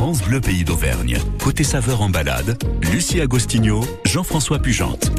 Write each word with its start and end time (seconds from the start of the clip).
France 0.00 0.22
Bleu 0.22 0.40
Pays 0.40 0.64
d'Auvergne. 0.64 1.18
Côté 1.44 1.62
saveur 1.62 2.00
en 2.00 2.08
balade, 2.08 2.56
Lucie 2.90 3.20
Agostinho, 3.20 3.84
Jean-François 4.06 4.58
Pugente. 4.58 5.12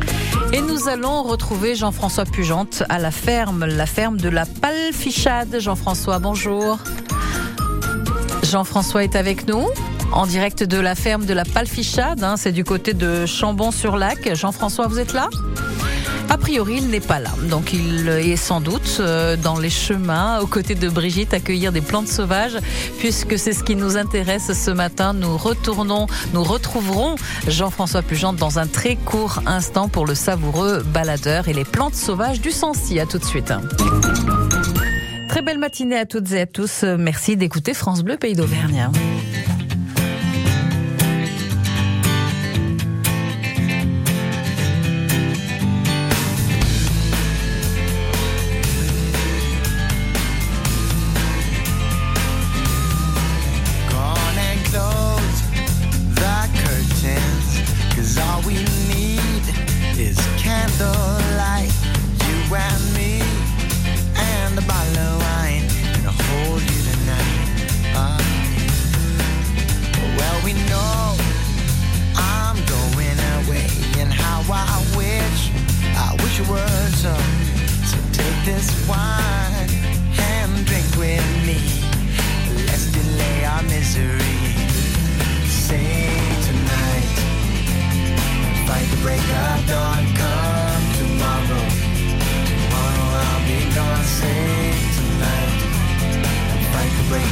Et 0.54 0.60
nous 0.60 0.88
allons 0.88 1.22
retrouver 1.22 1.76
Jean-François 1.76 2.26
Pugente 2.26 2.82
à 2.90 2.98
la 2.98 3.12
ferme, 3.12 3.64
la 3.64 3.86
ferme 3.86 4.18
de 4.18 4.28
la 4.28 4.48
Palfichade. 4.48 5.60
Jean-François, 5.60 6.18
bonjour. 6.18 6.80
Jean-François 8.42 9.04
est 9.04 9.16
avec 9.16 9.48
nous 9.48 9.68
en 10.14 10.26
direct 10.26 10.64
de 10.64 10.80
la 10.80 10.96
ferme 10.96 11.28
de 11.28 11.34
la 11.36 11.46
Palfichade. 11.46 12.24
Hein, 12.24 12.36
c'est 12.36 12.52
du 12.52 12.64
côté 12.64 12.96
de 12.96 13.28
Chambon-sur-Lac. 13.28 14.34
Jean-François, 14.34 14.88
vous 14.88 14.98
êtes 14.98 15.14
là? 15.14 15.30
A 16.32 16.38
priori, 16.38 16.78
il 16.78 16.88
n'est 16.88 17.02
pas 17.02 17.20
là. 17.20 17.32
Donc, 17.50 17.74
il 17.74 18.08
est 18.08 18.38
sans 18.38 18.62
doute 18.62 18.98
euh, 19.02 19.36
dans 19.36 19.60
les 19.60 19.70
chemins, 19.70 20.40
aux 20.40 20.48
côtés 20.48 20.76
de 20.76 20.88
Brigitte, 20.88 21.34
accueillir 21.34 21.74
des 21.74 21.82
plantes 21.82 22.08
sauvages, 22.08 22.58
puisque 23.00 23.38
c'est 23.38 23.52
ce 23.52 23.66
qui 23.66 23.76
nous 23.76 23.98
intéresse 23.98 24.54
ce 24.54 24.72
matin. 24.72 25.12
Nous 25.12 25.28
nous 25.28 26.44
retrouverons 26.44 27.16
Jean-François 27.48 28.02
Pugente 28.02 28.38
dans 28.38 28.60
un 28.60 28.68
très 28.68 28.96
court 28.96 29.42
instant 29.46 29.90
pour 29.90 30.06
le 30.06 30.16
savoureux 30.16 30.84
baladeur 30.94 31.50
et 31.50 31.54
les 31.54 31.66
plantes 31.66 31.96
sauvages 31.96 32.40
du 32.40 32.52
Sancy. 32.52 33.02
À 33.02 33.06
tout 33.06 33.18
de 33.18 33.26
suite. 33.26 33.52
Très 35.28 35.42
belle 35.42 35.60
matinée 35.60 35.98
à 35.98 36.06
toutes 36.06 36.32
et 36.32 36.42
à 36.42 36.46
tous. 36.46 36.84
Merci 36.84 37.36
d'écouter 37.36 37.74
France 37.74 38.04
Bleu 38.04 38.16
Pays 38.16 38.36
d'Auvergne. 38.36 38.90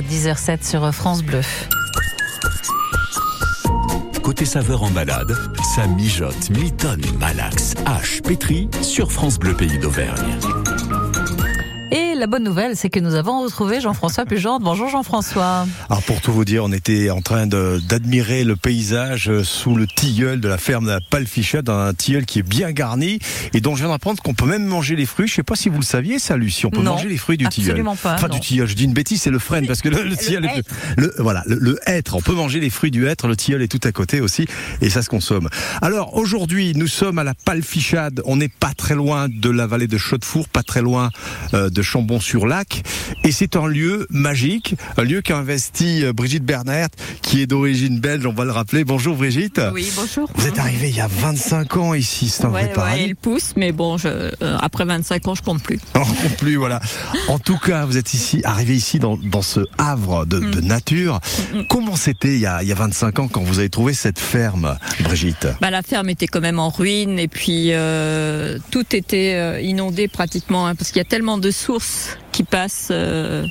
10h07 0.00 0.66
sur 0.66 0.94
France 0.94 1.22
Bleu. 1.22 1.42
Côté 4.22 4.46
saveur 4.46 4.82
en 4.82 4.90
balade, 4.90 5.36
ça 5.74 5.86
mijote 5.86 6.48
Milton, 6.48 7.00
Malax, 7.20 7.74
H, 7.84 8.22
Pétri 8.22 8.70
sur 8.80 9.12
France 9.12 9.38
Bleu 9.38 9.52
Pays 9.52 9.78
d'Auvergne 9.78 10.38
Et 12.14 12.16
la 12.16 12.28
bonne 12.28 12.44
nouvelle, 12.44 12.76
c'est 12.76 12.90
que 12.90 13.00
nous 13.00 13.16
avons 13.16 13.42
retrouvé 13.42 13.80
Jean-François 13.80 14.24
Pugente. 14.24 14.62
Bonjour 14.62 14.88
Jean-François. 14.88 15.66
Alors 15.90 16.02
pour 16.04 16.20
tout 16.20 16.32
vous 16.32 16.44
dire, 16.44 16.62
on 16.62 16.70
était 16.70 17.10
en 17.10 17.20
train 17.20 17.48
d'admirer 17.48 18.44
le 18.44 18.54
paysage 18.54 19.42
sous 19.42 19.74
le 19.74 19.88
tilleul 19.88 20.40
de 20.40 20.46
la 20.46 20.56
ferme 20.56 20.84
de 20.84 20.90
la 20.90 21.00
Palfichade, 21.00 21.68
un 21.68 21.92
tilleul 21.92 22.24
qui 22.24 22.38
est 22.38 22.44
bien 22.44 22.70
garni 22.70 23.18
et 23.52 23.60
dont 23.60 23.74
je 23.74 23.82
viens 23.82 23.90
d'apprendre 23.90 24.22
qu'on 24.22 24.34
peut 24.34 24.46
même 24.46 24.64
manger 24.64 24.94
les 24.94 25.06
fruits. 25.06 25.26
Je 25.26 25.34
sais 25.34 25.42
pas 25.42 25.56
si 25.56 25.68
vous 25.68 25.78
le 25.78 25.84
saviez, 25.84 26.20
ça, 26.20 26.36
Lucie. 26.36 26.66
On 26.66 26.70
peut 26.70 26.82
manger 26.82 27.08
les 27.08 27.16
fruits 27.16 27.36
du 27.36 27.48
tilleul. 27.48 27.70
Absolument 27.70 27.96
pas. 27.96 28.14
Enfin, 28.14 28.28
du 28.28 28.38
tilleul. 28.38 28.68
Je 28.68 28.74
dis 28.74 28.84
une 28.84 28.94
bêtise, 28.94 29.20
c'est 29.20 29.30
le 29.30 29.40
frêne 29.40 29.66
parce 29.66 29.82
que 29.82 29.88
le, 29.88 30.04
le 30.04 30.16
tilleul, 30.16 30.48
le, 30.96 31.12
voilà, 31.18 31.42
le, 31.46 31.80
hêtre. 31.86 32.14
On 32.14 32.22
peut 32.22 32.34
manger 32.34 32.60
les 32.60 32.70
fruits 32.70 32.92
du 32.92 33.08
hêtre. 33.08 33.26
Le 33.26 33.34
tilleul 33.34 33.60
est 33.62 33.66
tout 33.66 33.80
à 33.82 33.90
côté 33.90 34.20
aussi 34.20 34.46
et 34.80 34.88
ça 34.88 35.02
se 35.02 35.08
consomme. 35.08 35.48
Alors 35.82 36.14
aujourd'hui, 36.14 36.74
nous 36.76 36.86
sommes 36.86 37.18
à 37.18 37.24
la 37.24 37.34
Palfichade. 37.34 38.22
On 38.24 38.36
n'est 38.36 38.48
pas 38.48 38.72
très 38.72 38.94
loin 38.94 39.26
de 39.28 39.50
la 39.50 39.66
vallée 39.66 39.88
de 39.88 39.98
Chaudefour, 39.98 40.48
pas 40.48 40.62
très 40.62 40.80
loin 40.80 41.10
euh, 41.54 41.70
de 41.70 41.82
Chambon-sur-Lac. 42.14 42.82
Et 43.24 43.32
c'est 43.32 43.56
un 43.56 43.66
lieu 43.66 44.06
magique, 44.10 44.76
un 44.96 45.02
lieu 45.02 45.20
qu'a 45.22 45.38
investi 45.38 46.04
euh, 46.04 46.12
Brigitte 46.12 46.44
Bernert, 46.44 46.88
qui 47.22 47.40
est 47.40 47.46
d'origine 47.46 47.98
belge, 47.98 48.26
on 48.26 48.32
va 48.32 48.44
le 48.44 48.52
rappeler. 48.52 48.84
Bonjour 48.84 49.16
Brigitte. 49.16 49.60
Oui, 49.72 49.90
bonjour. 49.96 50.30
Vous 50.34 50.46
êtes 50.46 50.58
arrivée 50.58 50.88
il 50.88 50.96
y 50.96 51.00
a 51.00 51.08
25 51.08 51.76
ans 51.76 51.94
ici, 51.94 52.28
c'est 52.28 52.44
un 52.44 52.50
ouais, 52.50 52.66
vrai 52.66 52.92
ouais, 52.92 53.04
il 53.06 53.16
pousse, 53.16 53.54
mais 53.56 53.72
bon, 53.72 53.96
je, 53.96 54.08
euh, 54.08 54.30
après 54.60 54.84
25 54.84 55.28
ans, 55.28 55.34
je 55.34 55.42
compte 55.42 55.62
plus. 55.62 55.80
On 55.94 56.00
compte 56.00 56.36
plus, 56.36 56.56
voilà. 56.56 56.80
En 57.28 57.38
tout 57.38 57.58
cas, 57.58 57.84
vous 57.86 57.96
êtes 57.96 58.14
ici, 58.14 58.40
arrivé 58.44 58.74
ici 58.74 58.98
dans, 58.98 59.16
dans 59.16 59.42
ce 59.42 59.60
havre 59.78 60.26
de, 60.26 60.38
de 60.38 60.60
mm. 60.60 60.66
nature. 60.66 61.20
Mm, 61.52 61.58
mm. 61.58 61.66
Comment 61.68 61.96
c'était 61.96 62.34
il, 62.34 62.40
y 62.40 62.46
a, 62.46 62.62
il 62.62 62.68
y 62.68 62.72
a 62.72 62.76
25 62.76 63.18
ans 63.20 63.28
quand 63.28 63.42
vous 63.42 63.58
avez 63.58 63.70
trouvé 63.70 63.94
cette 63.94 64.18
ferme, 64.18 64.76
Brigitte? 65.00 65.48
Bah, 65.60 65.70
La 65.70 65.82
ferme 65.82 66.10
était 66.10 66.26
quand 66.26 66.40
même 66.40 66.58
en 66.58 66.68
ruine 66.68 67.18
et 67.18 67.28
puis 67.28 67.68
euh, 67.70 68.58
tout 68.70 68.94
était 68.94 69.64
inondé 69.64 70.08
pratiquement, 70.08 70.66
hein, 70.66 70.74
parce 70.74 70.90
qu'il 70.90 70.98
y 70.98 71.06
a 71.06 71.08
tellement 71.08 71.38
de 71.38 71.50
sources 71.50 72.03
qui 72.34 72.42
passent 72.42 72.88
euh, 72.90 73.46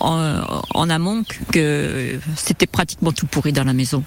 en, 0.00 0.42
en, 0.74 0.90
amont 0.90 1.22
que 1.52 2.18
c'était 2.36 2.66
pratiquement 2.66 3.12
tout 3.12 3.26
pourri 3.26 3.52
dans 3.52 3.62
la 3.62 3.72
maison. 3.72 4.02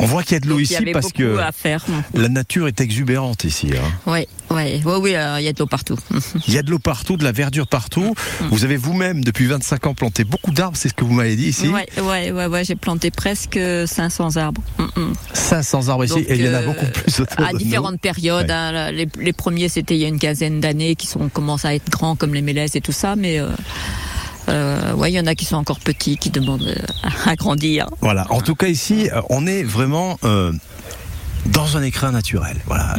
On 0.00 0.06
voit 0.06 0.24
qu'il 0.24 0.32
y 0.32 0.36
a 0.36 0.40
de 0.40 0.48
l'eau 0.48 0.58
ici 0.58 0.76
parce 0.92 1.12
que 1.12 1.38
à 1.38 1.52
faire. 1.52 1.84
la 2.14 2.28
nature 2.28 2.66
est 2.66 2.80
exubérante 2.80 3.44
ici. 3.44 3.70
Hein. 3.74 3.92
Oui, 4.06 4.26
oui, 4.50 4.82
oui, 4.84 4.94
oui, 5.00 5.10
il 5.10 5.44
y 5.44 5.48
a 5.48 5.52
de 5.52 5.58
l'eau 5.58 5.66
partout. 5.66 5.96
Il 6.48 6.54
y 6.54 6.58
a 6.58 6.62
de 6.62 6.70
l'eau 6.70 6.78
partout, 6.78 7.16
de 7.16 7.24
la 7.24 7.32
verdure 7.32 7.68
partout. 7.68 8.14
Mm. 8.40 8.44
Vous 8.50 8.64
avez 8.64 8.76
vous-même 8.76 9.22
depuis 9.22 9.46
25 9.46 9.86
ans 9.86 9.94
planté 9.94 10.24
beaucoup 10.24 10.50
d'arbres, 10.50 10.76
c'est 10.76 10.88
ce 10.88 10.94
que 10.94 11.04
vous 11.04 11.12
m'avez 11.12 11.36
dit 11.36 11.48
ici. 11.48 11.68
Oui, 11.68 12.02
ouais, 12.02 12.32
ouais, 12.32 12.46
ouais, 12.46 12.64
j'ai 12.64 12.74
planté 12.74 13.10
presque 13.10 13.58
500 13.86 14.36
arbres. 14.36 14.62
500 15.32 15.88
arbres 15.88 16.04
ici, 16.04 16.24
et 16.26 16.34
il 16.34 16.44
y 16.44 16.48
en 16.48 16.54
a 16.54 16.62
beaucoup 16.62 16.86
plus 16.86 17.20
autour 17.20 17.46
À 17.46 17.52
différentes 17.52 18.00
périodes. 18.00 18.50
Hein, 18.50 18.90
les, 18.90 19.08
les, 19.18 19.32
premiers, 19.32 19.68
c'était 19.68 19.94
il 19.94 20.00
y 20.00 20.04
a 20.04 20.08
une 20.08 20.18
quinzaine 20.18 20.60
d'années, 20.60 20.96
qui 20.96 21.06
sont 21.06 21.28
commencent 21.28 21.64
à 21.64 21.74
être 21.74 21.88
grands 21.88 22.16
comme 22.16 22.34
les 22.34 22.42
mélèzes 22.42 22.74
et 22.74 22.80
tout 22.80 22.92
ça, 22.92 23.14
mais 23.16 23.38
euh, 23.38 23.48
euh, 24.48 25.04
il 25.06 25.14
y 25.14 25.20
en 25.20 25.26
a 25.26 25.34
qui 25.34 25.44
sont 25.44 25.56
encore 25.56 25.80
petits, 25.80 26.16
qui 26.16 26.30
demandent 26.30 26.62
euh, 26.62 27.10
à 27.26 27.36
grandir. 27.36 27.86
Voilà. 28.00 28.26
En 28.30 28.40
tout 28.40 28.54
cas, 28.54 28.66
ici, 28.66 29.08
euh, 29.12 29.20
on 29.30 29.46
est 29.46 29.62
vraiment 29.62 30.18
dans 31.46 31.76
un 31.76 31.82
écrin 31.82 32.12
naturel. 32.12 32.56
Voilà. 32.66 32.96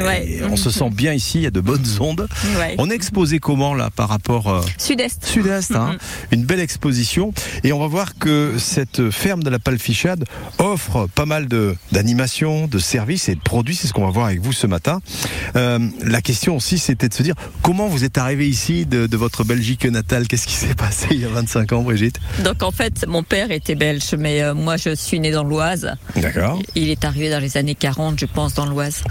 on 0.50 0.56
se 0.56 0.70
sent 0.70 0.90
bien 0.92 1.14
ici, 1.14 1.40
il 1.40 1.44
y 1.44 1.48
a 1.48 1.52
de 1.52 1.62
bonnes 1.62 1.86
ondes. 2.00 2.28
On 2.78 2.90
est 2.90 2.96
exposé 2.96 3.40
comment 3.40 3.74
là 3.74 3.90
par 3.96 4.10
rapport 4.10 4.48
euh, 4.48 4.62
Sud-Est. 4.78 5.26
Sud-Est, 5.26 5.76
hein. 5.76 5.98
une 6.32 6.46
belle 6.46 6.60
exposition. 6.60 7.34
Et 7.64 7.74
on 7.74 7.80
va 7.80 7.88
voir 7.88 8.16
que 8.18 8.56
cette 8.58 9.10
ferme 9.12 9.44
de 9.44 9.50
la 9.50 9.60
Palfichade 9.60 10.26
offre 10.58 11.08
pas 11.14 11.26
mal 11.26 11.48
de 11.48 11.76
d'animations, 11.92 12.68
de 12.68 12.80
services 12.80 13.30
et 13.30 13.36
de 13.36 13.40
produits. 13.42 13.76
C'est 13.76 13.88
ce 13.88 13.94
qu'on 13.94 14.06
va 14.06 14.12
voir 14.12 14.28
avec 14.28 14.42
vous 14.42 14.54
ce 14.54 14.68
matin. 14.68 15.02
Euh, 15.56 15.80
la 16.04 16.22
question 16.22 16.56
aussi, 16.56 16.78
c'était 16.78 17.10
de 17.10 17.14
se 17.14 17.24
dire 17.24 17.36
comment 17.62 17.88
vous 17.88 18.04
êtes 18.04 18.18
arrivé 18.18 18.48
ici 18.48 18.86
de, 18.86 19.08
de 19.08 19.18
votre 19.18 19.44
Belgique 19.44 19.86
natale? 19.86 20.28
Qu'est-ce 20.28 20.48
qui 20.48 20.54
s'est 20.54 20.76
passé 20.76 21.08
il 21.12 21.22
y 21.22 21.26
a 21.26 21.30
25 21.30 21.74
ans, 21.74 21.82
Brigitte? 21.82 22.20
Donc 22.44 22.64
en 22.64 22.72
fait, 22.72 23.06
mon 23.08 23.24
père 23.24 23.52
était 23.52 23.76
belge, 23.76 24.16
mais 24.18 24.42
euh, 24.42 24.54
moi 24.54 24.78
je 24.78 24.96
suis 24.96 25.20
née 25.20 25.32
dans 25.32 25.44
l'Oise. 25.44 25.94
D'accord. 26.16 26.62
Il 26.76 26.90
est 26.90 27.06
arrivé 27.06 27.30
dans 27.30 27.40
les 27.40 27.58
années 27.58 27.76
40, 27.76 28.20
je 28.20 28.26
pense, 28.34 28.54
dans 28.54 28.66
l'Oise. 28.66 29.04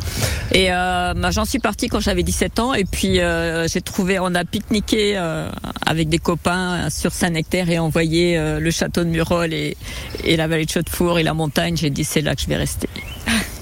Et 0.53 0.73
euh, 0.73 1.15
bah, 1.15 1.31
j'en 1.31 1.45
suis 1.45 1.59
partie 1.59 1.89
quand 1.89 2.01
j'avais 2.01 2.23
17 2.23 2.59
ans. 2.59 2.75
Et 2.75 2.85
puis 2.85 3.21
euh, 3.21 3.69
j'ai 3.69 3.81
trouvé, 3.81 4.19
on 4.19 4.35
a 4.35 4.45
pique-niqué 4.45 5.15
euh, 5.17 5.49
avec 5.87 6.09
des 6.09 6.19
copains 6.19 6.91
sur 6.91 7.13
Saint-Nectaire 7.13 7.71
et 7.71 7.79
envoyé 7.79 8.37
euh, 8.37 8.61
le 8.61 8.71
château 8.71 9.05
de 9.05 9.11
Murol 9.11 9.53
et, 9.53 9.77
et 10.25 10.37
la 10.37 10.49
vallée 10.49 10.65
de 10.65 10.71
Chaudefour 10.71 11.19
et 11.19 11.23
la 11.23 11.35
montagne. 11.35 11.77
J'ai 11.77 11.91
dit 11.91 12.05
c'est 12.05 12.23
là 12.23 12.35
que 12.35 12.43
je 12.43 12.47
vais 12.47 12.57
rester. 12.57 12.89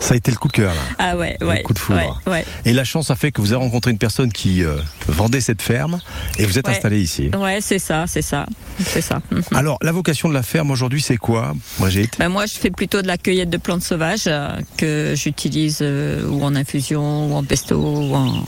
Ça 0.09 0.15
a 0.15 0.17
été 0.17 0.31
le 0.31 0.39
coup 0.39 0.49
de 0.49 0.55
cœur. 0.55 0.73
Là. 0.75 0.81
Ah 0.99 1.17
ouais, 1.19 1.37
ouais. 1.43 1.59
Le 1.59 1.63
coup 1.65 1.75
de 1.75 1.79
foudre. 1.79 2.19
Ouais, 2.27 2.33
ouais. 2.33 2.45
Et 2.65 2.73
la 2.73 2.85
chance 2.85 3.11
a 3.11 3.15
fait 3.15 3.31
que 3.31 3.43
vous 3.43 3.53
avez 3.53 3.63
rencontré 3.63 3.91
une 3.91 3.99
personne 3.99 4.33
qui 4.33 4.65
euh, 4.65 4.77
vendait 5.07 5.43
cette 5.43 5.61
ferme 5.61 6.01
et 6.39 6.47
vous 6.47 6.59
êtes 6.59 6.67
Ouais. 6.67 6.73
installé 6.75 6.99
ici. 7.03 7.31
Ouais, 7.39 7.59
c'est 7.61 7.79
ça, 7.79 8.07
c'est 8.07 8.23
ça, 8.23 8.47
c'est 8.83 9.03
ça. 9.03 9.21
Mhm. 9.31 9.43
Alors, 9.55 9.77
la 9.83 9.93
vocation 9.93 10.31
de 10.31 10.35
la 10.35 10.43
ferme 10.43 10.71
aujourd'hui, 10.71 11.03
c'est 11.03 11.19
quoi, 11.19 11.53
Brigitte? 11.79 12.15
Ben 12.19 12.31
moi, 12.31 12.47
je 12.47 12.55
fais 12.55 12.71
plutôt 12.71 13.03
de 13.03 13.07
la 13.07 13.19
cueillette 13.19 13.51
de 13.51 13.59
plantes 13.59 13.83
sauvages 13.83 14.25
euh, 14.29 14.49
que 14.79 15.13
j'utilise 15.15 15.81
euh, 15.83 16.27
ou 16.27 16.43
en 16.43 16.55
infusion, 16.57 17.31
ou 17.31 17.35
en 17.37 17.45
pesto, 17.45 17.77
ou 17.77 18.15
en, 18.15 18.45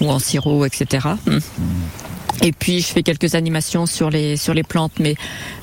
ou 0.00 0.08
en 0.10 0.18
sirop, 0.18 0.64
etc. 0.64 1.06
Mm. 1.26 1.38
Et 2.40 2.52
puis, 2.52 2.80
je 2.80 2.86
fais 2.86 3.02
quelques 3.02 3.34
animations 3.34 3.84
sur 3.84 4.08
les, 4.08 4.38
sur 4.38 4.54
les 4.54 4.62
plantes, 4.62 4.92
mais 5.00 5.16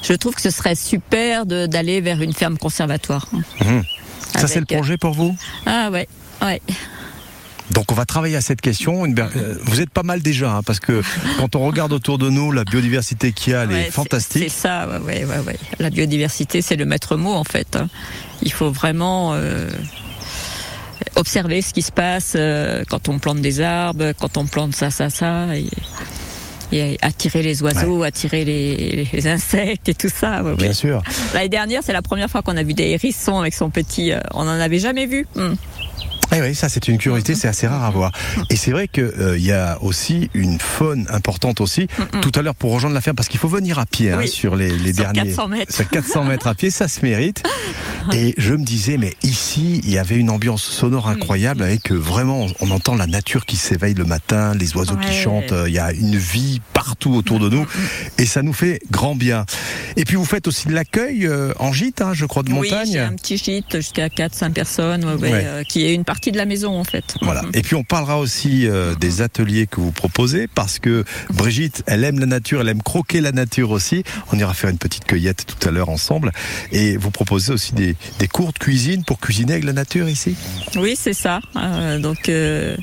je 0.04 0.14
trouve 0.14 0.36
que 0.36 0.42
ce 0.42 0.52
serait 0.52 0.76
super 0.76 1.48
d'aller 1.48 2.00
vers 2.02 2.22
une 2.22 2.34
ferme 2.34 2.60
conservatoire. 2.60 3.28
Mhm. 3.62 3.82
Ça, 4.38 4.48
c'est 4.48 4.60
le 4.60 4.66
euh, 4.72 4.76
projet 4.76 4.98
pour 4.98 5.14
vous? 5.14 5.36
Ah 5.66 5.90
ouais, 5.92 6.08
ouais. 6.42 6.62
Donc, 7.72 7.92
on 7.92 7.96
va 7.96 8.06
travailler 8.06 8.36
à 8.36 8.42
cette 8.42 8.62
question. 8.62 9.06
Euh, 9.06 9.56
Vous 9.64 9.82
êtes 9.82 9.90
pas 9.90 10.04
mal 10.04 10.22
déjà, 10.22 10.52
hein, 10.58 10.62
parce 10.64 10.80
que 10.80 11.02
quand 11.40 11.56
on 11.56 11.66
regarde 11.66 11.94
autour 11.94 12.18
de 12.20 12.30
nous, 12.30 12.52
la 12.52 12.64
biodiversité 12.64 13.32
qu'il 13.32 13.54
y 13.54 13.56
a, 13.56 13.64
elle 13.64 13.70
Ouais, 13.70 13.88
est 13.88 13.92
fantastique. 13.92 14.44
C'est 14.44 14.50
ça, 14.50 14.88
ouais, 14.88 15.26
ouais, 15.26 15.40
ouais. 15.40 15.58
La 15.80 15.90
biodiversité, 15.90 16.62
c'est 16.62 16.76
le 16.76 16.86
maître 16.86 17.16
mot 17.18 17.34
en 17.34 17.44
fait. 17.44 17.76
hein. 17.76 17.88
Il 18.44 18.52
faut 18.52 18.70
vraiment 18.72 19.32
euh, 19.34 19.70
observer 21.16 21.62
ce 21.62 21.74
qui 21.74 21.82
se 21.82 21.92
passe 21.92 22.34
euh, 22.36 22.84
quand 22.88 23.10
on 23.10 23.18
plante 23.20 23.42
des 23.42 23.62
arbres, 23.62 24.12
quand 24.20 24.38
on 24.38 24.46
plante 24.46 24.76
ça, 24.76 24.92
ça, 24.92 25.10
ça, 25.10 25.56
et, 25.56 25.66
et 26.72 26.98
attirer 27.02 27.42
les 27.44 27.62
oiseaux, 27.64 28.04
attirer 28.04 28.44
les, 28.46 29.08
les 29.12 29.28
insectes 29.28 29.90
et 29.90 29.94
tout 29.94 30.10
ça. 30.10 30.44
ouais. 30.44 30.56
Bien 30.56 30.74
sûr. 30.74 31.02
L'année 31.34 31.50
dernière, 31.50 31.82
c'est 31.84 31.94
la 31.94 32.02
première 32.02 32.30
fois 32.30 32.42
qu'on 32.42 32.58
a 32.58 32.64
vu 32.64 32.74
des 32.74 32.90
hérissons 32.90 33.40
avec 33.40 33.54
son 33.54 33.70
petit. 33.70 34.12
euh, 34.12 34.20
on 34.34 34.42
en 34.42 34.48
avait 34.48 34.80
jamais 34.80 35.06
vu. 35.06 35.28
Hum. 35.36 35.56
Eh 36.34 36.42
oui, 36.42 36.56
ça 36.56 36.70
c'est 36.70 36.88
une 36.88 36.98
curiosité, 36.98 37.36
c'est 37.36 37.48
assez 37.48 37.68
rare 37.68 37.84
à 37.84 37.90
voir. 37.92 38.12
Et 38.50 38.56
c'est 38.56 38.72
vrai 38.72 38.88
qu'il 38.88 39.12
il 39.38 39.46
y 39.46 39.52
a 39.52 39.78
aussi 39.82 40.30
une 40.34 40.60
faune 40.60 41.06
importante 41.10 41.62
aussi. 41.62 41.88
Tout 42.22 42.32
à 42.36 42.42
l'heure 42.42 42.56
pour 42.56 42.72
rejoindre 42.74 42.96
la 42.96 43.02
ferme, 43.02 43.16
parce 43.16 43.30
qu'il 43.30 43.40
faut 43.40 43.48
venir 43.48 43.80
à 43.80 43.86
pied 43.86 44.12
hein, 44.12 44.18
Oui. 44.20 44.28
sur 44.28 44.56
les, 44.56 44.70
les 44.70 44.94
Sur 44.94 45.04
derniers. 45.12 45.30
400 45.30 45.48
mètres. 45.48 45.74
Sur 45.74 45.88
400 45.90 46.24
mètres 46.26 46.48
à 46.48 46.56
pied, 46.56 46.70
ça 46.72 46.88
se 46.88 47.02
mérite. 47.06 47.44
Et 48.14 48.36
je 48.38 48.54
me 48.54 48.64
disais, 48.64 48.98
mais 48.98 49.14
ici, 49.24 49.82
il 49.84 49.90
y 49.90 49.98
avait 49.98 50.16
une 50.18 50.30
ambiance 50.30 50.62
sonore 50.64 51.08
incroyable 51.10 51.64
avec 51.64 51.92
euh, 51.92 51.96
vraiment, 51.96 52.46
on- 52.60 52.70
entend 52.72 52.94
la 52.96 53.08
nature 53.08 53.46
qui 53.46 53.56
s'éveille 53.56 53.94
le 53.96 54.04
matin, 54.06 54.54
les 54.54 54.76
oiseaux 54.76 54.98
qui 54.98 55.14
chantent, 55.14 55.54
euh, 55.54 55.68
il 55.70 55.74
y 55.74 55.80
a 55.80 55.92
une 55.94 56.16
vie 56.18 56.62
partout 56.74 57.14
autour 57.16 57.40
de 57.40 57.50
nous. 57.50 57.66
Et 58.20 58.26
ça 58.28 58.42
nous 58.44 58.54
fait 58.54 58.80
grand 58.92 59.16
bien. 59.16 59.46
Et 59.96 60.04
puis 60.06 60.18
vous 60.18 60.26
faites 60.26 60.48
aussi 60.48 60.68
de 60.68 60.74
l'accueil 60.74 61.26
euh, 61.26 61.54
en 61.58 61.72
gîte, 61.72 62.02
hein, 62.02 62.12
je 62.14 62.26
crois, 62.26 62.44
de 62.44 62.52
Oui, 62.52 62.70
montagne. 62.70 62.98
un 63.00 63.14
petit 63.14 63.38
gîte 63.38 63.78
jusqu'à 63.78 64.08
4-5 64.10 64.52
personnes, 64.52 65.06
ouais, 65.06 65.14
ouais, 65.14 65.32
Ouais. 65.32 65.44
euh, 65.46 65.64
qui 65.64 65.86
est 65.86 65.94
une 65.96 66.04
partie 66.04 66.15
de 66.32 66.38
la 66.38 66.46
maison 66.46 66.80
en 66.80 66.84
fait. 66.84 67.16
Voilà. 67.22 67.44
Et 67.54 67.62
puis 67.62 67.76
on 67.76 67.84
parlera 67.84 68.20
aussi 68.20 68.68
euh, 68.68 68.96
des 68.96 69.22
ateliers 69.22 69.68
que 69.68 69.80
vous 69.80 69.92
proposez 69.92 70.48
parce 70.48 70.80
que 70.80 71.04
Brigitte, 71.34 71.84
elle 71.88 72.04
aime 72.04 72.20
la 72.20 72.26
nature, 72.26 72.62
elle 72.62 72.70
aime 72.70 72.82
croquer 72.84 73.22
la 73.22 73.32
nature 73.32 73.72
aussi. 73.72 74.04
On 74.32 74.38
ira 74.40 74.54
faire 74.54 74.70
une 74.70 74.78
petite 74.78 75.06
cueillette 75.06 75.46
tout 75.46 75.68
à 75.68 75.72
l'heure 75.72 75.90
ensemble. 75.90 76.32
Et 76.72 76.98
vous 76.98 77.12
proposez 77.12 77.54
aussi 77.54 77.74
des, 77.74 77.96
des 78.20 78.28
cours 78.28 78.54
de 78.54 78.60
cuisine 78.60 79.04
pour 79.04 79.20
cuisiner 79.20 79.54
avec 79.54 79.66
la 79.66 79.74
nature 79.74 80.10
ici. 80.10 80.36
Oui, 80.78 80.96
c'est 81.00 81.14
ça. 81.14 81.40
Euh, 81.56 82.00
donc 82.00 82.30
euh, 82.30 82.76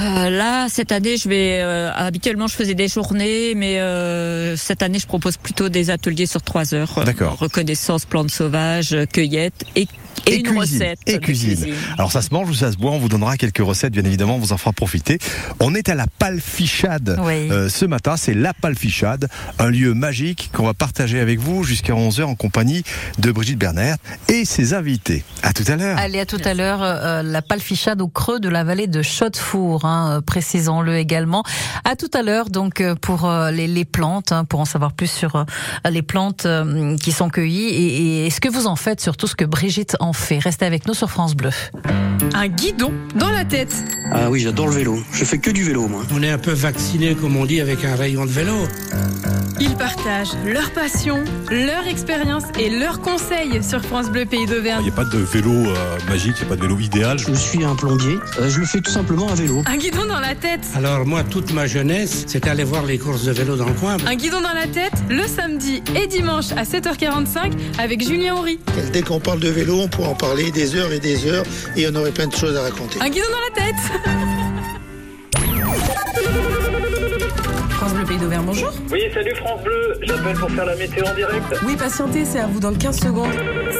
euh, 0.00 0.28
là, 0.30 0.68
cette 0.68 0.92
année, 0.92 1.16
je 1.16 1.26
vais. 1.28 1.60
euh, 1.62 1.90
habituellement, 1.94 2.48
je 2.48 2.54
faisais 2.54 2.74
des 2.74 2.88
journées, 2.88 3.54
mais 3.54 3.80
euh, 3.80 4.54
cette 4.56 4.82
année, 4.82 4.98
je 4.98 5.06
propose 5.06 5.38
plutôt 5.38 5.70
des 5.70 5.88
ateliers 5.88 6.26
sur 6.26 6.42
trois 6.42 6.74
heures. 6.74 7.02
D'accord. 7.06 7.38
Reconnaissance, 7.38 8.04
plantes 8.04 8.30
sauvages, 8.30 8.94
cueillette 9.12 9.64
et, 9.74 9.88
et, 10.26 10.32
Et 10.34 10.36
une 10.38 10.42
cuisine. 10.44 10.58
recette. 10.82 10.98
Et 11.06 11.18
cuisine. 11.18 11.66
Alors 11.98 12.12
ça 12.12 12.22
se 12.22 12.32
mange 12.32 12.48
ou 12.50 12.54
ça 12.54 12.72
se 12.72 12.76
boit, 12.76 12.90
on 12.92 12.98
vous 12.98 13.08
donnera 13.08 13.36
quelques 13.36 13.58
recettes, 13.64 13.92
bien 13.92 14.04
évidemment, 14.04 14.36
on 14.36 14.38
vous 14.38 14.52
en 14.52 14.58
fera 14.58 14.72
profiter. 14.72 15.18
On 15.60 15.74
est 15.74 15.88
à 15.88 15.94
la 15.94 16.06
Palfichade 16.18 17.18
Oui. 17.22 17.50
euh, 17.50 17.68
ce 17.68 17.84
matin, 17.84 18.16
c'est 18.16 18.34
la 18.34 18.52
Palfichade, 18.54 19.28
un 19.58 19.68
lieu 19.68 19.94
magique 19.94 20.50
qu'on 20.52 20.64
va 20.66 20.74
partager 20.74 21.20
avec 21.20 21.38
vous 21.40 21.64
jusqu'à 21.64 21.92
11h 21.94 22.24
en 22.24 22.34
compagnie 22.34 22.82
de 23.18 23.30
Brigitte 23.32 23.58
Bernert 23.58 23.96
et 24.28 24.44
ses 24.44 24.74
invités. 24.74 25.24
À 25.42 25.52
tout 25.52 25.64
à 25.68 25.76
l'heure. 25.76 25.98
Allez, 25.98 26.20
à 26.20 26.26
tout 26.26 26.40
à 26.44 26.54
l'heure, 26.54 26.80
euh, 26.82 27.22
la 27.22 27.42
palfichade 27.42 28.00
au 28.00 28.08
creux 28.08 28.40
de 28.40 28.48
la 28.48 28.64
vallée 28.64 28.86
de 28.86 29.02
Chaudefour, 29.02 29.84
hein, 29.84 30.16
euh, 30.18 30.20
précisons-le 30.20 30.96
également. 30.96 31.42
À 31.84 31.96
tout 31.96 32.10
à 32.14 32.22
l'heure, 32.22 32.50
donc, 32.50 32.80
euh, 32.80 32.94
pour 32.94 33.24
euh, 33.26 33.50
les, 33.50 33.66
les 33.66 33.84
plantes, 33.84 34.32
hein, 34.32 34.44
pour 34.44 34.60
en 34.60 34.64
savoir 34.64 34.92
plus 34.92 35.10
sur 35.10 35.36
euh, 35.36 35.44
les 35.90 36.02
plantes 36.02 36.46
euh, 36.46 36.96
qui 36.96 37.12
sont 37.12 37.28
cueillies 37.30 37.68
et, 37.68 38.26
et 38.26 38.30
ce 38.30 38.40
que 38.40 38.48
vous 38.48 38.66
en 38.66 38.76
faites, 38.76 39.00
surtout 39.00 39.26
ce 39.26 39.34
que 39.36 39.44
Brigitte 39.44 39.96
en 40.00 40.12
fait. 40.16 40.38
Restez 40.38 40.64
avec 40.64 40.86
nous 40.86 40.94
sur 40.94 41.10
France 41.10 41.34
Bleu. 41.34 41.50
Un 42.34 42.48
guidon 42.48 42.92
dans 43.14 43.30
la 43.30 43.44
tête. 43.44 43.74
Ah 44.12 44.30
oui, 44.30 44.40
j'adore 44.40 44.68
le 44.68 44.74
vélo. 44.74 44.98
Je 45.12 45.24
fais 45.24 45.38
que 45.38 45.50
du 45.50 45.64
vélo, 45.64 45.88
moi. 45.88 46.02
On 46.12 46.22
est 46.22 46.30
un 46.30 46.38
peu 46.38 46.52
vacciné, 46.52 47.14
comme 47.14 47.36
on 47.36 47.44
dit, 47.44 47.60
avec 47.60 47.84
un 47.84 47.94
rayon 47.94 48.24
de 48.24 48.30
vélo. 48.30 48.66
Ils 49.58 49.74
partagent 49.74 50.34
leur 50.44 50.70
passion, 50.72 51.24
leur 51.50 51.86
expérience 51.86 52.44
et 52.58 52.68
leurs 52.68 53.00
conseils 53.00 53.62
sur 53.62 53.80
France 53.80 54.10
Bleu 54.10 54.26
Pays 54.26 54.44
d'Auvergne. 54.46 54.82
Il 54.82 54.84
n'y 54.84 54.92
a 54.92 54.94
pas 54.94 55.04
de 55.04 55.18
vélo 55.18 55.50
euh, 55.50 55.98
magique, 56.08 56.34
il 56.36 56.40
n'y 56.40 56.46
a 56.46 56.48
pas 56.50 56.56
de 56.56 56.62
vélo 56.62 56.78
idéal. 56.78 57.18
Je 57.18 57.32
suis 57.32 57.64
un 57.64 57.74
plombier. 57.74 58.18
Euh, 58.38 58.50
je 58.50 58.60
le 58.60 58.66
fais 58.66 58.80
tout 58.80 58.90
simplement 58.90 59.28
à 59.28 59.34
vélo. 59.34 59.62
Un 59.66 59.78
guidon 59.78 60.04
dans 60.04 60.20
la 60.20 60.34
tête. 60.34 60.60
Alors 60.74 61.06
moi, 61.06 61.24
toute 61.24 61.54
ma 61.54 61.66
jeunesse, 61.66 62.24
c'était 62.26 62.50
aller 62.50 62.64
voir 62.64 62.84
les 62.84 62.98
courses 62.98 63.24
de 63.24 63.32
vélo 63.32 63.56
dans 63.56 63.66
le 63.66 63.72
coin. 63.74 63.96
Un 64.06 64.14
guidon 64.14 64.42
dans 64.42 64.52
la 64.52 64.66
tête, 64.66 64.92
le 65.08 65.26
samedi 65.26 65.82
et 65.94 66.06
dimanche 66.06 66.52
à 66.52 66.64
7h45 66.64 67.52
avec 67.78 68.06
Julien 68.06 68.34
Henry. 68.34 68.58
Dès 68.92 69.02
qu'on 69.02 69.20
parle 69.20 69.40
de 69.40 69.48
vélo, 69.48 69.80
on 69.80 69.88
pourrait 69.88 70.05
en 70.06 70.14
parler 70.14 70.50
des 70.50 70.74
heures 70.76 70.92
et 70.92 71.00
des 71.00 71.26
heures 71.26 71.44
et 71.76 71.86
on 71.88 71.94
aurait 71.94 72.12
plein 72.12 72.26
de 72.26 72.34
choses 72.34 72.56
à 72.56 72.62
raconter. 72.62 72.98
Un 73.00 73.08
guidon 73.08 73.26
dans 73.30 73.40
la 73.40 73.66
tête. 73.66 73.74
Bonjour. 78.18 78.72
Oui, 78.90 79.00
salut 79.12 79.34
France 79.36 79.62
Bleu, 79.62 79.94
j'appelle 80.00 80.36
pour 80.38 80.50
faire 80.50 80.64
la 80.64 80.74
météo 80.76 81.04
en 81.04 81.14
direct. 81.14 81.44
Oui, 81.66 81.76
patientez, 81.76 82.24
c'est 82.24 82.40
à 82.40 82.46
vous 82.46 82.60
dans 82.60 82.72
15 82.72 82.98
secondes. 82.98 83.28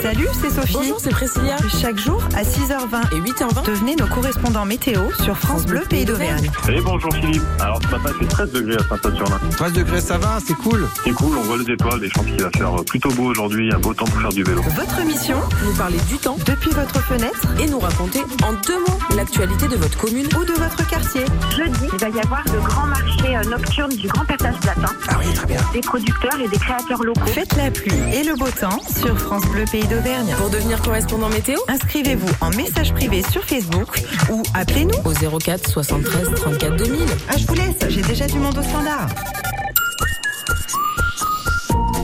Salut, 0.03 0.29
c'est 0.43 0.51
Sophie. 0.51 0.75
Bonjour, 0.75 1.01
c'est 1.01 1.11
Priscilla. 1.11 1.57
Chaque 1.81 1.99
jour, 1.99 2.23
à 2.37 2.43
6h20 2.43 3.17
et 3.17 3.21
8h20, 3.21 3.65
devenez 3.65 3.97
nos 3.97 4.07
correspondants 4.07 4.67
météo 4.67 5.01
sur 5.23 5.39
France 5.39 5.65
Bleu 5.65 5.81
Pays 5.89 6.05
d'Auvergne. 6.05 6.51
Et 6.69 6.81
bonjour 6.83 7.11
Philippe. 7.15 7.43
Alors 7.61 7.81
ce 7.83 7.89
matin, 7.89 8.11
c'est 8.21 8.29
13 8.29 8.53
degrés 8.53 8.77
à 8.77 8.83
Saint-Saturnin. 8.89 9.39
13 9.53 9.73
degrés, 9.73 10.01
ça 10.03 10.19
va, 10.19 10.39
c'est 10.47 10.55
cool. 10.55 10.87
C'est 11.03 11.13
cool, 11.13 11.39
on 11.39 11.43
voit 11.43 11.57
les 11.57 11.73
étoiles 11.73 12.05
et 12.05 12.09
je 12.09 12.15
pense 12.15 12.27
qu'il 12.27 12.43
va 12.43 12.51
faire 12.51 12.85
plutôt 12.85 13.11
beau 13.13 13.31
aujourd'hui, 13.31 13.73
un 13.73 13.79
beau 13.79 13.95
temps 13.95 14.05
pour 14.05 14.21
faire 14.21 14.33
du 14.33 14.43
vélo. 14.43 14.61
Votre 14.61 15.03
mission, 15.07 15.39
nous 15.65 15.73
parler 15.75 15.99
du 16.11 16.19
temps 16.19 16.37
depuis 16.45 16.73
votre 16.73 17.01
fenêtre 17.05 17.41
et 17.59 17.67
nous 17.71 17.79
raconter 17.79 18.21
en 18.45 18.53
deux 18.67 18.81
mots 18.81 18.99
l'actualité 19.17 19.67
de 19.69 19.77
votre 19.77 19.97
commune 19.97 20.27
ou 20.39 20.45
de 20.45 20.53
votre 20.53 20.87
quartier. 20.89 21.25
Jeudi, 21.57 21.89
il 21.91 21.99
va 21.99 22.09
y 22.11 22.21
avoir 22.21 22.45
le 22.53 22.61
grand 22.61 22.87
marché 22.87 23.39
nocturne 23.49 23.95
du 23.97 24.09
Grand 24.09 24.26
Ah 24.29 25.19
oui, 25.19 25.33
très 25.35 25.47
bien. 25.47 25.61
Des 25.73 25.81
producteurs 25.81 26.41
et 26.41 26.49
des 26.49 26.57
créateurs 26.59 27.03
locaux. 27.03 27.27
Faites 27.27 27.57
la 27.57 27.71
pluie 27.71 27.93
et 28.13 28.25
le 28.25 28.35
beau 28.37 28.49
temps 28.49 28.81
sur 29.01 29.19
France 29.19 29.45
Bleu 29.47 29.65
Pays 29.71 29.87
d'Auvergne. 29.87 30.35
Pour 30.39 30.51
devenir 30.51 30.81
correspondant 30.83 31.29
météo, 31.29 31.59
inscrivez-vous 31.69 32.29
en 32.41 32.51
message 32.51 32.93
privé 32.93 33.23
sur 33.23 33.43
Facebook 33.45 34.03
ou 34.31 34.43
appelez-nous 34.55 34.99
au 35.05 35.39
04 35.39 35.69
73 35.69 36.31
34 36.35 36.77
2000. 36.77 37.01
Ah, 37.29 37.37
je 37.37 37.47
vous 37.47 37.55
laisse, 37.55 37.77
j'ai 37.89 38.03
déjà 38.03 38.27
du 38.27 38.39
monde 38.39 38.59
au 38.59 38.63
standard. 38.63 39.09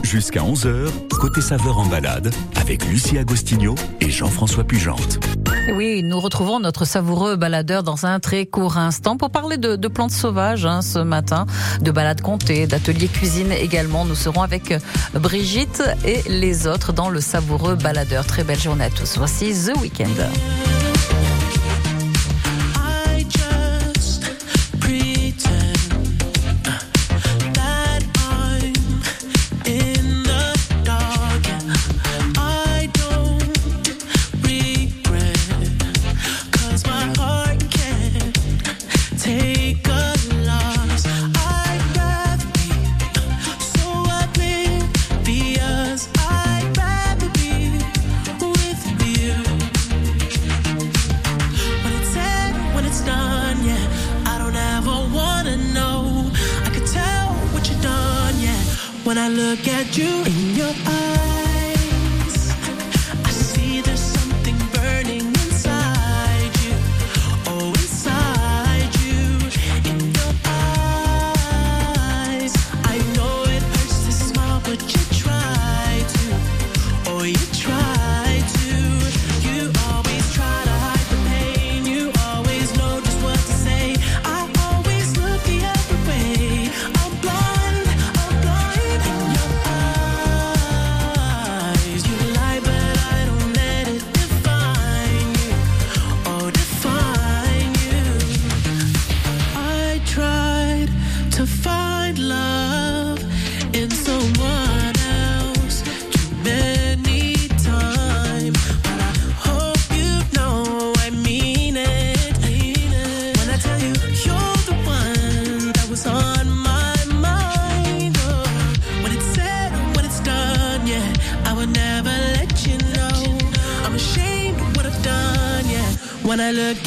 Jusqu'à 0.02 0.40
11h, 0.40 0.90
côté 1.18 1.40
saveur 1.40 1.78
en 1.78 1.86
balade, 1.86 2.34
avec 2.56 2.84
Lucie 2.84 3.16
Agostinho 3.16 3.74
et 4.00 4.10
Jean-François 4.10 4.64
Pugente. 4.64 5.18
Oui, 5.68 6.02
nous 6.02 6.18
retrouvons 6.18 6.58
notre 6.58 6.84
savoureux 6.84 7.36
baladeur 7.36 7.82
dans 7.82 8.04
un 8.04 8.18
très 8.18 8.46
court 8.46 8.78
instant 8.78 9.16
pour 9.16 9.30
parler 9.30 9.58
de, 9.58 9.88
plantes 9.88 10.10
sauvages 10.10 10.66
hein, 10.66 10.82
ce 10.82 10.98
matin, 10.98 11.46
de 11.80 11.90
balades 11.90 12.20
comptées, 12.20 12.66
d'ateliers 12.66 13.08
cuisine 13.08 13.52
également. 13.52 14.04
Nous 14.04 14.16
serons 14.16 14.42
avec 14.42 14.74
Brigitte 15.14 15.82
et 16.04 16.22
les 16.28 16.66
autres 16.66 16.92
dans 16.92 17.10
le 17.10 17.20
savoureux 17.20 17.76
baladeur. 17.76 18.26
Très 18.26 18.42
belle 18.42 18.60
journée 18.60 18.84
à 18.84 18.90
tous. 18.90 19.16
Voici 19.18 19.52
The 19.52 19.80
Weekend. 19.80 20.16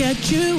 At 0.01 0.31
you 0.31 0.54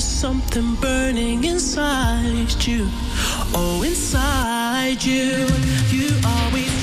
there's 0.00 0.08
something 0.08 0.76
burning 0.76 1.44
inside 1.44 2.64
you. 2.66 2.88
Oh, 3.52 3.82
inside 3.86 5.04
you. 5.04 5.46
You 5.90 6.08
always 6.24 6.79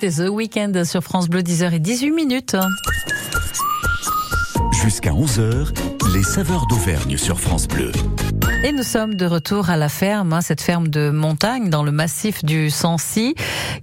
c'était 0.00 0.24
The 0.24 0.28
Weekend 0.28 0.84
sur 0.84 1.02
France 1.02 1.28
Bleu 1.28 1.42
10h 1.42 1.74
et 1.74 1.78
18 1.78 2.10
minutes. 2.12 2.56
Jusqu'à 4.82 5.10
11h, 5.10 5.68
les 6.14 6.22
saveurs 6.22 6.66
d'Auvergne 6.66 7.16
sur 7.18 7.38
France 7.38 7.68
Bleu. 7.68 7.92
Et 8.64 8.72
nous 8.72 8.82
sommes 8.82 9.14
de 9.14 9.26
retour 9.26 9.68
à 9.68 9.76
la 9.76 9.88
ferme, 9.88 10.32
hein, 10.32 10.40
cette 10.40 10.62
ferme 10.62 10.88
de 10.88 11.10
montagne 11.10 11.68
dans 11.68 11.82
le 11.82 11.92
massif 11.92 12.44
du 12.44 12.70
Sancy, 12.70 13.34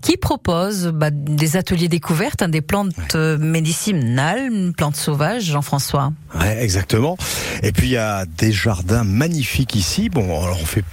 qui 0.02 0.18
propose 0.18 0.88
bah, 0.88 1.10
des 1.12 1.56
ateliers 1.56 1.90
découvertes, 1.90 2.42
hein, 2.42 2.50
des 2.50 2.62
plantes 2.62 2.96
euh, 3.16 3.38
médicinales, 3.38 4.72
plantes 4.76 4.96
sauvages, 4.96 5.44
Jean-François. 5.44 6.14
Ouais, 6.40 6.64
exactement. 6.64 7.18
Et 7.62 7.72
puis 7.72 7.88
il 7.88 7.94
y 7.94 7.98
a 7.98 8.26
des 8.26 8.52
jardins 8.52 9.04
magnifiques 9.04 9.76
ici. 9.76 10.10
Bon, 10.10 10.26
alors 10.44 10.60
on 10.62 10.66
fait 10.66 10.84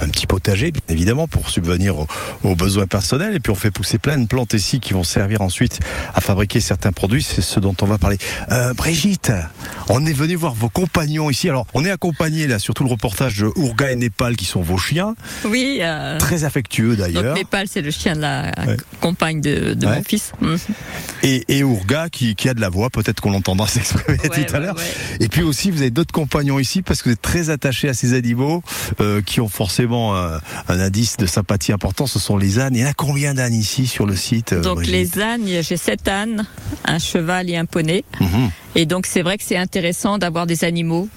un 0.00 0.08
petit 0.08 0.26
potager, 0.26 0.72
bien 0.72 0.82
évidemment, 0.88 1.28
pour 1.28 1.48
subvenir 1.50 1.98
aux, 1.98 2.06
aux, 2.44 2.54
besoins 2.54 2.86
personnels. 2.86 3.34
Et 3.34 3.40
puis 3.40 3.50
on 3.50 3.56
fait 3.56 3.70
pousser 3.70 3.98
plein 3.98 4.18
de 4.18 4.26
plantes 4.26 4.54
ici 4.54 4.80
qui 4.80 4.92
vont 4.92 5.04
servir 5.04 5.40
ensuite 5.42 5.80
à 6.14 6.20
fabriquer 6.20 6.60
certains 6.60 6.92
produits. 6.92 7.22
C'est 7.22 7.42
ce 7.42 7.60
dont 7.60 7.74
on 7.80 7.86
va 7.86 7.98
parler. 7.98 8.18
Euh, 8.50 8.74
Brigitte, 8.74 9.32
on 9.88 10.04
est 10.06 10.12
venu 10.12 10.34
voir 10.34 10.54
vos 10.54 10.68
compagnons 10.68 11.30
ici. 11.30 11.48
Alors, 11.48 11.66
on 11.74 11.84
est 11.84 11.90
accompagné 11.90 12.46
là 12.46 12.58
sur 12.58 12.74
tout 12.74 12.84
le 12.84 12.90
reportage 12.90 13.38
de 13.38 13.50
Ourga 13.56 13.92
et 13.92 13.96
Népal 13.96 14.36
qui 14.36 14.44
sont 14.44 14.60
vos 14.60 14.78
chiens. 14.78 15.14
Oui. 15.44 15.78
Euh, 15.80 16.18
Très 16.18 16.44
affectueux 16.44 16.96
d'ailleurs. 16.96 17.34
Népal, 17.34 17.66
c'est 17.68 17.82
le 17.82 17.90
chien 17.90 18.16
de 18.16 18.20
la 18.20 18.52
ouais. 18.66 18.76
compagne 19.00 19.40
de, 19.40 19.74
de 19.74 19.86
ouais. 19.86 19.96
mon 19.96 20.02
fils. 20.02 20.32
Mmh. 20.40 20.56
Et, 21.22 21.58
et 21.58 21.64
Ourga 21.64 22.08
qui, 22.08 22.34
qui, 22.34 22.48
a 22.48 22.54
de 22.54 22.60
la 22.60 22.68
voix, 22.68 22.90
peut-être 22.90 23.20
qu'on 23.20 23.30
l'entendra 23.30 23.66
s'exprimer 23.68 24.18
ouais, 24.18 24.44
tout 24.44 24.54
à 24.56 24.58
l'heure. 24.58 24.76
Et 25.20 25.28
puis 25.28 25.42
aussi, 25.42 25.70
vous 25.70 25.80
avez 25.80 25.90
d'autres 25.90 26.12
compagnons 26.12 26.58
ici 26.58 26.82
parce 26.82 27.02
que 27.02 27.08
vous 27.08 27.14
êtes 27.14 27.22
très 27.22 27.50
attachés 27.50 27.88
à 27.88 27.94
ces 27.94 28.14
animaux 28.14 28.62
euh, 29.00 29.22
qui 29.22 29.40
ont 29.40 29.48
forcément 29.90 30.16
un, 30.16 30.40
un, 30.68 30.80
indice 30.80 31.16
de 31.16 31.26
sympathie 31.26 31.72
important, 31.72 32.06
ce 32.06 32.18
sont 32.18 32.36
les 32.36 32.58
ânes. 32.58 32.74
Il 32.74 32.80
y 32.80 32.84
en 32.84 32.88
a 32.88 32.94
combien 32.94 33.34
d'ânes 33.34 33.54
ici 33.54 33.86
sur 33.86 34.06
le 34.06 34.16
site 34.16 34.54
Donc 34.54 34.76
Brigitte 34.76 35.16
les 35.16 35.22
ânes, 35.22 35.46
j'ai 35.46 35.76
sept 35.76 36.06
ânes, 36.08 36.46
un 36.84 36.98
cheval 36.98 37.50
et 37.50 37.56
un 37.56 37.64
poney. 37.64 38.04
Mmh. 38.20 38.48
Et 38.76 38.86
donc 38.86 39.06
c'est 39.06 39.22
vrai 39.22 39.36
que 39.36 39.44
c'est 39.44 39.56
intéressant 39.56 40.18
d'avoir 40.18 40.46
des 40.46 40.64
animaux 40.64 41.08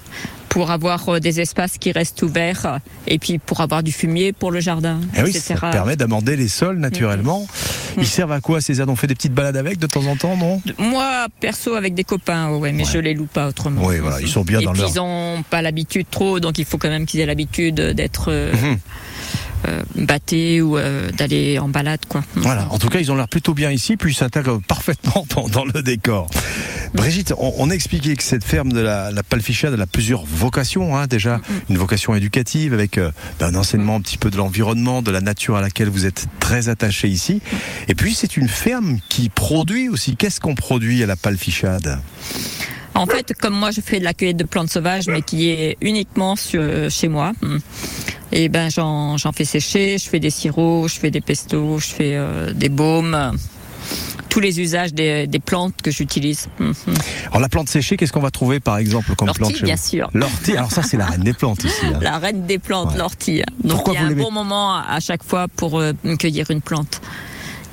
pour 0.54 0.70
avoir 0.70 1.08
euh, 1.08 1.18
des 1.18 1.40
espaces 1.40 1.78
qui 1.78 1.90
restent 1.90 2.22
ouverts 2.22 2.78
et 3.08 3.18
puis 3.18 3.38
pour 3.38 3.60
avoir 3.60 3.82
du 3.82 3.90
fumier 3.90 4.32
pour 4.32 4.52
le 4.52 4.60
jardin. 4.60 5.00
Et 5.16 5.22
oui, 5.22 5.30
etc. 5.30 5.56
ça 5.60 5.70
permet 5.70 5.96
d'amender 5.96 6.36
les 6.36 6.46
sols 6.46 6.78
naturellement. 6.78 7.40
Mmh. 7.40 8.00
Ils 8.00 8.06
servent 8.06 8.30
à 8.30 8.40
quoi 8.40 8.60
ces 8.60 8.80
ânes 8.80 8.88
On 8.88 8.94
fait 8.94 9.08
des 9.08 9.16
petites 9.16 9.34
balades 9.34 9.56
avec 9.56 9.80
de 9.80 9.88
temps 9.88 10.06
en 10.06 10.14
temps, 10.14 10.36
non? 10.36 10.62
Moi, 10.78 11.26
perso, 11.40 11.74
avec 11.74 11.94
des 11.94 12.04
copains, 12.04 12.50
ouais, 12.50 12.70
mais 12.70 12.84
ouais. 12.84 12.90
je 12.92 12.98
les 12.98 13.14
loue 13.14 13.26
pas 13.26 13.48
autrement. 13.48 13.84
Oui, 13.84 13.98
voilà, 13.98 14.20
ils 14.20 14.28
sont 14.28 14.44
bien 14.44 14.60
et 14.60 14.64
dans 14.64 14.70
puis 14.70 14.82
leur. 14.82 14.90
Ils 14.90 15.00
ont 15.00 15.42
pas 15.50 15.60
l'habitude 15.60 16.06
trop, 16.08 16.38
donc 16.38 16.56
il 16.58 16.64
faut 16.64 16.78
quand 16.78 16.88
même 16.88 17.04
qu'ils 17.04 17.18
aient 17.18 17.26
l'habitude 17.26 17.74
d'être. 17.74 18.26
Euh, 18.28 18.52
mmh. 18.52 18.78
Euh, 19.66 19.82
batté 19.94 20.60
ou 20.60 20.76
euh, 20.76 21.10
d'aller 21.12 21.58
en 21.58 21.68
balade 21.68 22.00
quoi. 22.08 22.22
Voilà, 22.34 22.66
en 22.70 22.78
tout 22.78 22.88
cas 22.88 22.98
ils 22.98 23.10
ont 23.10 23.16
l'air 23.16 23.28
plutôt 23.28 23.54
bien 23.54 23.70
ici 23.70 23.96
puis 23.96 24.12
ils 24.12 24.14
s'intègrent 24.16 24.60
parfaitement 24.66 25.26
dans, 25.52 25.64
le 25.64 25.82
décor. 25.82 26.28
Brigitte, 26.92 27.32
on, 27.38 27.54
on, 27.58 27.70
a 27.70 27.74
expliqué 27.74 28.14
que 28.14 28.22
cette 28.22 28.44
ferme 28.44 28.72
de 28.72 28.80
la, 28.80 29.10
la 29.10 29.22
Palfichade 29.22 29.72
elle 29.72 29.80
a 29.80 29.86
plusieurs 29.86 30.24
vocations 30.26 30.96
hein, 30.96 31.06
déjà, 31.06 31.36
mm 31.36 31.40
-hmm. 31.40 31.70
une 31.70 31.78
vocation 31.78 32.14
éducative 32.14 32.74
avec 32.74 32.98
euh, 32.98 33.10
un 33.40 33.54
enseignement 33.54 33.96
un 33.96 34.00
petit 34.02 34.18
peu 34.18 34.30
de 34.30 34.36
l'environnement, 34.36 35.00
de 35.02 35.10
la 35.10 35.20
nature 35.20 35.56
à 35.56 35.62
laquelle 35.62 35.88
vous 35.88 36.04
êtes 36.04 36.26
très 36.40 36.68
attaché 36.68 37.08
ici. 37.08 37.40
Et 37.88 37.94
puis 37.94 38.14
c'est 38.14 38.36
une 38.36 38.48
ferme 38.48 38.98
qui 39.08 39.30
produit 39.30 39.88
aussi. 39.88 40.16
Qu'est-ce 40.16 40.40
qu'on 40.40 40.54
produit 40.54 41.02
à 41.02 41.06
la 41.06 41.16
Palfichade? 41.16 42.00
En 42.94 43.06
fait, 43.06 43.34
comme 43.38 43.54
moi, 43.54 43.70
je 43.70 43.80
fais 43.80 43.98
de 43.98 44.04
la 44.04 44.14
cueillette 44.14 44.36
de 44.36 44.44
plantes 44.44 44.70
sauvages, 44.70 45.06
mais 45.08 45.22
qui 45.22 45.50
est 45.50 45.76
uniquement 45.80 46.36
sur, 46.36 46.62
chez 46.90 47.08
moi. 47.08 47.32
Et 48.32 48.48
ben, 48.48 48.68
j'en 48.70 49.32
fais 49.34 49.44
sécher, 49.44 49.98
je 49.98 50.08
fais 50.08 50.20
des 50.20 50.30
sirops, 50.30 50.94
je 50.94 50.98
fais 50.98 51.10
des 51.10 51.20
pestos, 51.20 51.78
je 51.78 51.86
fais 51.86 52.14
euh, 52.14 52.52
des 52.52 52.68
baumes 52.68 53.32
tous 54.34 54.40
les 54.40 54.60
usages 54.60 54.92
des, 54.92 55.28
des 55.28 55.38
plantes 55.38 55.80
que 55.80 55.92
j'utilise. 55.92 56.48
Mmh. 56.58 56.72
Alors 57.28 57.38
la 57.38 57.48
plante 57.48 57.68
séchée, 57.68 57.96
qu'est-ce 57.96 58.12
qu'on 58.12 58.20
va 58.20 58.32
trouver 58.32 58.58
par 58.58 58.78
exemple 58.78 59.14
comme 59.14 59.30
plante 59.32 59.62
bien 59.62 59.76
sûr. 59.76 60.10
L'ortie, 60.12 60.56
alors 60.56 60.72
ça 60.72 60.82
c'est 60.82 60.96
la 60.96 61.06
reine 61.06 61.22
des 61.22 61.34
plantes 61.34 61.62
ici. 61.62 61.84
Hein. 61.84 61.98
La 62.02 62.18
reine 62.18 62.44
des 62.44 62.58
plantes, 62.58 62.92
ouais. 62.92 62.98
l'ortie. 62.98 63.42
Donc 63.62 63.76
Pourquoi 63.76 63.94
il 63.94 64.00
y 64.00 64.04
a 64.04 64.06
un 64.08 64.12
bon 64.12 64.32
moment 64.32 64.74
à 64.74 64.98
chaque 64.98 65.22
fois 65.22 65.46
pour 65.46 65.78
euh, 65.78 65.92
cueillir 66.18 66.50
une 66.50 66.62
plante. 66.62 67.00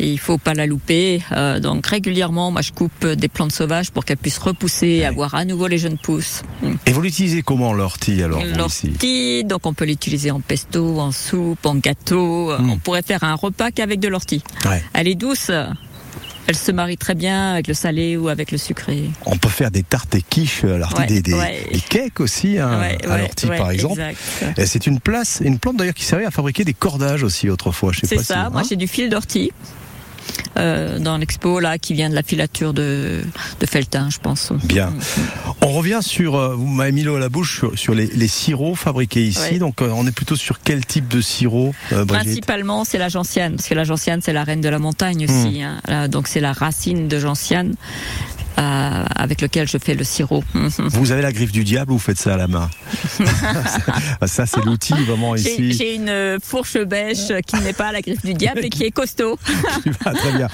Et 0.01 0.07
il 0.07 0.17
faut 0.17 0.39
pas 0.39 0.55
la 0.55 0.65
louper. 0.65 1.21
Euh, 1.31 1.59
donc 1.59 1.85
régulièrement, 1.85 2.49
moi 2.49 2.61
je 2.61 2.71
coupe 2.71 3.05
des 3.05 3.27
plantes 3.27 3.51
sauvages 3.51 3.91
pour 3.91 4.03
qu'elles 4.03 4.17
puissent 4.17 4.39
repousser, 4.39 5.01
ouais. 5.01 5.05
avoir 5.05 5.35
à 5.35 5.45
nouveau 5.45 5.67
les 5.67 5.77
jeunes 5.77 5.99
pousses. 5.99 6.41
Et 6.87 6.91
vous 6.91 7.01
l'utilisez 7.01 7.43
comment 7.43 7.71
l'ortie 7.71 8.23
alors 8.23 8.41
L'ortie, 8.57 9.43
donc 9.43 9.67
on 9.67 9.73
peut 9.73 9.85
l'utiliser 9.85 10.31
en 10.31 10.39
pesto, 10.39 10.99
en 10.99 11.11
soupe, 11.11 11.67
en 11.67 11.75
gâteau. 11.75 12.51
Mmh. 12.57 12.71
On 12.71 12.77
pourrait 12.79 13.03
faire 13.03 13.23
un 13.23 13.35
repas 13.35 13.69
qu'avec 13.69 13.99
de 13.99 14.07
l'ortie. 14.07 14.41
Ouais. 14.65 14.81
Elle 14.93 15.07
est 15.07 15.13
douce. 15.13 15.51
Elle 16.47 16.55
se 16.55 16.71
marie 16.71 16.97
très 16.97 17.13
bien 17.13 17.51
avec 17.51 17.67
le 17.67 17.75
salé 17.75 18.17
ou 18.17 18.27
avec 18.27 18.51
le 18.51 18.57
sucré. 18.57 19.11
On 19.27 19.37
peut 19.37 19.49
faire 19.49 19.69
des 19.69 19.83
tartes 19.83 20.15
et 20.15 20.23
quiches 20.23 20.63
à 20.63 20.77
l'ortie, 20.79 21.01
ouais, 21.01 21.05
des, 21.05 21.21
des, 21.21 21.33
ouais. 21.35 21.67
des, 21.71 21.79
cakes 21.79 22.19
aussi 22.19 22.57
hein, 22.57 22.79
ouais, 22.79 22.97
à 23.07 23.19
l'ortie 23.19 23.47
par 23.47 23.69
exemple. 23.69 24.01
C'est 24.65 24.87
une 24.87 24.99
place, 24.99 25.41
une 25.45 25.59
plante 25.59 25.77
d'ailleurs 25.77 25.93
qui 25.93 26.05
servait 26.05 26.25
à 26.25 26.31
fabriquer 26.31 26.65
des 26.65 26.73
cordages 26.73 27.21
aussi 27.21 27.49
autrefois. 27.49 27.91
C'est 28.03 28.17
ça. 28.17 28.45
Si, 28.45 28.51
moi 28.51 28.61
hein 28.61 28.63
j'ai 28.67 28.75
du 28.75 28.87
fil 28.87 29.09
d'ortie. 29.09 29.51
Euh, 30.57 30.99
dans 30.99 31.17
l'expo 31.17 31.59
là 31.59 31.77
qui 31.77 31.93
vient 31.93 32.09
de 32.09 32.15
la 32.15 32.23
filature 32.23 32.73
de, 32.73 33.21
de 33.59 33.65
Feltin, 33.65 34.09
je 34.09 34.19
pense. 34.19 34.51
Bien. 34.63 34.93
On 35.61 35.71
revient 35.71 35.99
sur, 36.01 36.35
euh, 36.35 36.55
vous 36.55 36.67
m'avez 36.67 36.91
mis 36.91 37.03
l'eau 37.03 37.15
à 37.15 37.19
la 37.19 37.29
bouche 37.29 37.59
sur, 37.59 37.79
sur 37.79 37.95
les, 37.95 38.07
les, 38.07 38.27
sirops 38.27 38.77
fabriqués 38.77 39.23
ici. 39.23 39.39
Ouais. 39.39 39.59
Donc 39.59 39.81
euh, 39.81 39.89
on 39.93 40.05
est 40.05 40.11
plutôt 40.11 40.35
sur 40.35 40.59
quel 40.61 40.85
type 40.85 41.07
de 41.07 41.21
sirop 41.21 41.73
Principalement 42.07 42.83
c'est 42.83 42.97
la 42.97 43.07
gentiane, 43.09 43.55
parce 43.55 43.69
que 43.69 43.73
la 43.73 43.85
gentiane 43.85 44.21
c'est 44.21 44.33
la 44.33 44.43
reine 44.43 44.61
de 44.61 44.69
la 44.69 44.79
montagne 44.79 45.23
aussi. 45.23 45.59
Hmm. 45.59 45.63
Hein. 45.63 45.81
Là, 45.87 46.07
donc 46.07 46.27
c'est 46.27 46.41
la 46.41 46.53
racine 46.53 47.07
de 47.07 47.19
gentiane. 47.19 47.75
Euh, 48.59 49.03
avec 49.15 49.41
lequel 49.41 49.67
je 49.67 49.77
fais 49.77 49.95
le 49.95 50.03
sirop. 50.03 50.43
Vous 50.77 51.11
avez 51.11 51.21
la 51.21 51.31
griffe 51.31 51.51
du 51.51 51.63
diable 51.63 51.91
ou 51.91 51.95
vous 51.95 51.99
faites 51.99 52.19
ça 52.19 52.33
à 52.33 52.37
la 52.37 52.47
main 52.47 52.69
Ça, 54.25 54.45
c'est 54.45 54.63
l'outil 54.65 54.93
vraiment 55.05 55.35
ici. 55.35 55.71
J'ai 55.71 55.95
une 55.95 56.37
fourche 56.43 56.77
bêche 56.77 57.31
qui 57.47 57.55
n'est 57.57 57.73
pas 57.73 57.91
la 57.91 58.01
griffe 58.01 58.23
du 58.23 58.33
diable 58.33 58.65
et 58.65 58.69
qui 58.69 58.83
est 58.83 58.91
costaud. 58.91 59.39
ah, 60.05 60.13
très 60.13 60.31
bien. 60.33 60.47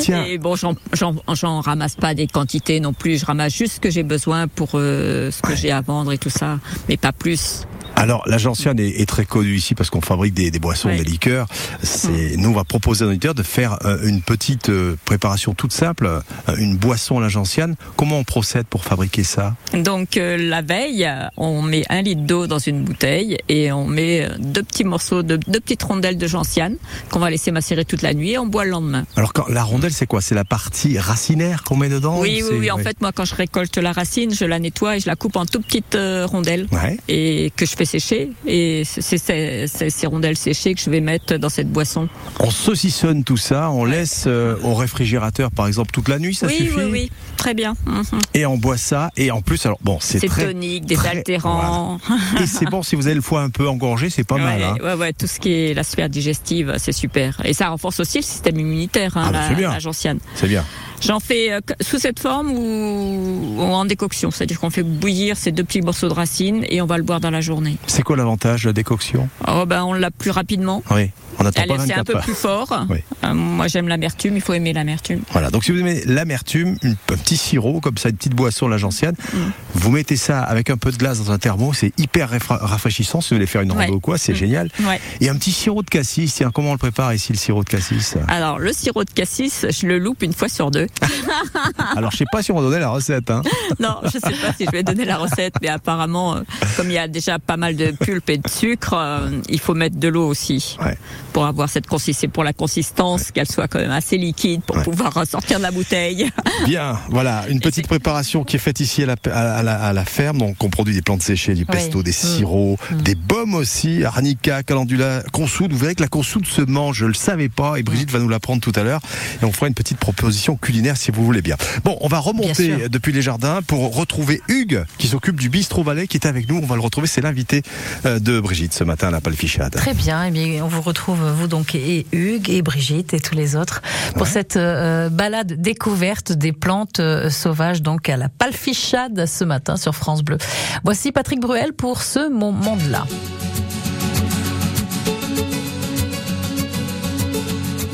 Tiens. 0.00 0.24
Et 0.24 0.38
bon, 0.38 0.54
j'en 0.56 1.60
ramasse 1.60 1.94
pas 1.94 2.14
des 2.14 2.26
quantités 2.26 2.80
non 2.80 2.92
plus. 2.92 3.20
Je 3.20 3.26
ramasse 3.26 3.54
juste 3.54 3.74
ce 3.74 3.80
que 3.80 3.90
j'ai 3.90 4.02
besoin 4.02 4.48
pour 4.48 4.70
euh, 4.74 5.30
ce 5.30 5.40
que 5.42 5.48
ouais. 5.48 5.56
j'ai 5.56 5.70
à 5.70 5.80
vendre 5.80 6.12
et 6.12 6.18
tout 6.18 6.30
ça, 6.30 6.58
mais 6.88 6.96
pas 6.96 7.12
plus. 7.12 7.66
Alors, 7.96 8.22
la 8.26 8.36
gentiane 8.36 8.78
est, 8.78 9.00
est, 9.00 9.06
très 9.06 9.24
connue 9.24 9.54
ici 9.54 9.74
parce 9.74 9.88
qu'on 9.88 10.02
fabrique 10.02 10.34
des, 10.34 10.50
des 10.50 10.58
boissons, 10.58 10.90
des 10.90 11.02
liqueurs. 11.02 11.46
C'est, 11.82 12.36
mmh. 12.36 12.40
Nous, 12.40 12.50
on 12.50 12.52
va 12.52 12.64
proposer 12.64 13.04
à 13.04 13.08
l'auditeur 13.08 13.34
de 13.34 13.42
faire 13.42 13.78
euh, 13.86 13.98
une 14.06 14.20
petite 14.20 14.68
euh, 14.68 14.96
préparation 15.06 15.54
toute 15.54 15.72
simple, 15.72 16.06
euh, 16.06 16.56
une 16.58 16.76
boisson 16.76 17.18
à 17.18 17.22
la 17.22 17.30
gentiane. 17.30 17.74
Comment 17.96 18.18
on 18.18 18.24
procède 18.24 18.66
pour 18.66 18.84
fabriquer 18.84 19.24
ça? 19.24 19.56
Donc, 19.72 20.18
euh, 20.18 20.36
la 20.36 20.60
veille, 20.60 21.10
on 21.38 21.62
met 21.62 21.84
un 21.88 22.02
litre 22.02 22.20
d'eau 22.22 22.46
dans 22.46 22.58
une 22.58 22.84
bouteille 22.84 23.38
et 23.48 23.72
on 23.72 23.86
met 23.86 24.28
deux 24.38 24.62
petits 24.62 24.84
morceaux, 24.84 25.22
de, 25.22 25.36
deux 25.36 25.60
petites 25.60 25.82
rondelles 25.82 26.18
de 26.18 26.26
gentiane 26.26 26.76
qu'on 27.10 27.18
va 27.18 27.30
laisser 27.30 27.50
macérer 27.50 27.86
toute 27.86 28.02
la 28.02 28.12
nuit 28.12 28.32
et 28.32 28.38
on 28.38 28.46
boit 28.46 28.66
le 28.66 28.72
lendemain. 28.72 29.06
Alors, 29.16 29.32
quand, 29.32 29.48
la 29.48 29.64
rondelle, 29.64 29.92
c'est 29.92 30.06
quoi? 30.06 30.20
C'est 30.20 30.34
la 30.34 30.44
partie 30.44 30.98
racinaire 30.98 31.62
qu'on 31.64 31.76
met 31.76 31.88
dedans 31.88 32.20
Oui, 32.20 32.42
oui, 32.46 32.58
oui. 32.60 32.70
En 32.70 32.78
fait, 32.78 33.00
moi, 33.00 33.12
quand 33.12 33.24
je 33.24 33.34
récolte 33.34 33.78
la 33.78 33.92
racine, 33.92 34.34
je 34.34 34.44
la 34.44 34.58
nettoie 34.58 34.98
et 34.98 35.00
je 35.00 35.06
la 35.06 35.16
coupe 35.16 35.36
en 35.36 35.46
tout 35.46 35.60
petites 35.60 35.96
rondelles 36.26 36.66
ouais. 36.72 36.98
et 37.08 37.50
que 37.56 37.64
je 37.64 37.74
fais 37.74 37.85
sécher 37.86 38.30
et 38.46 38.82
c'est 38.84 39.18
ces, 39.18 39.66
ces, 39.66 40.06
rondelles 40.06 40.36
séchées 40.36 40.74
que 40.74 40.80
je 40.80 40.90
vais 40.90 41.00
mettre 41.00 41.36
dans 41.36 41.48
cette 41.48 41.70
boisson. 41.70 42.08
On 42.40 42.50
saucissonne 42.50 43.24
tout 43.24 43.36
ça, 43.36 43.70
on 43.70 43.84
laisse 43.84 44.24
euh, 44.26 44.56
au 44.62 44.74
réfrigérateur 44.74 45.50
par 45.50 45.66
exemple 45.66 45.90
toute 45.92 46.08
la 46.08 46.18
nuit, 46.18 46.34
ça 46.34 46.46
oui, 46.46 46.56
suffit 46.56 46.76
Oui, 46.76 46.84
oui, 46.90 47.10
très 47.36 47.54
bien. 47.54 47.74
Mmh. 47.86 48.02
Et 48.34 48.46
on 48.46 48.58
boit 48.58 48.76
ça 48.76 49.10
et 49.16 49.30
en 49.30 49.40
plus, 49.40 49.64
alors 49.66 49.78
bon, 49.82 49.98
c'est 50.00 50.20
très 50.26 50.46
tonique, 50.46 50.86
désaltérant. 50.86 51.98
Voilà. 52.06 52.42
et 52.42 52.46
c'est 52.46 52.66
bon 52.66 52.82
si 52.82 52.96
vous 52.96 53.06
avez 53.06 53.14
le 53.14 53.22
foie 53.22 53.42
un 53.42 53.50
peu 53.50 53.68
engorgé, 53.68 54.10
c'est 54.10 54.24
pas 54.24 54.36
ouais, 54.36 54.42
mal. 54.42 54.62
Hein. 54.62 54.76
Ouais, 54.82 54.94
ouais, 54.94 55.12
tout 55.12 55.26
ce 55.26 55.40
qui 55.40 55.52
est 55.52 55.74
la 55.74 55.84
sphère 55.84 56.08
digestive, 56.08 56.74
c'est 56.78 56.92
super. 56.92 57.40
Et 57.44 57.54
ça 57.54 57.68
renforce 57.68 58.00
aussi 58.00 58.18
le 58.18 58.24
système 58.24 58.58
immunitaire, 58.58 59.16
hein, 59.16 59.30
ah, 59.34 59.52
la, 59.52 59.68
la 59.68 59.78
gentiane. 59.78 60.18
C'est 60.34 60.48
bien. 60.48 60.64
J'en 61.00 61.20
fais 61.20 61.52
euh, 61.52 61.60
sous 61.80 61.98
cette 61.98 62.18
forme 62.18 62.50
ou, 62.52 63.56
ou 63.58 63.62
en 63.62 63.84
décoction, 63.84 64.30
c'est-à-dire 64.30 64.60
qu'on 64.60 64.70
fait 64.70 64.82
bouillir 64.82 65.36
ces 65.36 65.52
deux 65.52 65.64
petits 65.64 65.82
morceaux 65.82 66.08
de 66.08 66.14
racines 66.14 66.64
et 66.68 66.80
on 66.80 66.86
va 66.86 66.96
le 66.96 67.02
boire 67.02 67.20
dans 67.20 67.30
la 67.30 67.40
journée. 67.40 67.76
C'est 67.86 68.02
quoi 68.02 68.16
l'avantage 68.16 68.62
de 68.62 68.68
la 68.68 68.72
décoction? 68.72 69.28
Oh 69.46 69.64
ben 69.66 69.84
on 69.84 69.92
l'a 69.92 70.10
plus 70.10 70.30
rapidement. 70.30 70.82
Oui. 70.90 71.10
On 71.38 71.44
attend 71.44 71.62
Elle, 71.62 71.68
pas 71.68 71.76
24 71.76 71.86
C'est 71.86 72.00
un 72.00 72.04
peu 72.04 72.20
plus 72.20 72.34
fort. 72.34 72.86
Oui. 72.88 72.98
Euh, 73.24 73.34
moi 73.34 73.68
j'aime 73.68 73.88
l'amertume, 73.88 74.36
il 74.36 74.40
faut 74.40 74.54
aimer 74.54 74.72
l'amertume. 74.72 75.20
Voilà, 75.32 75.50
donc 75.50 75.64
si 75.64 75.72
vous 75.72 75.78
aimez 75.78 76.02
l'amertume, 76.06 76.78
un 76.82 76.94
petit 77.16 77.36
sirop 77.36 77.80
comme 77.80 77.98
ça, 77.98 78.08
une 78.08 78.16
petite 78.16 78.34
boisson 78.34 78.68
la 78.68 78.78
gentiane, 78.78 79.14
mm. 79.32 79.38
vous 79.74 79.90
mettez 79.90 80.16
ça 80.16 80.40
avec 80.42 80.70
un 80.70 80.76
peu 80.76 80.90
de 80.90 80.96
glace 80.96 81.18
dans 81.18 81.32
un 81.32 81.38
thermo, 81.38 81.72
c'est 81.72 81.92
hyper 81.98 82.30
rafraîchissant 82.48 83.20
si 83.20 83.30
vous 83.30 83.36
voulez 83.36 83.46
faire 83.46 83.62
une 83.62 83.72
rando 83.72 83.84
ouais. 83.84 83.90
ou 83.90 84.00
quoi, 84.00 84.18
c'est 84.18 84.32
mm. 84.32 84.36
génial. 84.36 84.70
Ouais. 84.80 85.00
Et 85.20 85.28
un 85.28 85.36
petit 85.36 85.52
sirop 85.52 85.82
de 85.82 85.90
cassis, 85.90 86.32
tiens, 86.34 86.50
comment 86.50 86.70
on 86.70 86.72
le 86.72 86.78
prépare 86.78 87.12
ici 87.12 87.32
le 87.32 87.38
sirop 87.38 87.64
de 87.64 87.68
cassis? 87.68 88.14
Alors 88.28 88.58
le 88.58 88.72
sirop 88.72 89.04
de 89.04 89.10
cassis, 89.10 89.66
je 89.68 89.86
le 89.86 89.98
loupe 89.98 90.22
une 90.22 90.32
fois 90.32 90.48
sur 90.48 90.70
deux. 90.70 90.86
Alors 91.96 92.10
je 92.10 92.18
sais 92.18 92.24
pas 92.30 92.42
si 92.42 92.52
on 92.52 92.56
va 92.56 92.62
donner 92.62 92.78
la 92.78 92.88
recette. 92.90 93.30
Hein. 93.30 93.42
non, 93.80 93.96
je 94.04 94.10
sais 94.10 94.20
pas 94.20 94.52
si 94.56 94.66
je 94.66 94.70
vais 94.70 94.82
donner 94.82 95.04
la 95.04 95.16
recette, 95.16 95.54
mais 95.62 95.68
apparemment, 95.68 96.36
euh, 96.36 96.40
comme 96.76 96.88
il 96.88 96.94
y 96.94 96.98
a 96.98 97.08
déjà 97.08 97.38
pas 97.38 97.56
mal 97.56 97.76
de 97.76 97.90
pulpe 97.92 98.30
et 98.30 98.38
de 98.38 98.48
sucre, 98.48 98.94
euh, 98.94 99.40
il 99.48 99.60
faut 99.60 99.74
mettre 99.74 99.96
de 99.96 100.08
l'eau 100.08 100.26
aussi 100.26 100.76
ouais. 100.84 100.96
pour 101.32 101.46
avoir 101.46 101.68
cette 101.68 101.86
consistance, 101.86 102.30
pour 102.32 102.44
la 102.44 102.52
consistance, 102.52 103.30
qu'elle 103.30 103.48
soit 103.48 103.68
quand 103.68 103.78
même 103.78 103.90
assez 103.90 104.16
liquide 104.16 104.62
pour 104.62 104.82
pouvoir 104.82 105.14
ressortir 105.14 105.58
de 105.58 105.62
la 105.62 105.70
bouteille. 105.70 106.30
Bien, 106.66 106.98
voilà, 107.10 107.44
une 107.48 107.60
petite 107.60 107.86
préparation 107.86 108.44
qui 108.44 108.56
est 108.56 108.60
faite 108.60 108.80
ici 108.80 109.02
à 109.02 109.06
la, 109.06 109.16
à 109.32 109.62
la, 109.62 109.74
à 109.82 109.92
la 109.92 110.04
ferme. 110.04 110.38
Donc, 110.38 110.62
on 110.62 110.70
produit 110.70 110.94
des 110.94 111.02
plantes 111.02 111.22
séchées, 111.22 111.54
du 111.54 111.66
pesto, 111.66 112.02
des 112.02 112.10
Mm. 112.10 112.12
sirops, 112.12 112.78
des 113.02 113.14
baumes 113.14 113.54
aussi, 113.54 114.04
arnica, 114.04 114.62
calendula, 114.62 115.22
consoude. 115.32 115.72
Vous 115.72 115.78
verrez 115.78 115.94
que 115.94 116.02
la 116.02 116.08
consoude 116.08 116.46
se 116.46 116.62
mange, 116.62 116.96
je 116.98 117.06
le 117.06 117.14
savais 117.14 117.48
pas, 117.48 117.76
et 117.78 117.82
Brigitte 117.82 118.10
va 118.10 118.18
nous 118.18 118.28
l'apprendre 118.28 118.60
tout 118.62 118.72
à 118.74 118.82
l'heure. 118.82 119.00
Et 119.42 119.44
on 119.44 119.52
fera 119.52 119.68
une 119.68 119.74
petite 119.74 119.98
proposition 119.98 120.56
culinaire 120.56 120.75
si 120.94 121.10
vous 121.10 121.24
voulez 121.24 121.42
bien. 121.42 121.56
Bon, 121.84 121.96
on 122.00 122.08
va 122.08 122.18
remonter 122.18 122.88
depuis 122.88 123.12
les 123.12 123.22
jardins 123.22 123.62
pour 123.62 123.94
retrouver 123.96 124.40
Hugues, 124.48 124.84
qui 124.98 125.08
s'occupe 125.08 125.40
du 125.40 125.48
bistrot 125.48 125.82
Valais, 125.82 126.06
qui 126.06 126.16
est 126.16 126.26
avec 126.26 126.48
nous. 126.48 126.60
On 126.62 126.66
va 126.66 126.74
le 126.74 126.80
retrouver, 126.80 127.06
c'est 127.06 127.20
l'invité 127.20 127.62
euh, 128.04 128.18
de 128.18 128.40
Brigitte 128.40 128.74
ce 128.74 128.84
matin 128.84 129.08
à 129.08 129.10
la 129.10 129.20
Palfichade. 129.20 129.72
Très 129.72 129.94
bien, 129.94 130.24
eh 130.24 130.30
bien, 130.30 130.62
on 130.64 130.68
vous 130.68 130.82
retrouve, 130.82 131.18
vous 131.38 131.48
donc, 131.48 131.74
et 131.74 132.06
Hugues, 132.12 132.50
et 132.50 132.62
Brigitte, 132.62 133.14
et 133.14 133.20
tous 133.20 133.34
les 133.34 133.56
autres, 133.56 133.82
pour 134.16 134.26
cette 134.26 134.56
euh, 134.56 135.08
balade 135.08 135.60
découverte 135.60 136.32
des 136.32 136.52
plantes 136.52 137.00
euh, 137.00 137.30
sauvages, 137.30 137.82
donc 137.82 138.08
à 138.08 138.16
la 138.16 138.28
palfichade 138.28 139.26
ce 139.26 139.44
matin 139.44 139.76
sur 139.76 139.94
France 139.94 140.22
Bleu. 140.22 140.38
Voici 140.84 141.12
Patrick 141.12 141.40
Bruel 141.40 141.72
pour 141.72 142.02
ce 142.02 142.30
moment-là. 142.30 143.06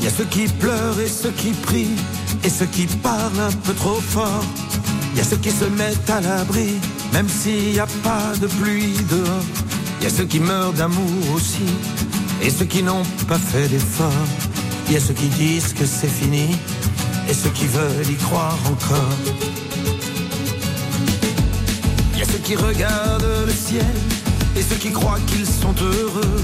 Il 0.03 0.07
y 0.07 0.09
a 0.09 0.11
ceux 0.11 0.25
qui 0.25 0.47
pleurent 0.59 0.99
et 0.99 1.07
ceux 1.07 1.31
qui 1.31 1.51
prient, 1.51 1.95
et 2.43 2.49
ceux 2.49 2.65
qui 2.65 2.85
parlent 2.87 3.39
un 3.39 3.51
peu 3.51 3.73
trop 3.73 3.99
fort. 4.01 4.45
Il 5.13 5.17
y 5.17 5.21
a 5.21 5.23
ceux 5.23 5.37
qui 5.37 5.51
se 5.51 5.65
mettent 5.65 6.09
à 6.09 6.21
l'abri, 6.21 6.73
même 7.13 7.29
s'il 7.29 7.73
n'y 7.73 7.79
a 7.79 7.87
pas 8.03 8.33
de 8.41 8.47
pluie 8.47 8.95
dehors. 9.09 9.45
Il 9.99 10.03
y 10.03 10.07
a 10.07 10.09
ceux 10.09 10.25
qui 10.25 10.39
meurent 10.39 10.73
d'amour 10.73 11.33
aussi, 11.35 11.69
et 12.41 12.49
ceux 12.49 12.65
qui 12.65 12.83
n'ont 12.83 13.03
pas 13.27 13.37
fait 13.37 13.67
d'effort. 13.67 14.27
Il 14.87 14.93
y 14.93 14.97
a 14.97 14.99
ceux 14.99 15.13
qui 15.13 15.27
disent 15.27 15.73
que 15.73 15.85
c'est 15.85 16.07
fini, 16.07 16.57
et 17.29 17.33
ceux 17.33 17.51
qui 17.51 17.67
veulent 17.67 18.09
y 18.09 18.15
croire 18.15 18.57
encore. 18.65 19.17
Il 22.13 22.19
y 22.19 22.21
a 22.21 22.25
ceux 22.25 22.39
qui 22.39 22.55
regardent 22.55 23.45
le 23.45 23.53
ciel, 23.53 23.95
et 24.57 24.61
ceux 24.61 24.75
qui 24.75 24.91
croient 24.91 25.19
qu'ils 25.27 25.45
sont 25.45 25.75
heureux. 25.81 26.43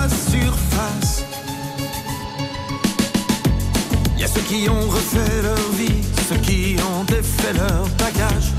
ceux 4.33 4.41
qui 4.41 4.69
ont 4.69 4.87
refait 4.87 5.41
leur 5.41 5.71
vie, 5.77 6.01
ceux 6.29 6.37
qui 6.37 6.75
ont 6.79 7.03
défait 7.03 7.53
leur 7.53 7.87
bagage, 7.97 8.51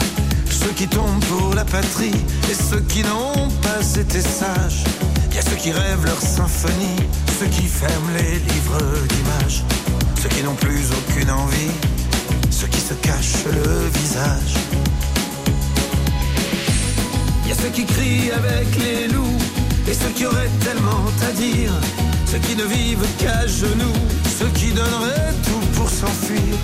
ceux 0.50 0.72
qui 0.76 0.87
tombent 0.87 1.24
pour 1.26 1.54
la 1.54 1.64
patrie 1.64 2.14
et 2.50 2.54
ceux 2.54 2.80
qui 2.80 3.02
n'ont 3.02 3.48
pas 3.62 3.82
été 3.98 4.20
sages. 4.20 4.85
Y 5.35 5.38
a 5.38 5.42
ceux 5.42 5.56
qui 5.56 5.72
rêvent 5.72 6.04
leur 6.04 6.20
symphonie, 6.20 7.00
ceux 7.38 7.46
qui 7.46 7.66
ferment 7.66 8.11
les 8.16 8.38
livres 8.38 9.06
d'images, 9.08 9.64
ceux 10.22 10.28
qui 10.28 10.42
n'ont 10.42 10.54
plus 10.54 10.85
aucune 10.98 11.30
envie, 11.30 11.72
ceux 12.50 12.66
qui 12.66 12.80
se 12.80 12.94
cachent 12.94 13.44
le 13.46 13.88
visage. 13.98 14.54
Y 17.46 17.52
a 17.52 17.54
ceux 17.54 17.70
qui 17.70 17.85
crient 17.87 18.30
avec 18.32 18.66
les 18.78 19.08
loups 19.08 19.38
et 19.88 19.94
ceux 19.94 20.11
qui 20.14 20.26
auraient 20.26 20.50
tellement 20.61 21.04
à 21.28 21.32
dire. 21.32 21.72
Ceux 22.33 22.38
qui 22.38 22.57
ne 22.57 22.64
vivent 22.64 23.07
qu'à 23.18 23.47
genoux, 23.47 23.92
ceux 24.38 24.49
qui 24.55 24.73
donneraient 24.73 25.35
tout 25.45 25.66
pour 25.75 25.90
s'enfuir. 25.90 26.57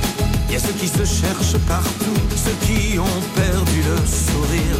Y 0.51 0.57
a 0.57 0.59
ceux 0.59 0.73
qui 0.73 0.89
se 0.89 1.05
cherchent 1.05 1.59
partout, 1.67 2.21
ceux 2.43 2.57
qui 2.67 2.99
ont 2.99 3.21
perdu 3.35 3.83
le 3.83 3.97
sourire. 4.07 4.79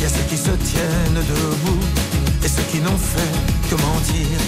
Y 0.00 0.04
a 0.04 0.08
ceux 0.08 0.24
qui 0.28 0.36
se 0.36 0.50
tiennent 0.50 1.22
debout 1.28 1.84
et 2.44 2.48
ceux 2.48 2.64
qui 2.72 2.78
n'ont 2.80 2.98
fait 2.98 3.32
que 3.70 3.76
mentir. 3.80 4.38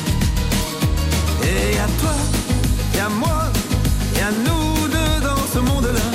Et 1.44 1.76
y 1.76 1.78
a 1.78 1.86
toi, 2.00 2.16
y 2.92 2.98
a 2.98 3.08
moi, 3.08 3.44
y 4.16 4.20
a 4.22 4.32
nous 4.44 4.88
deux 4.88 5.24
dans 5.24 5.46
ce 5.54 5.60
monde-là. 5.60 6.08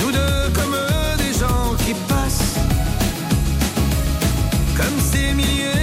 Nous 0.00 0.12
deux 0.12 0.50
comme 0.54 0.76
des 1.18 1.38
gens 1.38 1.74
qui 1.84 1.92
passent 2.08 2.56
Comme 4.78 4.98
ces 5.12 5.34
milliers 5.34 5.73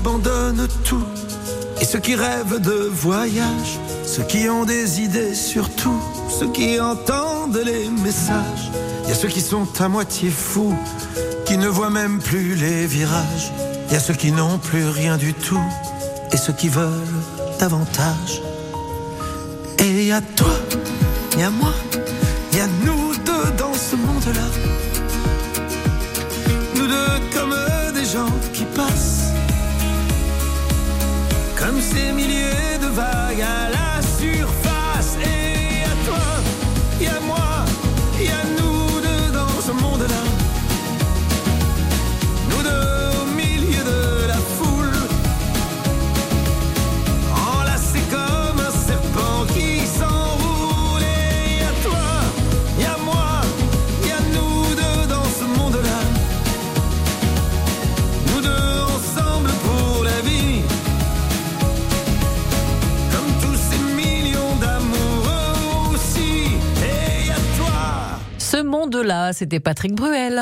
abandonnent 0.00 0.68
tout 0.84 1.04
et 1.80 1.84
ceux 1.84 1.98
qui 2.00 2.14
rêvent 2.14 2.60
de 2.60 2.88
voyage, 2.92 3.78
ceux 4.04 4.24
qui 4.24 4.48
ont 4.48 4.64
des 4.64 5.00
idées 5.00 5.34
sur 5.34 5.70
tout, 5.70 6.00
ceux 6.28 6.50
qui 6.50 6.80
entendent 6.80 7.60
les 7.64 7.88
messages. 7.88 8.70
Il 9.04 9.10
y 9.10 9.12
a 9.12 9.14
ceux 9.14 9.28
qui 9.28 9.40
sont 9.40 9.66
à 9.80 9.88
moitié 9.88 10.30
fous, 10.30 10.76
qui 11.46 11.56
ne 11.56 11.68
voient 11.68 11.90
même 11.90 12.18
plus 12.18 12.54
les 12.54 12.86
virages. 12.86 13.52
Il 13.88 13.94
y 13.94 13.96
a 13.96 14.00
ceux 14.00 14.14
qui 14.14 14.32
n'ont 14.32 14.58
plus 14.58 14.88
rien 14.88 15.16
du 15.16 15.34
tout, 15.34 15.62
et 16.32 16.36
ceux 16.36 16.52
qui 16.52 16.68
veulent 16.68 17.22
davantage. 17.58 18.42
Et 19.78 20.08
il 20.08 20.22
toi, 20.34 20.54
il 21.34 21.40
y 21.40 21.48
moi, 21.50 21.72
il 22.52 22.58
y 22.58 22.62
nous 22.84 23.14
deux 23.24 23.50
dans 23.56 23.74
ce 23.74 23.96
monde-là. 23.96 24.77
Ces 31.90 32.12
milliers 32.12 32.78
de 32.80 32.86
vagues 32.86 33.42
à 33.42 33.70
la 33.70 34.02
surface. 34.02 34.67
C'était 69.32 69.60
Patrick 69.60 69.94
Bruel. 69.94 70.40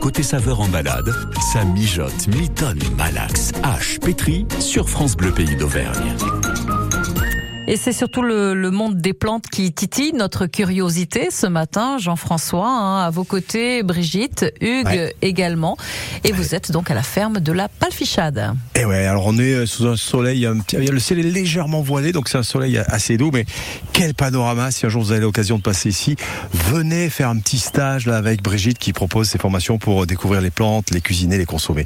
Côté 0.00 0.22
saveur 0.22 0.60
en 0.60 0.68
balade, 0.68 1.12
ça 1.52 1.64
mijote, 1.64 2.28
mitonne, 2.28 2.80
malaxe, 2.96 3.52
hache, 3.62 3.98
pétri 4.00 4.46
sur 4.60 4.88
France 4.88 5.16
Bleu 5.16 5.32
Pays 5.32 5.56
d'Auvergne. 5.56 6.14
Et 7.70 7.76
c'est 7.76 7.92
surtout 7.92 8.22
le, 8.22 8.54
le 8.54 8.70
monde 8.70 8.96
des 8.96 9.12
plantes 9.12 9.44
qui 9.52 9.70
titille 9.74 10.14
notre 10.14 10.46
curiosité 10.46 11.28
ce 11.30 11.46
matin. 11.46 11.98
Jean-François, 11.98 12.66
hein, 12.66 13.04
à 13.06 13.10
vos 13.10 13.24
côtés, 13.24 13.82
Brigitte, 13.82 14.46
Hugues 14.62 14.86
Ouais. 14.86 15.14
également. 15.20 15.76
Et 16.24 16.32
vous 16.32 16.54
êtes 16.54 16.72
donc 16.72 16.90
à 16.90 16.94
la 16.94 17.02
ferme 17.02 17.40
de 17.40 17.52
la 17.52 17.68
Palfichade. 17.68 18.54
Et 18.74 18.86
ouais, 18.86 19.04
alors 19.04 19.26
on 19.26 19.36
est 19.38 19.52
euh, 19.52 19.66
sous 19.66 19.86
un 19.86 19.96
soleil, 19.98 20.46
un 20.46 20.58
petit- 20.60 20.76
le 20.78 20.98
ciel 20.98 21.18
est 21.18 21.22
légèrement 21.30 21.82
voilé, 21.82 22.12
donc 22.12 22.30
c'est 22.30 22.38
un 22.38 22.42
soleil 22.42 22.78
assez 22.78 23.18
doux, 23.18 23.30
mais 23.34 23.44
quel 23.92 24.14
panorama, 24.14 24.70
si 24.70 24.86
un 24.86 24.88
jour 24.88 25.02
vous 25.02 25.12
avez 25.12 25.20
l'occasion 25.20 25.58
de 25.58 25.62
passer 25.62 25.90
ici, 25.90 26.16
venez 26.54 27.10
faire 27.10 27.28
un 27.28 27.36
petit 27.38 27.58
stage 27.58 28.06
là 28.06 28.16
avec 28.16 28.42
Brigitte 28.42 28.78
qui 28.78 28.94
propose 28.94 29.28
ses 29.28 29.38
formations 29.38 29.76
pour 29.76 30.06
découvrir 30.06 30.40
les 30.40 30.50
plantes, 30.50 30.90
les 30.90 31.02
cuisiner, 31.02 31.36
les 31.36 31.44
consommer. 31.44 31.84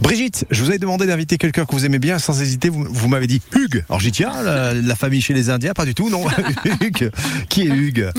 Brigitte, 0.00 0.46
je 0.52 0.62
vous 0.62 0.68
avais 0.68 0.78
demandé 0.78 1.06
d'inviter 1.06 1.38
quelqu'un 1.38 1.64
que 1.64 1.72
vous 1.72 1.84
aimez 1.86 1.98
bien, 1.98 2.20
sans 2.20 2.40
hésiter, 2.40 2.68
vous, 2.68 2.86
vous 2.88 3.08
m'avez 3.08 3.26
dit 3.26 3.42
Hugues. 3.56 3.84
Alors 3.88 3.98
j'ai 3.98 4.12
dit 4.12 4.18
tiens, 4.18 4.42
la, 4.44 4.74
la 4.74 4.94
famille 4.94 5.22
chez 5.24 5.34
les 5.34 5.50
Indiens 5.50 5.72
Pas 5.72 5.86
du 5.86 5.94
tout, 5.94 6.10
non. 6.10 6.24
Hugues, 6.80 7.10
qui 7.48 7.62
est 7.62 7.70
Hugues 7.70 8.10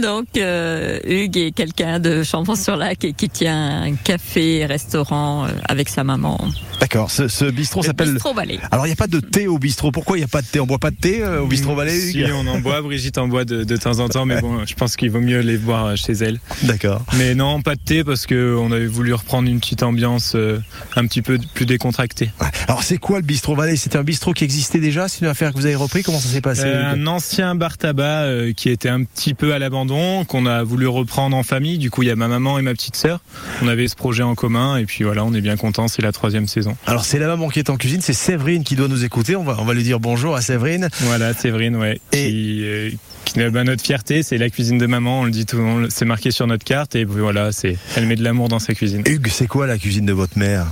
Donc, 0.00 0.26
euh, 0.36 1.00
Hugues 1.04 1.36
est 1.36 1.50
quelqu'un 1.50 1.98
de 1.98 2.22
Chambon-sur-Lac 2.22 3.04
et 3.04 3.12
qui 3.12 3.28
tient 3.28 3.82
un 3.82 3.94
café, 3.94 4.64
restaurant 4.66 5.44
euh, 5.44 5.48
avec 5.68 5.88
sa 5.88 6.04
maman. 6.04 6.38
D'accord, 6.80 7.10
ce, 7.10 7.26
ce 7.28 7.44
bistrot 7.46 7.82
s'appelle. 7.82 8.12
Bistrot 8.12 8.34
Vallée. 8.34 8.60
Alors 8.70 8.86
il 8.86 8.90
n'y 8.90 8.92
a 8.92 8.96
pas 8.96 9.08
de 9.08 9.18
thé 9.20 9.48
au 9.48 9.58
bistrot. 9.58 9.90
Pourquoi 9.90 10.16
il 10.16 10.20
n'y 10.20 10.24
a 10.24 10.28
pas 10.28 10.42
de 10.42 10.46
thé? 10.46 10.60
On 10.60 10.66
boit 10.66 10.78
pas 10.78 10.90
de 10.90 10.96
thé 10.96 11.22
euh, 11.22 11.40
au 11.42 11.46
bistrot 11.46 11.74
Vallée 11.74 11.98
Si, 11.98 12.20
Hugues 12.20 12.32
on 12.34 12.46
en 12.46 12.60
boit. 12.60 12.80
Brigitte 12.82 13.18
en 13.18 13.26
boit 13.26 13.44
de, 13.44 13.64
de 13.64 13.76
temps 13.76 13.98
en 13.98 14.08
temps, 14.08 14.24
mais 14.24 14.40
bon, 14.40 14.64
je 14.64 14.74
pense 14.74 14.94
qu'il 14.96 15.10
vaut 15.10 15.20
mieux 15.20 15.40
les 15.40 15.58
boire 15.58 15.96
chez 15.96 16.12
elle. 16.12 16.38
D'accord. 16.62 17.04
Mais 17.16 17.34
non, 17.34 17.60
pas 17.62 17.74
de 17.74 17.80
thé 17.80 18.04
parce 18.04 18.26
que 18.26 18.56
on 18.56 18.70
avait 18.70 18.86
voulu 18.86 19.12
reprendre 19.12 19.48
une 19.48 19.58
petite 19.58 19.82
ambiance 19.82 20.34
euh, 20.36 20.60
un 20.94 21.06
petit 21.06 21.22
peu 21.22 21.38
plus 21.54 21.66
décontractée. 21.66 22.30
Alors 22.68 22.82
c'est 22.84 22.98
quoi 22.98 23.18
le 23.18 23.24
bistrot 23.24 23.56
Vallée? 23.56 23.76
C'était 23.76 23.98
un 23.98 24.04
bistrot 24.04 24.32
qui 24.32 24.44
existait 24.44 24.78
déjà? 24.80 25.08
C'est 25.08 25.20
une 25.22 25.26
affaire 25.26 25.52
que 25.52 25.58
vous 25.58 25.66
avez 25.66 25.74
repris? 25.74 26.02
Comment 26.02 26.20
ça 26.20 26.27
s'est 26.28 26.40
passé 26.40 26.62
Euh, 26.64 26.92
un 26.92 27.06
ancien 27.06 27.54
bar 27.54 27.78
tabac 27.78 28.22
euh, 28.22 28.52
qui 28.52 28.68
était 28.70 28.88
un 28.88 29.04
petit 29.04 29.34
peu 29.34 29.52
à 29.52 29.58
l'abandon, 29.58 30.24
qu'on 30.24 30.46
a 30.46 30.62
voulu 30.62 30.86
reprendre 30.86 31.36
en 31.36 31.42
famille. 31.42 31.78
Du 31.78 31.90
coup, 31.90 32.02
il 32.02 32.08
y 32.08 32.10
a 32.10 32.16
ma 32.16 32.28
maman 32.28 32.58
et 32.58 32.62
ma 32.62 32.72
petite 32.72 32.96
sœur. 32.96 33.20
On 33.62 33.68
avait 33.68 33.88
ce 33.88 33.96
projet 33.96 34.22
en 34.22 34.34
commun 34.34 34.76
et 34.76 34.84
puis 34.84 35.04
voilà, 35.04 35.24
on 35.24 35.34
est 35.34 35.40
bien 35.40 35.56
content. 35.56 35.88
C'est 35.88 36.02
la 36.02 36.12
troisième 36.12 36.46
saison. 36.46 36.76
Alors 36.86 37.04
c'est 37.04 37.18
la 37.18 37.26
maman 37.26 37.48
qui 37.48 37.58
est 37.58 37.70
en 37.70 37.76
cuisine, 37.76 38.00
c'est 38.00 38.12
Séverine 38.12 38.64
qui 38.64 38.76
doit 38.76 38.88
nous 38.88 39.04
écouter. 39.04 39.36
On 39.36 39.44
va, 39.44 39.56
on 39.58 39.64
va 39.64 39.74
lui 39.74 39.82
dire 39.82 40.00
bonjour 40.00 40.36
à 40.36 40.40
Séverine. 40.40 40.88
Voilà, 41.02 41.34
Séverine, 41.34 41.76
ouais. 41.76 42.00
Qui, 42.10 42.62
euh, 42.64 42.90
qui 43.24 43.40
bah, 43.50 43.64
notre 43.64 43.82
fierté, 43.82 44.22
c'est 44.22 44.38
la 44.38 44.50
cuisine 44.50 44.78
de 44.78 44.86
maman. 44.86 45.20
On 45.20 45.24
le 45.24 45.30
dit 45.30 45.46
tout, 45.46 45.58
c'est 45.90 46.04
marqué 46.04 46.30
sur 46.30 46.46
notre 46.46 46.64
carte 46.64 46.96
et 46.96 47.04
puis 47.04 47.20
voilà, 47.20 47.52
c'est, 47.52 47.76
elle 47.96 48.06
met 48.06 48.16
de 48.16 48.24
l'amour 48.24 48.48
dans 48.48 48.58
sa 48.58 48.74
cuisine. 48.74 49.02
Hugues, 49.06 49.28
c'est 49.28 49.46
quoi 49.46 49.66
la 49.66 49.78
cuisine 49.78 50.06
de 50.06 50.12
votre 50.12 50.38
mère? 50.38 50.66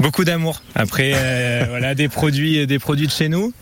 Beaucoup 0.00 0.24
d'amour. 0.24 0.62
Après, 0.74 1.12
euh, 1.14 1.64
voilà, 1.68 1.94
des 1.94 2.08
produits, 2.08 2.66
des 2.66 2.78
produits 2.78 3.06
de 3.06 3.12
chez 3.12 3.28
nous 3.28 3.52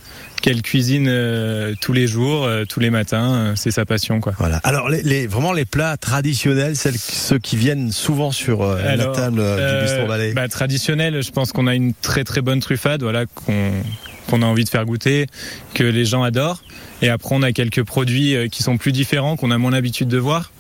qu'elle 0.43 0.63
cuisine 0.63 1.07
euh, 1.09 1.75
tous 1.81 1.93
les 1.93 2.07
jours, 2.07 2.45
euh, 2.45 2.65
tous 2.65 2.81
les 2.81 2.91
matins. 2.91 3.35
euh, 3.35 3.53
c'est 3.57 3.71
sa 3.71 3.85
passion, 3.85 4.21
quoi. 4.21 4.33
Voilà. 4.39 4.57
Alors 4.65 4.89
les, 4.89 5.03
les- 5.03 5.27
vraiment 5.27 5.53
les 5.53 5.65
plats 5.65 5.97
traditionnels, 5.97 6.77
celles, 6.77 6.99
ceux 6.99 7.39
qui 7.39 7.57
viennent 7.57 7.93
souvent 7.93 8.33
sur 8.33 8.63
euh, 8.63 8.81
la 8.97 9.07
table 9.07 9.41
euh, 9.41 9.57
euh, 9.59 9.79
du 9.81 9.85
bistrot 9.87 10.07
Vallée. 10.07 10.33
bah, 10.33 10.49
Traditionnel, 10.49 11.23
je 11.23 11.31
pense 11.31 11.53
qu'on 11.53 11.67
a 11.67 11.75
une 11.75 11.93
très 11.95 12.25
très 12.25 12.41
bonne 12.41 12.61
truffade, 12.61 13.03
voilà, 13.03 13.27
qu'on 13.27 13.71
qu'on 14.29 14.43
a 14.43 14.47
envie 14.47 14.65
de 14.65 14.69
faire 14.69 14.85
goûter, 14.87 15.27
que 15.75 15.83
les 15.83 16.05
gens 16.05 16.23
adorent. 16.23 16.63
Et 17.03 17.09
après, 17.09 17.35
on 17.35 17.43
a 17.43 17.53
quelques 17.53 17.83
produits 17.83 18.35
euh, 18.37 18.49
qui 18.49 18.63
sont 18.63 18.77
plus 18.77 18.93
différents, 18.93 19.37
qu'on 19.37 19.51
a 19.51 19.59
moins 19.59 19.71
l'habitude 19.71 20.09
de 20.09 20.19
voir, 20.19 20.51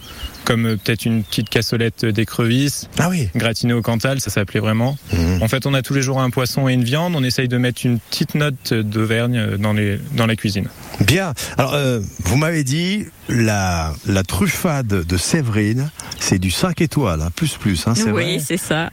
comme 0.45 0.67
euh, 0.67 0.77
peut-être 0.77 1.05
une 1.05 1.23
petite 1.23 1.49
cassolette 1.49 2.05
d'écrevisses, 2.05 2.89
ah 2.99 3.09
oui. 3.09 3.29
gratinée 3.35 3.73
au 3.73 3.83
Cantal, 3.83 4.21
ça 4.21 4.31
s'appelait 4.31 4.61
vraiment. 4.61 4.99
Mhm. 5.13 5.43
En 5.43 5.49
fait, 5.49 5.67
on 5.67 5.75
a 5.75 5.83
tous 5.83 5.95
les 5.95 6.03
jours 6.03 6.21
un 6.21 6.31
poisson 6.31 6.69
et 6.69 6.73
une 6.73 6.85
viande. 6.85 7.15
On 7.15 7.23
essaye 7.23 7.49
de 7.49 7.57
mettre 7.59 7.85
une 7.85 7.99
petite 7.99 8.35
note 8.35 8.75
d'Auvergne 8.75 9.37
euh, 9.37 9.57
dans, 9.57 9.73
les, 9.73 9.99
dans 10.17 10.27
la 10.27 10.37
cuisine. 10.37 10.69
Bien. 11.07 11.35
Alors 11.57 11.75
euh, 11.75 12.01
vous 12.25 12.37
m'avez 12.37 12.65
dit 12.65 13.07
la, 13.29 13.95
la 14.07 14.23
truffade 14.23 14.87
de 15.07 15.17
Séverine, 15.17 15.91
c'est 16.19 16.39
du 16.39 16.51
5 16.51 16.81
étoiles, 16.81 17.23
hein, 17.23 17.31
plus 17.35 17.57
plus. 17.57 17.87
Hein, 17.87 17.95
c'est 17.95 18.11
vrai 18.11 18.25
Oui, 18.37 18.43
c'est 18.45 18.57
ça. 18.57 18.91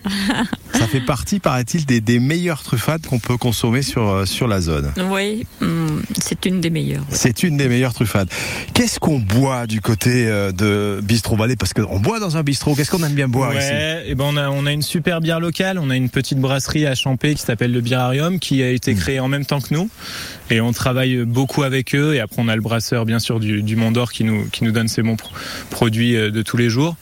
Ça 0.73 0.87
fait 0.87 1.01
partie, 1.01 1.39
paraît-il, 1.39 1.85
des, 1.85 2.01
des 2.01 2.19
meilleures 2.19 2.61
truffades 2.61 3.05
qu'on 3.05 3.19
peut 3.19 3.37
consommer 3.37 3.81
sur, 3.81 4.27
sur 4.27 4.47
la 4.47 4.61
zone. 4.61 4.91
Oui, 5.09 5.45
hum, 5.61 6.03
c'est 6.19 6.45
une 6.45 6.61
des 6.61 6.69
meilleures. 6.69 7.03
C'est 7.09 7.36
une 7.43 7.57
des 7.57 7.67
meilleures 7.67 7.93
truffades. 7.93 8.29
Qu'est-ce 8.73 8.99
qu'on 8.99 9.19
boit 9.19 9.67
du 9.67 9.81
côté 9.81 10.27
euh, 10.27 10.51
de 10.51 10.99
Bistrot 11.03 11.35
Vallée 11.35 11.55
Parce 11.55 11.73
qu'on 11.73 11.99
boit 11.99 12.19
dans 12.19 12.37
un 12.37 12.43
bistrot. 12.43 12.75
Qu'est-ce 12.75 12.91
qu'on 12.91 13.03
aime 13.03 13.13
bien 13.13 13.27
boire 13.27 13.53
ici? 13.55 13.71
et 14.07 14.15
ben 14.15 14.25
on 14.27 14.37
a 14.37 14.49
on 14.49 14.65
a 14.65 14.71
une 14.71 14.81
super 14.81 15.21
bière 15.21 15.39
locale. 15.39 15.77
On 15.79 15.89
a 15.89 15.95
une 15.95 16.09
petite 16.09 16.39
brasserie 16.39 16.85
à 16.85 16.95
Champé 16.95 17.35
qui 17.35 17.41
s'appelle 17.41 17.71
le 17.71 17.81
Birarium 17.81 18.39
qui 18.39 18.63
a 18.63 18.69
été 18.69 18.93
créée 18.95 19.19
en 19.19 19.27
même 19.27 19.45
temps 19.45 19.61
que 19.61 19.73
nous. 19.73 19.89
Et 20.49 20.61
on 20.61 20.71
travaille 20.71 21.17
beaucoup 21.25 21.63
avec 21.63 21.93
eux. 21.95 22.15
Et 22.15 22.19
après 22.19 22.41
on 22.41 22.47
a 22.47 22.55
le 22.55 22.61
brasseur 22.61 23.05
bien 23.05 23.19
sûr 23.19 23.39
du, 23.39 23.61
du 23.63 23.75
Mont 23.75 23.91
d'Or 23.91 24.11
qui 24.11 24.23
nous 24.23 24.45
qui 24.49 24.63
nous 24.63 24.71
donne 24.71 24.87
ses 24.87 25.01
bons 25.03 25.15
pro- 25.15 25.31
produits 25.69 26.15
euh, 26.15 26.31
de 26.31 26.41
tous 26.41 26.57
les 26.57 26.69
jours. 26.69 26.95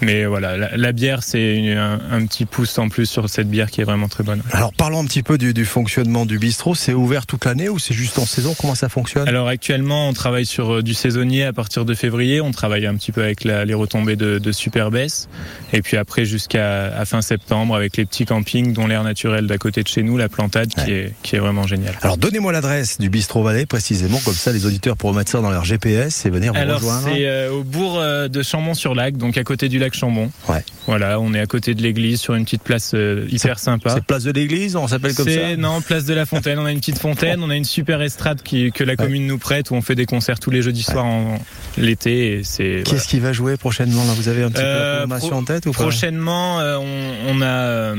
Mais 0.00 0.26
voilà, 0.26 0.56
la, 0.56 0.76
la 0.76 0.92
bière 0.92 1.22
c'est 1.22 1.72
un, 1.76 1.98
un 2.10 2.24
petit 2.26 2.44
pouce 2.44 2.78
en 2.78 2.88
plus 2.88 3.06
sur 3.06 3.28
cette 3.28 3.48
bière 3.48 3.70
qui 3.70 3.80
est 3.80 3.84
vraiment 3.84 4.08
très 4.08 4.22
bonne. 4.24 4.42
Alors 4.52 4.72
parlons 4.72 5.00
un 5.02 5.06
petit 5.06 5.22
peu 5.22 5.38
du, 5.38 5.52
du 5.54 5.64
fonctionnement 5.64 6.24
du 6.26 6.38
bistrot. 6.38 6.74
C'est 6.74 6.92
ouvert 6.94 7.26
toute 7.26 7.44
l'année 7.44 7.68
ou 7.68 7.78
c'est 7.78 7.94
juste 7.94 8.18
en 8.18 8.26
saison? 8.26 8.54
Comment 8.60 8.74
ça 8.74 8.88
fonctionne? 8.88 9.28
Alors 9.28 9.48
actuellement, 9.48 10.08
on 10.08 10.12
travaille 10.12 10.46
sur 10.46 10.76
euh, 10.76 10.82
du 10.82 10.94
saisonnier 10.94 11.44
à 11.44 11.52
partir 11.52 11.84
de 11.84 11.94
février. 11.94 12.40
On 12.40 12.52
travaille 12.52 12.86
un 12.86 12.94
petit 12.94 13.10
peu 13.12 13.22
avec 13.22 13.44
la- 13.44 13.64
les 13.64 13.74
retombées 13.74 14.16
de, 14.16 14.38
de 14.38 14.52
Superbès. 14.52 15.28
Et 15.72 15.82
puis 15.82 15.96
après, 15.96 16.24
jusqu'à 16.24 17.04
fin 17.04 17.20
septembre, 17.22 17.74
avec 17.74 17.96
les 17.96 18.04
petits 18.04 18.24
campings, 18.24 18.72
dont 18.72 18.86
l'air 18.86 19.02
naturel 19.04 19.46
d'à 19.46 19.58
côté 19.58 19.82
de 19.82 19.88
chez 19.88 20.02
nous, 20.02 20.16
la 20.16 20.28
plantade, 20.28 20.68
qui, 20.68 20.90
est, 20.92 21.12
qui 21.22 21.36
est 21.36 21.38
vraiment 21.40 21.66
géniale. 21.66 21.94
Alors 22.02 22.16
donnez-moi 22.18 22.52
l'adresse 22.52 22.98
du 22.98 23.08
bistrot 23.10 23.42
Vallée 23.42 23.66
précisément, 23.66 24.18
comme 24.24 24.34
ça 24.34 24.52
les 24.52 24.64
auditeurs 24.66 24.96
pourront 24.96 25.14
mettre 25.14 25.30
ça 25.32 25.40
dans 25.40 25.50
leur 25.50 25.64
GPS 25.64 26.24
et 26.26 26.30
venir 26.30 26.52
vous 26.52 26.58
Alors 26.58 26.76
rejoindre. 26.76 27.08
c'est 27.12 27.26
euh, 27.26 27.50
au 27.50 27.64
bourg 27.64 27.98
euh, 27.98 28.28
de 28.28 28.42
Chambon-sur-Lac, 28.42 29.16
donc 29.16 29.36
à 29.38 29.44
côté 29.44 29.68
du 29.68 29.78
lac 29.78 29.87
Chambon. 29.94 30.30
Ouais. 30.48 30.64
Voilà, 30.86 31.20
on 31.20 31.34
est 31.34 31.40
à 31.40 31.46
côté 31.46 31.74
de 31.74 31.82
l'église 31.82 32.20
sur 32.20 32.34
une 32.34 32.44
petite 32.44 32.62
place 32.62 32.92
euh, 32.94 33.26
hyper 33.30 33.58
sympa. 33.58 33.90
C'est 33.94 34.04
place 34.04 34.24
de 34.24 34.30
l'église, 34.32 34.74
on 34.76 34.88
s'appelle 34.88 35.14
comme 35.14 35.28
ça 35.28 35.56
Non, 35.56 35.80
place 35.82 36.04
de 36.04 36.14
la 36.14 36.24
Fontaine. 36.26 36.58
On 36.58 36.64
a 36.64 36.72
une 36.72 36.78
petite 36.80 36.98
fontaine, 36.98 37.42
on 37.42 37.50
a 37.50 37.56
une 37.56 37.64
super 37.64 38.00
estrade 38.02 38.42
qui, 38.42 38.72
que 38.72 38.84
la 38.84 38.96
commune 38.96 39.26
nous 39.26 39.38
prête 39.38 39.70
où 39.70 39.74
on 39.74 39.82
fait 39.82 39.94
des 39.94 40.06
concerts 40.06 40.38
tous 40.40 40.50
les 40.50 40.62
jeudis 40.62 40.82
soirs 40.82 41.04
en 41.04 41.38
l'été. 41.76 42.40
C'est 42.44 42.68
voilà. 42.68 42.82
Qu'est-ce 42.84 43.08
qui 43.08 43.18
va 43.20 43.32
jouer 43.32 43.56
prochainement 43.56 44.04
là? 44.04 44.12
Vous 44.14 44.28
avez 44.28 44.42
un 44.42 44.48
petit 44.50 44.62
peu 44.62 44.66
la 44.66 44.74
Euh, 44.74 44.96
programmation 44.98 45.28
pro- 45.28 45.38
en 45.38 45.44
tête 45.44 45.66
ou 45.66 45.72
Prochainement, 45.72 46.60
euh, 46.60 46.78
on, 46.78 47.36
on 47.38 47.42
a. 47.42 47.94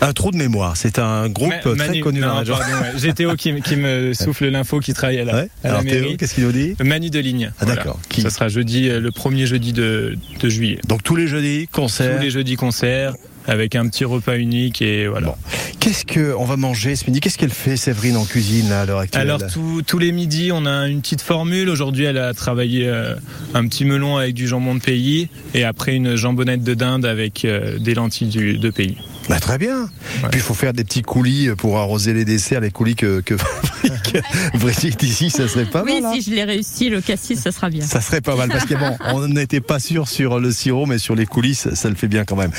Un 0.00 0.12
trou 0.12 0.30
de 0.30 0.36
mémoire. 0.36 0.76
C'est 0.76 0.98
un 1.00 1.28
groupe 1.28 1.48
Ma- 1.48 1.58
très 1.58 1.74
Manu- 1.74 2.00
connu 2.00 2.20
dans 2.20 2.28
non, 2.28 2.32
la 2.34 2.38
région. 2.40 2.54
pardon, 2.56 2.72
ouais. 2.98 3.12
GTO 3.12 3.34
qui, 3.34 3.52
me- 3.52 3.60
qui 3.60 3.74
me 3.76 4.12
souffle 4.14 4.46
l'info 4.48 4.78
qui 4.78 4.92
travaille 4.94 5.18
à 5.18 5.24
la, 5.24 5.34
Ouais. 5.34 5.48
à 5.64 5.68
la 5.68 5.70
Alors 5.70 5.82
Théo, 5.82 6.00
mairie. 6.02 6.16
qu'est-ce 6.16 6.34
qu'il 6.34 6.44
nous 6.44 6.52
dit? 6.52 6.74
Mani 6.84 7.10
de 7.10 7.18
ligne. 7.18 7.50
Ah, 7.60 7.64
d'accord. 7.64 7.98
Qui 8.08 8.22
Ça 8.22 8.30
sera 8.30 8.48
jeudi, 8.48 8.88
euh, 8.88 9.00
le 9.00 9.10
premier 9.10 9.46
jeudi 9.46 9.72
de, 9.72 10.16
de 10.40 10.48
juillet. 10.48 10.78
Donc 10.86 11.02
tous 11.02 11.16
les 11.16 11.26
jeudis, 11.26 11.66
concert. 11.72 12.16
Tous 12.16 12.22
les 12.22 12.30
jeudis 12.30 12.54
concerts 12.56 13.14
avec 13.48 13.74
un 13.76 13.88
petit 13.88 14.04
repas 14.04 14.36
unique 14.36 14.82
et 14.82 15.06
voilà. 15.08 15.34
Qu'est-ce 15.80 16.04
que 16.04 16.34
on 16.38 16.44
va 16.44 16.56
manger 16.56 16.94
ce 16.96 17.06
midi? 17.06 17.18
Qu'est-ce 17.20 17.38
qu'elle 17.38 17.48
fait 17.50 17.76
Séverine 17.78 18.18
en 18.18 18.24
cuisine 18.26 18.68
là, 18.68 18.82
à 18.82 18.86
l'heure 18.86 18.98
actuelle? 18.98 19.22
Alors 19.22 19.40
tous- 19.50 19.80
tous 19.82 19.98
les 19.98 20.12
midis, 20.12 20.50
on 20.52 20.66
a 20.66 20.86
une 20.86 21.00
petite 21.00 21.22
formule. 21.22 21.70
Aujourd'hui, 21.70 22.04
elle 22.04 22.18
a 22.18 22.34
travaillé 22.34 22.86
euh, 22.86 23.14
un 23.54 23.66
petit 23.66 23.84
melon 23.86 24.18
avec 24.18 24.34
du 24.34 24.46
jambon 24.46 24.74
de 24.74 24.80
pays 24.80 25.28
et 25.54 25.64
après 25.64 25.94
une 25.94 26.14
jambonnette 26.14 26.62
de 26.62 26.74
dinde 26.74 27.06
avec 27.06 27.44
euh, 27.46 27.78
des 27.78 27.94
lentilles 27.94 28.28
du- 28.28 28.58
de 28.58 28.70
pays. 28.70 28.96
Bah, 29.28 29.38
très 29.40 29.58
bien. 29.58 29.88
Puis 30.30 30.30
il 30.34 30.40
faut 30.40 30.54
faire 30.54 30.72
des 30.72 30.84
petits 30.84 31.02
coulis 31.02 31.48
pour 31.56 31.78
arroser 31.78 32.14
les 32.14 32.24
desserts, 32.24 32.60
les 32.60 32.70
coulis 32.70 32.96
que, 32.96 33.20
que 33.20 33.36
fabrique 33.36 34.16
Brigitte 34.54 35.02
ici, 35.02 35.30
ça 35.30 35.46
serait 35.48 35.66
pas 35.66 35.82
oui, 35.84 36.00
mal. 36.00 36.06
hein 36.06 36.14
si 36.14 36.22
je 36.22 36.34
l'ai 36.34 36.44
réussi, 36.44 36.88
le 36.88 37.00
cassis, 37.00 37.38
ça 37.38 37.52
sera 37.52 37.70
bien. 37.70 37.84
Ça 37.84 38.00
serait 38.00 38.20
pas 38.20 38.36
mal 38.36 38.48
parce 38.48 38.64
que 38.64 38.74
bon, 38.74 38.96
on 39.12 39.28
n'était 39.28 39.60
pas 39.60 39.78
sûr 39.78 40.08
sur 40.08 40.40
le 40.40 40.50
sirop, 40.50 40.86
mais 40.86 40.98
sur 40.98 41.14
les 41.14 41.26
coulisses, 41.26 41.72
ça 41.74 41.88
le 41.88 41.94
fait 41.94 42.08
bien 42.08 42.24
quand 42.24 42.36
même. 42.36 42.50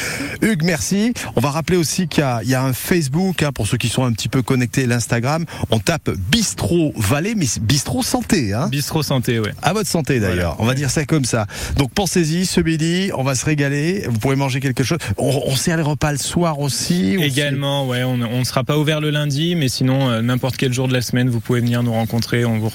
Hugues, 0.42 0.64
merci. 0.64 1.14
On 1.36 1.42
va 1.42 1.50
rappeler 1.50 1.78
aussi 1.78 2.08
qu'il 2.08 2.24
y 2.44 2.50
y 2.50 2.56
a 2.56 2.64
un 2.64 2.74
Facebook 2.74 3.44
hein, 3.44 3.52
pour 3.52 3.68
ceux 3.68 3.78
qui 3.78 3.90
sont 3.90 4.04
un 4.04 4.12
petit 4.12 4.30
peu 4.30 4.42
connectés, 4.42 4.86
l'Instagram. 4.86 5.46
On 5.72 5.80
tape 5.80 6.10
Bistro 6.32 6.94
Vallée, 6.98 7.36
mais 7.36 7.46
Bistro 7.62 8.04
Santé. 8.04 8.54
Hein 8.54 8.68
Bistro 8.70 9.04
Santé, 9.04 9.40
ouais. 9.40 9.54
À 9.62 9.74
votre 9.74 9.90
santé 9.90 10.20
d'ailleurs. 10.20 10.56
On 10.60 10.66
va 10.66 10.74
dire 10.74 10.90
ça 10.90 11.06
comme 11.06 11.26
ça. 11.26 11.48
Donc 11.78 11.92
pensez-y, 11.94 12.46
ce 12.46 12.62
midi, 12.62 13.12
on 13.16 13.24
va 13.24 13.36
se 13.36 13.46
régaler. 13.46 14.06
Vous 14.08 14.20
pourrez 14.20 14.36
manger 14.36 14.60
quelque 14.60 14.84
chose. 14.84 15.00
On, 15.18 15.30
on 15.46 15.56
sert 15.56 15.78
les 15.78 15.84
repas 15.84 16.12
le 16.12 16.18
soir 16.18 16.59
aussi. 16.60 17.15
Également, 17.19 17.88
ouais, 17.88 18.04
on 18.04 18.17
ne 18.17 18.43
sera 18.43 18.63
pas 18.63 18.78
ouvert 18.78 19.02
le 19.02 19.10
lundi, 19.10 19.56
mais 19.56 19.69
sinon, 19.69 20.10
euh, 20.10 20.22
n'importe 20.22 20.58
quel 20.58 20.74
jour 20.74 20.88
de 20.88 20.93
la 20.93 21.02
semaine, 21.02 21.30
vous 21.30 21.39
pouvez 21.39 21.62
venir 21.62 21.84
nous 21.84 21.93
rencontrer, 21.93 22.45
on 22.45 22.60
vous 22.60 22.72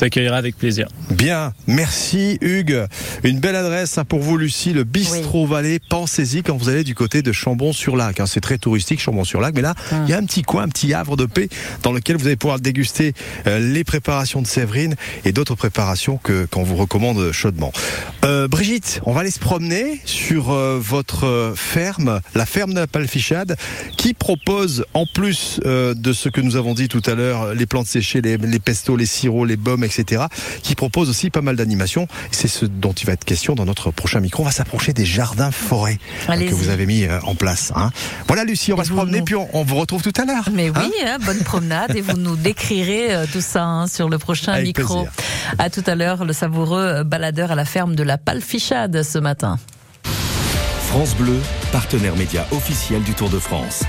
accueillera 0.00 0.36
avec 0.36 0.56
plaisir. 0.56 0.88
Bien, 1.10 1.52
merci 1.66 2.38
Hugues. 2.40 2.86
Une 3.24 3.38
belle 3.38 3.56
adresse 3.56 3.98
hein, 3.98 4.04
pour 4.04 4.20
vous 4.20 4.36
Lucie, 4.36 4.72
le 4.72 4.84
Bistro 4.84 5.46
Vallée. 5.46 5.78
Pensez-y 5.88 6.42
quand 6.42 6.56
vous 6.56 6.68
allez 6.68 6.84
du 6.84 6.94
côté 6.94 7.22
de 7.22 7.32
Chambon-sur-Lac. 7.32 8.20
hein. 8.20 8.26
C'est 8.26 8.40
très 8.40 8.58
touristique 8.58 9.00
Chambon-sur-Lac, 9.00 9.54
mais 9.54 9.62
là, 9.62 9.74
il 10.04 10.10
y 10.10 10.12
a 10.14 10.18
un 10.18 10.24
petit 10.24 10.42
coin, 10.42 10.64
un 10.64 10.68
petit 10.68 10.94
havre 10.94 11.16
de 11.16 11.26
paix 11.26 11.48
dans 11.82 11.92
lequel 11.92 12.16
vous 12.16 12.26
allez 12.26 12.36
pouvoir 12.36 12.60
déguster 12.60 13.12
euh, 13.46 13.58
les 13.58 13.84
préparations 13.84 14.42
de 14.42 14.46
Séverine 14.46 14.94
et 15.24 15.32
d'autres 15.32 15.54
préparations 15.54 16.16
que 16.16 16.46
qu'on 16.50 16.62
vous 16.62 16.76
recommande 16.76 17.32
chaudement. 17.32 17.72
Euh, 18.24 18.48
Brigitte, 18.48 19.00
on 19.04 19.12
va 19.12 19.20
aller 19.20 19.30
se 19.30 19.38
promener 19.38 20.00
sur 20.04 20.50
euh, 20.50 20.78
votre 20.80 21.52
ferme, 21.56 22.20
la 22.34 22.46
ferme 22.46 22.74
de 22.74 22.80
la 22.80 22.86
Qui 23.96 24.14
propose 24.14 24.84
en 24.94 25.04
plus 25.06 25.60
euh, 25.64 25.94
de 25.94 26.12
ce 26.12 26.28
que 26.28 26.40
nous 26.40 26.56
avons 26.56 26.74
dit 26.74 26.88
tout 26.88 27.02
à 27.06 27.14
l'heure, 27.14 27.54
les 27.54 27.66
plantes 27.66 27.86
séchées, 27.86 28.20
les, 28.20 28.36
les 28.36 28.58
pestos, 28.58 28.96
les 28.96 29.06
sirops, 29.06 29.46
les 29.46 29.56
baumes, 29.56 29.84
etc., 29.84 30.24
qui 30.62 30.74
propose 30.74 31.08
aussi 31.08 31.30
pas 31.30 31.40
mal 31.42 31.56
d'animations. 31.56 32.06
C'est 32.30 32.48
ce 32.48 32.64
dont 32.66 32.92
il 32.92 33.06
va 33.06 33.12
être 33.14 33.24
question 33.24 33.54
dans 33.54 33.64
notre 33.64 33.90
prochain 33.90 34.20
micro. 34.20 34.42
On 34.42 34.46
va 34.46 34.52
s'approcher 34.52 34.92
des 34.92 35.04
jardins 35.04 35.50
forêts 35.50 35.98
euh, 36.28 36.36
que 36.48 36.54
vous 36.54 36.68
avez 36.68 36.86
mis 36.86 37.04
euh, 37.04 37.18
en 37.22 37.34
place. 37.34 37.72
hein. 37.74 37.90
Voilà 38.28 38.44
Lucie, 38.44 38.72
on 38.72 38.76
va 38.76 38.84
se 38.84 38.92
promener, 38.92 39.22
puis 39.22 39.34
on, 39.34 39.48
on 39.52 39.64
vous 39.64 39.76
retrouve 39.76 40.02
tout 40.02 40.12
à 40.20 40.24
l'heure. 40.24 40.48
Mais 40.52 40.68
hein. 40.68 40.72
oui, 40.76 40.92
hein, 41.04 41.16
bonne 41.24 41.38
promenade 41.42 41.94
et 41.96 42.00
vous 42.00 42.16
nous 42.16 42.36
décrirez 42.36 43.14
euh, 43.14 43.26
tout 43.32 43.40
ça 43.40 43.64
hein, 43.64 43.86
sur 43.86 44.08
le 44.08 44.18
prochain 44.18 44.52
Avec 44.52 44.66
micro. 44.78 45.02
plaisir. 45.02 45.12
À 45.58 45.70
tout 45.70 45.84
à 45.86 45.94
l'heure, 45.94 46.24
le 46.24 46.32
savoureux 46.32 47.02
baladeur 47.04 47.50
à 47.52 47.54
la 47.54 47.64
ferme 47.64 47.94
de 47.94 48.02
la 48.02 48.18
Palfichade 48.18 49.02
ce 49.02 49.18
matin. 49.18 49.58
France 50.88 51.14
Bleu, 51.16 51.38
partenaire 51.76 52.16
média 52.16 52.46
officiel 52.52 53.02
du 53.02 53.12
Tour 53.12 53.28
de 53.28 53.38
France. 53.38 53.84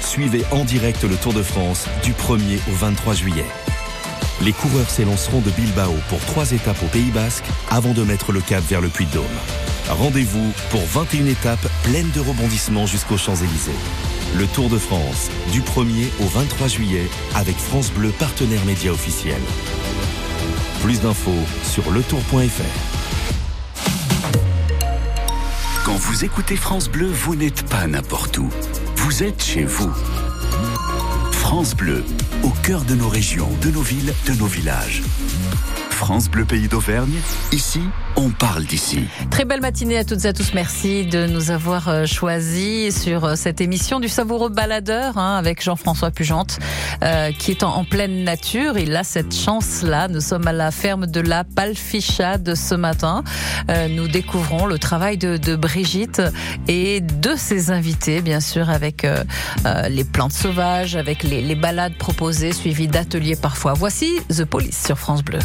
Suivez 0.00 0.44
en 0.52 0.64
direct 0.64 1.02
le 1.02 1.16
Tour 1.16 1.32
de 1.32 1.42
France 1.42 1.86
du 2.04 2.12
1er 2.12 2.60
au 2.70 2.76
23 2.76 3.14
juillet. 3.14 3.44
les 4.42 4.52
coureurs 4.52 4.88
s'élanceront 4.88 5.40
de 5.40 5.50
Bilbao 5.50 5.92
pour 6.08 6.20
trois 6.20 6.52
étapes 6.52 6.80
au 6.84 6.86
Pays 6.86 7.10
Basque 7.10 7.46
avant 7.68 7.94
de 7.94 8.04
mettre 8.04 8.30
le 8.30 8.40
cap 8.40 8.62
vers 8.68 8.80
le 8.80 8.86
Puy-de-Dôme. 8.86 9.24
Rendez-vous 9.90 10.52
pour 10.70 10.86
21 10.86 11.26
étapes 11.26 11.68
pleines 11.82 12.12
de 12.12 12.20
rebondissements 12.20 12.86
jusqu'aux 12.86 13.18
Champs-Élysées. 13.18 13.72
Le 14.36 14.46
Tour 14.46 14.68
de 14.68 14.78
France, 14.78 15.28
du 15.50 15.62
1er 15.62 16.06
au 16.20 16.26
23 16.26 16.68
juillet, 16.68 17.08
avec 17.34 17.56
France 17.56 17.90
Bleu, 17.90 18.10
partenaire 18.10 18.64
média 18.66 18.92
officiel. 18.92 19.40
Plus 20.80 21.00
d'infos 21.00 21.44
sur 21.64 21.90
letour.fr. 21.90 22.96
Quand 25.86 25.94
vous 25.94 26.24
écoutez 26.24 26.56
France 26.56 26.88
Bleu, 26.88 27.06
vous 27.06 27.36
n'êtes 27.36 27.62
pas 27.68 27.86
n'importe 27.86 28.38
où. 28.38 28.50
Vous 28.96 29.22
êtes 29.22 29.40
chez 29.40 29.62
vous. 29.62 29.92
France 31.30 31.76
Bleu, 31.76 32.02
au 32.42 32.50
cœur 32.64 32.82
de 32.82 32.96
nos 32.96 33.08
régions, 33.08 33.48
de 33.62 33.70
nos 33.70 33.82
villes, 33.82 34.12
de 34.26 34.32
nos 34.32 34.46
villages. 34.46 35.04
France 35.90 36.28
Bleu 36.28 36.44
Pays 36.44 36.66
d'Auvergne, 36.66 37.14
ici, 37.52 37.82
on 38.16 38.30
parle 38.30 38.64
d'ici. 38.64 39.04
Très 39.30 39.44
belle 39.44 39.60
matinée 39.60 39.98
à 39.98 40.04
toutes 40.04 40.24
et 40.24 40.28
à 40.28 40.32
tous. 40.32 40.52
Merci 40.54 41.06
de 41.06 41.26
nous 41.26 41.50
avoir 41.50 41.88
euh, 41.88 42.06
choisis 42.06 43.02
sur 43.02 43.24
euh, 43.24 43.34
cette 43.36 43.60
émission 43.60 44.00
du 44.00 44.08
savoureux 44.08 44.48
baladeur 44.48 45.18
hein, 45.18 45.36
avec 45.36 45.62
Jean-François 45.62 46.10
Pugente 46.10 46.58
euh, 47.02 47.30
qui 47.32 47.50
est 47.50 47.62
en, 47.62 47.74
en, 47.74 47.84
pleine 47.84 48.24
nature. 48.24 48.78
Il 48.78 48.96
a 48.96 49.04
cette 49.04 49.34
chance-là. 49.34 50.08
Nous 50.08 50.20
sommes 50.20 50.46
à 50.46 50.52
la 50.52 50.70
ferme 50.70 51.06
de 51.06 51.20
la 51.20 51.44
Palfichade 51.44 52.54
ce 52.54 52.74
matin. 52.74 53.22
Euh, 53.70 53.88
nous 53.88 54.08
découvrons 54.08 54.66
le 54.66 54.78
travail 54.78 55.18
de, 55.18 55.36
de, 55.36 55.56
Brigitte 55.56 56.22
et 56.68 57.00
de 57.00 57.34
ses 57.36 57.70
invités, 57.70 58.20
bien 58.22 58.40
sûr, 58.40 58.70
avec 58.70 59.04
euh, 59.04 59.24
les 59.88 60.04
plantes 60.04 60.32
sauvages, 60.32 60.96
avec 60.96 61.22
les, 61.22 61.42
les 61.42 61.54
balades 61.54 61.96
proposées, 61.96 62.52
suivies 62.52 62.88
d'ateliers 62.88 63.36
parfois. 63.36 63.74
Voici 63.74 64.12
The 64.28 64.44
Police 64.44 64.84
sur 64.86 64.98
France 64.98 65.22
Bleu. 65.22 65.40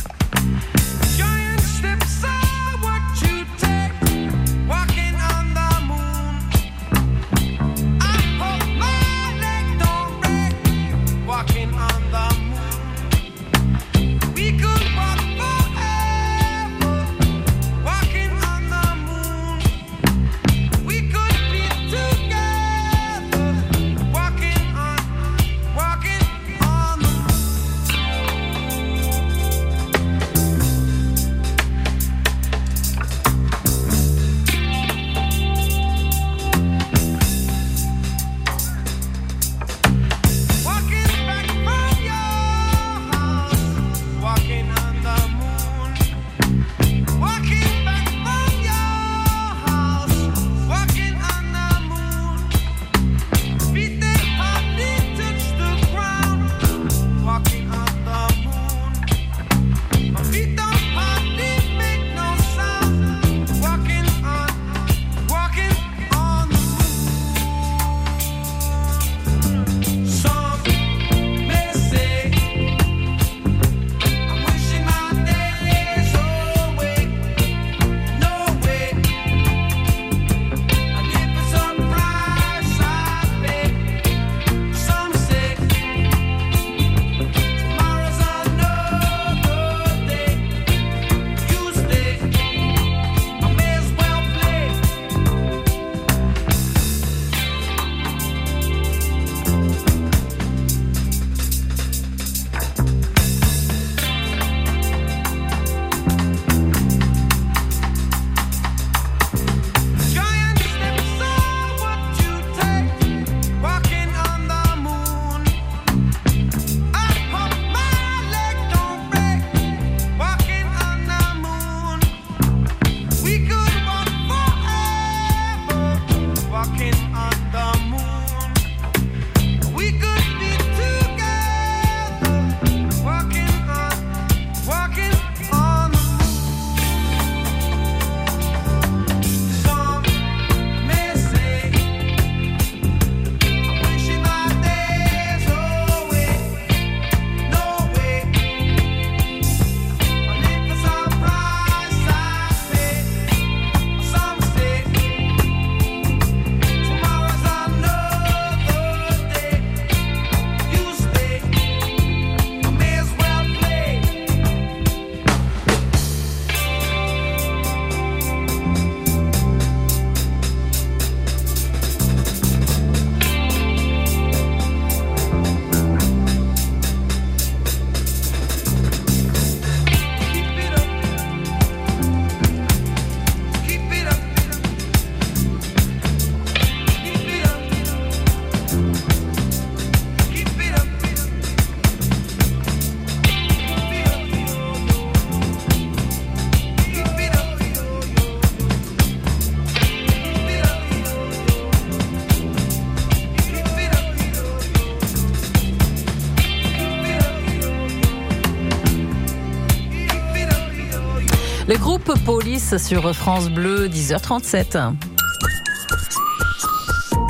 Sur 212.77 213.13
France 213.13 213.49
Bleu, 213.49 213.89
10h37. 213.89 214.93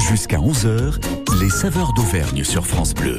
Jusqu'à 0.07 0.37
11h, 0.37 1.01
les 1.39 1.49
saveurs 1.49 1.93
d'Auvergne 1.93 2.43
sur 2.43 2.67
France 2.67 2.93
Bleu. 2.93 3.17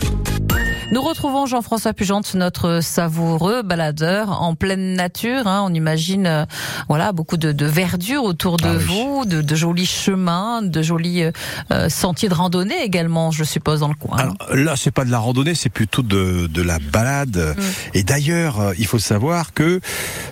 Nous 0.92 1.00
retrouvons 1.00 1.46
Jean-François 1.46 1.94
Pugente, 1.94 2.34
notre 2.34 2.80
savoureux 2.82 3.62
baladeur 3.62 4.42
en 4.42 4.54
pleine 4.54 4.92
nature. 4.94 5.46
hein. 5.46 5.64
On 5.66 5.72
imagine, 5.72 6.26
euh, 6.26 6.44
voilà, 6.86 7.12
beaucoup 7.12 7.38
de, 7.38 7.50
de 7.50 7.64
verdure 7.64 8.24
autour 8.24 8.58
de 8.58 8.66
Ah 8.66 8.74
oui. 8.76 8.84
vous, 8.84 9.24
de, 9.24 9.40
de 9.40 9.54
jolis 9.54 9.86
chemins, 9.86 10.60
de 10.60 10.82
jolis 10.82 11.22
euh, 11.22 11.30
euh, 11.70 11.88
sentiers 11.88 12.28
de 12.28 12.34
randonnée 12.34 12.82
également, 12.84 13.30
je 13.30 13.42
suppose, 13.42 13.80
dans 13.80 13.88
le 13.88 13.94
coin. 13.94 14.18
Alors 14.18 14.36
là, 14.52 14.74
c'est 14.76 14.90
pas 14.90 15.06
de 15.06 15.10
la 15.10 15.18
randonnée, 15.18 15.54
c'est 15.54 15.70
plutôt 15.70 16.02
de, 16.02 16.46
de 16.46 16.60
la 16.62 16.78
balade. 16.78 17.56
Et 17.94 18.02
d'ailleurs, 18.02 18.60
euh, 18.60 18.72
il 18.78 18.84
faut 18.86 18.98
savoir 18.98 19.54
que 19.54 19.80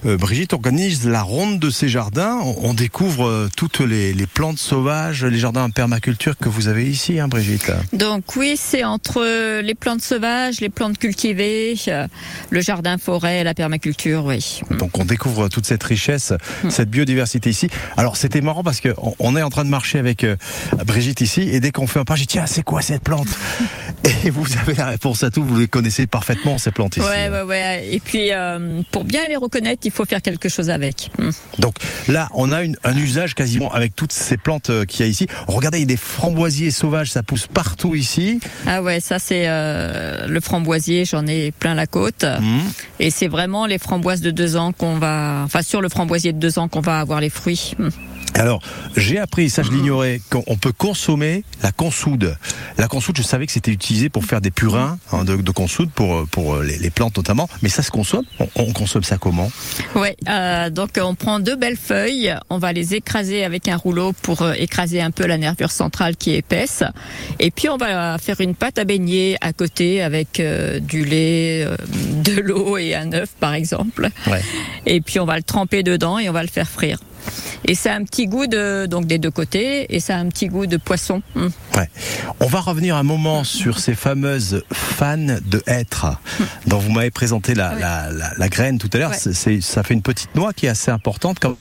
euh, 0.05 0.19
Brigitte 0.19 0.53
organise 0.53 1.09
la 1.09 1.23
ronde 1.23 1.59
de 1.59 1.71
ses 1.71 1.89
jardins. 1.89 2.39
On, 2.45 2.69
on 2.69 2.75
découvre 2.75 3.27
euh, 3.27 3.49
toutes 3.57 3.81
les, 3.81 4.13
les 4.13 4.27
plantes 4.27 4.59
sauvages, 4.59 5.25
les 5.25 5.39
jardins 5.39 5.65
en 5.65 5.71
permaculture 5.71 6.37
que 6.37 6.51
vous 6.51 6.69
avez 6.69 6.87
ici, 6.87 7.19
hein, 7.19 7.29
Brigitte. 7.29 7.73
Donc 7.95 8.37
oui, 8.37 8.57
c'est 8.59 8.85
entre 8.85 9.23
les 9.63 9.75
plantes 9.75 10.03
sauvages, 10.03 10.50
les 10.61 10.69
plantes 10.71 10.99
cultivées, 10.99 11.77
euh, 11.89 12.07
le 12.51 12.61
jardin 12.61 12.99
forêt, 12.99 13.45
la 13.45 13.55
permaculture, 13.55 14.25
oui. 14.25 14.61
Donc 14.71 14.99
on 14.99 15.05
découvre 15.05 15.49
toute 15.49 15.67
cette 15.67 15.83
richesse, 15.83 16.33
Hmm. 16.65 16.71
cette 16.71 16.91
biodiversité 16.91 17.51
ici. 17.51 17.69
Alors 17.97 18.17
c'était 18.17 18.41
marrant 18.41 18.63
parce 18.65 18.81
que 18.81 18.89
on- 19.19 19.37
est 19.37 19.43
en 19.43 19.51
train 19.51 19.65
de 19.65 19.71
marcher 19.71 19.99
avec 19.99 20.25
euh, 20.25 20.37
Brigitte 20.85 21.21
ici 21.21 21.43
et 21.43 21.61
dès 21.61 21.71
qu'on 21.71 21.87
fait 21.87 22.01
un 22.01 22.05
pas, 22.05 22.17
j'ai 22.17 22.23
dit 22.23 22.29
tiens 22.29 22.47
c'est 22.47 22.63
quoi 22.65 22.83
cette 22.83 23.03
plante 23.05 23.29
Et 24.25 24.31
vous 24.31 24.47
avez 24.61 24.75
la 24.75 24.87
réponse 24.87 25.23
à 25.23 25.31
tout, 25.31 25.45
vous 25.45 25.59
les 25.59 25.69
connaissez 25.69 26.07
parfaitement 26.07 26.57
ces 26.59 26.71
plantes 26.71 26.97
ici. 26.97 27.07
Ouais, 27.07 27.29
ouais, 27.29 27.43
ouais. 27.43 27.89
Et 27.93 28.01
puis, 28.01 28.33
euh, 28.33 28.81
pour 28.91 29.05
bien 29.05 29.21
les 29.29 29.37
reconnaître, 29.37 29.83
il 29.85 29.91
faut 29.93 30.05
faire 30.07 30.23
quelque 30.23 30.49
chose 30.49 30.71
avec. 30.71 31.11
Hmm. 31.19 31.31
Donc 31.59 31.75
là, 32.09 32.29
on 32.35 32.51
a 32.51 32.63
une- 32.63 32.77
un 32.83 32.97
usage 32.97 33.35
quasiment 33.35 33.71
avec 33.73 33.95
toutes 33.95 34.13
ces 34.13 34.37
plantes 34.39 34.71
qu'il 34.87 35.05
y 35.05 35.09
a 35.09 35.11
ici. 35.11 35.27
Regardez, 35.47 35.79
il 35.79 35.83
y 35.83 35.85
a 35.85 35.87
des 35.87 35.97
framboisiers 35.99 36.71
sauvages, 36.71 37.11
ça 37.11 37.23
pousse 37.23 37.47
partout 37.47 37.95
ici. 37.95 38.41
Ah 38.67 38.83
ouais, 38.83 39.01
ça 39.01 39.19
c'est 39.19 39.45
euh, 39.47 40.27
le 40.27 40.40
framboisier, 40.41 41.05
j'en 41.05 41.27
ai 41.27 41.53
plein 41.53 41.75
la 41.75 41.87
côte. 41.87 42.25
Mhm. 42.25 42.61
Et 42.99 43.11
c'est 43.11 43.29
vraiment 43.29 43.67
les 43.67 43.79
framboises 43.79 44.21
de 44.21 44.31
deux 44.31 44.57
ans 44.57 44.73
qu'on 44.73 44.99
va, 44.99 45.43
enfin 45.45 45.63
sur 45.63 45.81
le 45.81 45.89
framboisier 45.89 46.33
de 46.33 46.39
deux 46.39 46.59
ans 46.59 46.69
qu'on 46.69 46.81
va 46.81 47.01
avoir 47.01 47.21
les 47.21 47.31
fruits. 47.31 47.75
Alors, 48.35 48.61
j'ai 48.97 49.19
appris, 49.19 49.51
ça 49.51 49.63
je 49.63 49.71
l'ignorais, 49.71 50.21
qu'on 50.31 50.57
peut 50.57 50.73
consommer 50.73 51.45
la 51.63 51.73
consoude. 51.73 52.37
La 52.79 52.89
consoude, 52.89 53.17
je 53.17 53.23
savais 53.23 53.45
que 53.47 53.53
c'était 53.53 53.71
utilisé 53.73 54.09
pour 54.09 54.25
faire 54.25 54.41
des 54.41 54.51
purins 54.51 54.99
hein, 55.13 55.25
de, 55.25 55.37
de 55.37 55.51
consoude, 55.51 55.91
pour, 55.91 56.27
pour 56.29 56.55
euh, 56.55 56.63
les, 56.65 56.79
les 56.79 56.91
plantes 56.91 57.17
notamment. 57.17 57.49
Mais 57.63 57.69
ça 57.69 57.83
se 57.83 57.91
consomme? 57.91 58.25
On, 58.39 58.49
on 58.57 58.73
consomme 58.73 59.03
ça 59.03 59.19
comment? 59.19 59.51
Ouais, 59.95 60.17
euh, 60.29 60.71
donc 60.71 60.91
on 61.03 61.15
prend 61.15 61.41
deux 61.41 61.57
belles 61.57 61.77
feuilles, 61.77 62.35
on 62.49 62.59
va 62.59 62.73
les 62.73 62.95
écraser 62.95 63.45
avec 63.45 63.69
un 63.69 63.77
rouleau 63.77 64.13
pour 64.23 64.43
euh, 64.43 64.53
écraser 64.53 65.01
un 65.03 65.11
peu 65.11 65.27
la 65.27 65.37
nervure 65.37 65.71
centrale 65.71 66.17
qui 66.17 66.31
est 66.33 66.39
épaisse, 66.39 66.83
et 67.39 67.51
puis 67.51 67.69
on 67.69 67.77
va 67.77 68.17
faire 68.19 68.41
une 68.41 68.55
pâte 68.55 68.79
à 68.79 68.85
beignet 68.85 69.37
à 69.41 69.53
côté 69.53 70.03
avec 70.03 70.41
euh, 70.41 70.79
du 70.81 71.05
lait, 71.05 71.65
euh, 71.67 71.77
de 72.25 72.41
l'eau 72.41 72.79
et 72.79 72.95
un 72.95 73.13
œuf 73.13 73.31
par 73.39 73.55
exemple, 73.55 74.09
Ouais. 74.27 74.41
et 74.87 75.01
puis 75.01 75.19
on 75.21 75.27
va 75.27 75.37
le 75.37 75.43
tremper 75.43 75.83
dedans 75.83 76.19
et 76.19 76.29
on 76.31 76.33
va 76.33 76.43
le 76.43 76.49
faire 76.49 76.69
frire. 76.69 76.99
Et 77.65 77.75
ça 77.75 77.93
a 77.93 77.97
un 77.97 78.05
petit 78.05 78.27
goût 78.27 78.47
de 78.47 78.87
donc 78.87 79.07
des 79.07 79.19
deux 79.19 79.31
côtés 79.31 79.95
et 79.95 80.01
ça 80.01 80.17
a 80.17 80.19
un 80.19 80.29
petit 80.29 80.49
goût 80.49 80.67
de 80.67 80.77
poisson. 80.77 81.23
Hmm. 81.35 81.49
Ouais. 81.77 81.89
On 82.41 82.47
va 82.47 82.61
revenir 82.61 82.97
un 82.97 83.03
moment 83.03 83.45
sur 83.45 83.79
ces 83.79 83.95
fameuses 83.95 84.65
fans 84.73 85.17
de 85.19 85.63
hêtre 85.67 86.07
dont 86.67 86.79
vous 86.79 86.91
m'avez 86.93 87.11
présenté 87.11 87.55
la, 87.55 87.75
la, 87.75 88.11
la, 88.11 88.33
la 88.37 88.49
graine 88.49 88.79
tout 88.79 88.91
à 88.93 88.99
l'heure. 88.99 89.11
Ouais. 89.11 89.61
Ça 89.61 89.83
fait 89.83 89.95
une 89.95 90.03
petite 90.03 90.35
noix 90.35 90.53
qui 90.53 90.67
est 90.67 90.71
assez 90.71 90.91
importante. 90.91 91.39
Comme- 91.39 91.57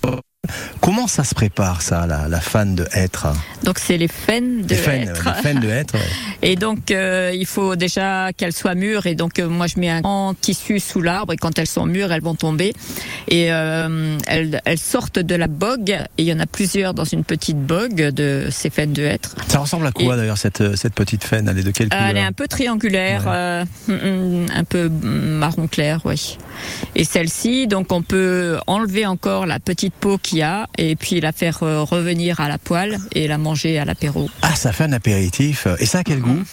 Comment 0.82 1.08
ça 1.08 1.24
se 1.26 1.36
prépare 1.36 1.82
ça, 1.82 2.08
la, 2.08 2.30
la 2.30 2.40
fan 2.40 2.74
de 2.74 2.88
hêtre? 2.94 3.28
Donc 3.64 3.78
c'est 3.78 3.98
les 3.98 4.08
faines 4.08 4.62
de 4.62 4.70
Les 4.74 4.80
hêtre. 4.90 5.26
les 5.36 5.42
faines 5.44 5.60
de 5.60 5.68
hêtre. 5.68 5.94
ouais. 5.96 6.00
Et 6.42 6.56
donc, 6.56 6.90
euh, 6.92 7.32
il 7.36 7.46
faut 7.46 7.76
déjà 7.76 8.32
qu'elles 8.32 8.54
soient 8.54 8.74
mûres. 8.76 9.06
Et 9.06 9.14
donc, 9.16 9.38
euh, 9.40 9.50
moi, 9.50 9.68
je 9.68 9.78
mets 9.78 9.90
un 9.90 10.00
grand 10.00 10.34
tissu 10.40 10.80
sous 10.80 11.02
l'arbre. 11.02 11.34
Et 11.34 11.38
quand 11.38 11.60
elles 11.60 11.68
sont 11.68 11.86
mûres, 11.86 12.14
elles 12.14 12.22
vont 12.22 12.34
tomber. 12.36 12.74
Et 13.28 13.52
euh, 13.52 14.18
elles, 14.26 14.62
elles 14.64 14.78
sortent 14.80 15.20
de 15.20 15.36
la 15.36 15.48
bogue. 15.48 15.90
Et 16.18 16.24
il 16.24 16.26
y 16.26 16.34
en 16.34 16.40
a 16.40 16.46
plusieurs 16.46 16.94
dans 16.94 17.04
une 17.04 17.26
petite 17.26 17.60
bogue 17.60 17.96
de 18.12 18.48
ces 18.50 18.70
faines 18.70 18.94
de 18.94 19.04
hêtre. 19.04 19.36
Ça 19.50 19.60
ressemble 19.60 19.86
à 19.86 19.92
quoi 19.92 20.16
d'ailleurs 20.16 20.38
cette, 20.38 20.78
cette 20.78 20.94
petite 20.94 21.26
faine 21.26 21.50
Elle 21.52 21.60
est 21.60 21.64
de 21.64 21.72
quelle 21.72 21.90
couleur 21.90 22.06
Elle 22.08 22.18
est 22.18 22.24
un 22.24 22.32
peu 22.32 22.48
triangulaire, 22.48 23.24
mm, 23.88 23.92
mm, 23.94 24.46
un 24.56 24.64
peu 24.64 24.88
marron 24.88 25.68
clair, 25.68 26.00
oui. 26.06 26.38
Et 26.96 27.04
celle-ci, 27.04 27.68
donc, 27.68 27.92
on 27.92 28.02
peut 28.02 28.58
enlever 28.66 29.06
encore 29.06 29.46
la 29.46 29.60
petite 29.60 29.94
peau 29.94 30.18
qu'il 30.30 30.40
y 30.40 30.42
a 30.44 30.68
et 30.78 30.96
puis 30.96 31.20
la 31.20 31.32
faire 31.32 31.64
euh, 31.64 31.84
revenir 31.84 32.40
à 32.40 32.48
la 32.48 32.58
poêle 32.58 33.00
et 33.14 33.28
la 33.28 33.38
manger 33.38 33.80
à 33.80 33.86
l'apéro. 33.86 34.30
Ah, 34.42 34.56
ça 34.56 34.72
fait 34.72 34.84
un 34.84 34.94
apéritif. 34.94 35.68
Et 35.80 35.86
ça 35.86 36.00
a 36.00 36.04
quel 36.04 36.22
goût? 36.22 36.44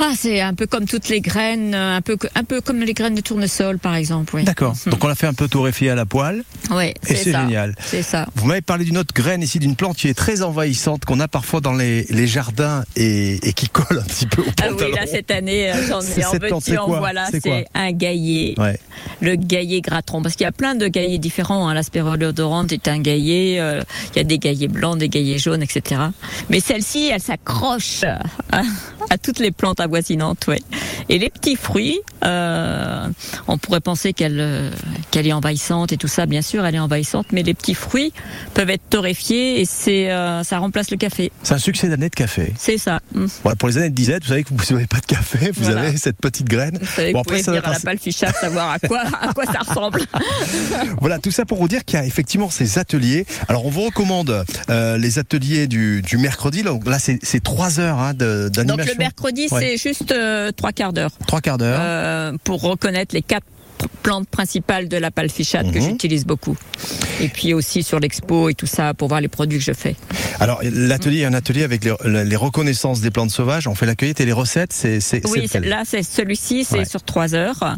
Ah, 0.00 0.12
c'est 0.16 0.40
un 0.40 0.54
peu 0.54 0.66
comme 0.66 0.86
toutes 0.86 1.08
les 1.08 1.20
graines, 1.20 1.74
euh, 1.74 1.96
un 1.96 2.00
peu, 2.00 2.16
un 2.34 2.44
peu 2.44 2.60
comme 2.60 2.80
les 2.80 2.94
graines 2.94 3.14
de 3.14 3.20
tournesol, 3.20 3.78
par 3.78 3.94
exemple. 3.94 4.34
Oui. 4.34 4.42
D'accord. 4.44 4.74
Donc 4.86 5.02
on 5.04 5.08
l'a 5.08 5.14
fait 5.14 5.26
un 5.26 5.34
peu 5.34 5.46
torréfier 5.48 5.90
à 5.90 5.94
la 5.94 6.04
poêle. 6.04 6.42
Ouais, 6.70 6.94
Et 7.08 7.14
c'est 7.14 7.32
génial. 7.32 7.74
C'est 7.84 8.02
ça. 8.02 8.26
Vous 8.34 8.46
m'avez 8.46 8.60
parlé 8.60 8.84
d'une 8.84 8.98
autre 8.98 9.14
graine 9.14 9.42
ici, 9.42 9.58
d'une 9.58 9.76
plante 9.76 9.96
qui 9.96 10.08
est 10.08 10.14
très 10.14 10.42
envahissante, 10.42 11.04
qu'on 11.04 11.20
a 11.20 11.28
parfois 11.28 11.60
dans 11.60 11.74
les, 11.74 12.04
les 12.10 12.26
jardins 12.26 12.84
et, 12.96 13.34
et 13.48 13.52
qui 13.52 13.68
colle 13.68 13.98
un 14.00 14.02
petit 14.04 14.26
peu 14.26 14.42
au 14.42 14.46
Ah 14.62 14.66
oui, 14.76 14.92
là, 14.94 15.06
cette 15.06 15.30
année, 15.30 15.70
euh, 15.72 15.86
j'en 15.88 16.00
ai 16.00 16.24
en 16.24 16.32
petit, 16.58 16.76
en 16.76 16.86
voilà, 16.88 17.28
C'est 17.30 17.66
un 17.74 17.92
gaillet. 17.92 18.54
Ouais. 18.58 18.78
Le 19.20 19.36
gaillet 19.36 19.80
gratron. 19.80 20.22
Parce 20.22 20.34
qu'il 20.34 20.44
y 20.44 20.48
a 20.48 20.52
plein 20.52 20.74
de 20.74 20.88
gaillets 20.88 21.18
différents. 21.18 21.68
Hein. 21.68 21.74
L'aspérolodorante 21.74 22.72
est 22.72 22.88
un 22.88 22.98
gaillet. 22.98 23.60
euh, 23.60 23.82
il 24.14 24.18
y 24.18 24.20
a 24.20 24.24
des 24.24 24.38
gaillets 24.38 24.68
blancs, 24.68 24.98
des 24.98 25.08
gaillets 25.08 25.38
jaunes, 25.38 25.62
etc. 25.62 26.00
Mais 26.50 26.60
celle-ci, 26.60 27.10
elle 27.12 27.20
s'accroche 27.20 28.02
à, 28.50 28.62
à 29.10 29.18
toutes 29.18 29.38
les 29.38 29.50
plantes 29.50 29.80
avoisinantes, 29.84 30.46
ouais. 30.48 30.60
Et 31.08 31.18
les 31.18 31.30
petits 31.30 31.56
fruits, 31.56 32.00
euh, 32.24 33.06
on 33.46 33.58
pourrait 33.58 33.80
penser 33.80 34.12
qu'elle 34.12 34.38
euh, 34.40 34.70
qu'elle 35.10 35.26
est 35.26 35.32
envahissante 35.32 35.92
et 35.92 35.96
tout 35.96 36.08
ça. 36.08 36.26
Bien 36.26 36.42
sûr, 36.42 36.64
elle 36.66 36.74
est 36.74 36.78
envahissante. 36.80 37.26
Mais 37.32 37.42
les 37.42 37.54
petits 37.54 37.74
fruits 37.74 38.12
peuvent 38.54 38.70
être 38.70 38.88
torréfiés 38.90 39.60
et 39.60 39.64
c'est 39.64 40.10
euh, 40.10 40.42
ça 40.42 40.58
remplace 40.58 40.90
le 40.90 40.96
café. 40.96 41.30
C'est 41.42 41.54
un 41.54 41.58
succès 41.58 41.88
d'année 41.88 42.08
de 42.08 42.14
café. 42.14 42.52
C'est 42.58 42.78
ça. 42.78 43.00
Mm. 43.14 43.26
Voilà, 43.42 43.56
pour 43.56 43.68
les 43.68 43.76
années 43.78 43.90
de 43.90 43.94
disette, 43.94 44.22
vous 44.24 44.28
savez 44.30 44.44
que 44.44 44.48
vous 44.52 44.74
n'avez 44.74 44.86
pas 44.86 45.00
de 45.00 45.06
café, 45.06 45.50
vous 45.54 45.64
Voilà. 45.64 45.82
avez 45.82 45.96
cette 45.96 46.16
petite 46.18 46.48
graine. 46.48 46.78
Vous 46.80 46.86
savez, 46.86 47.12
Bon, 47.12 47.18
vous 47.20 47.24
pouvez 47.24 47.42
ça 47.42 47.52
venir 47.52 47.66
à 47.68 47.72
la 47.72 47.80
palficha 47.80 48.32
savoir 48.32 48.70
à 48.70 48.78
quoi, 48.78 49.02
à 49.20 49.32
quoi 49.32 49.44
ça 49.46 49.58
ressemble. 49.60 50.00
Voilà, 51.00 51.18
tout 51.18 51.30
ça 51.30 51.44
pour 51.44 51.58
vous 51.58 51.68
dire 51.68 51.84
qu'il 51.84 51.98
y 51.98 52.02
a 52.02 52.06
effectivement 52.06 52.50
ces 52.50 52.78
ateliers. 52.78 53.26
Alors, 53.48 53.66
on 53.66 53.70
vous 53.70 53.82
recommande 53.82 54.44
euh, 54.70 54.96
les 54.96 55.18
ateliers 55.18 55.66
du, 55.66 56.02
du 56.02 56.16
mercredi. 56.16 56.62
Là, 56.62 56.98
c'est 56.98 57.18
c'est 57.22 57.42
trois 57.42 57.80
heures 57.80 57.98
hein, 57.98 58.14
de- 58.14 58.48
d'animation. 58.52 58.76
Donc 58.84 58.86
le 58.94 58.98
mercredi, 58.98 59.46
Ouais. 59.50 59.60
c'est 59.60 59.73
juste 59.76 60.12
euh, 60.12 60.50
trois 60.52 60.72
quarts 60.72 60.92
d'heure 60.92 61.10
Trois 61.26 61.40
quarts 61.40 61.58
d'heure. 61.58 61.78
euh, 61.80 62.32
pour 62.44 62.62
reconnaître 62.62 63.14
les 63.14 63.22
quatre 63.22 63.46
plantes 64.02 64.28
principales 64.28 64.88
de 64.88 64.96
la 64.96 65.10
palfichade 65.10 65.70
que 65.72 65.78
Mhm. 65.78 65.84
j'utilise 65.90 66.24
beaucoup. 66.24 66.56
Et 67.20 67.28
puis 67.28 67.54
aussi 67.54 67.82
sur 67.82 68.00
l'expo 68.00 68.48
et 68.48 68.54
tout 68.54 68.66
ça 68.66 68.94
pour 68.94 69.08
voir 69.08 69.20
les 69.20 69.28
produits 69.28 69.58
que 69.58 69.64
je 69.64 69.72
fais. 69.72 69.96
Alors, 70.40 70.60
l'atelier 70.62 71.20
est 71.20 71.24
un 71.26 71.34
atelier 71.34 71.62
avec 71.62 71.84
les, 71.84 71.94
les 72.24 72.36
reconnaissances 72.36 73.00
des 73.00 73.10
plantes 73.10 73.30
sauvages. 73.30 73.66
On 73.68 73.74
fait 73.74 73.86
la 73.86 73.94
cueillette 73.94 74.20
et 74.20 74.26
les 74.26 74.32
recettes. 74.32 74.72
C'est 74.72 74.98
Oui, 75.28 75.48
là 75.62 75.82
c'est 75.86 76.02
celui-ci, 76.02 76.64
c'est 76.64 76.78
Ouais. 76.78 76.84
sur 76.84 77.02
trois 77.02 77.34
heures. 77.34 77.76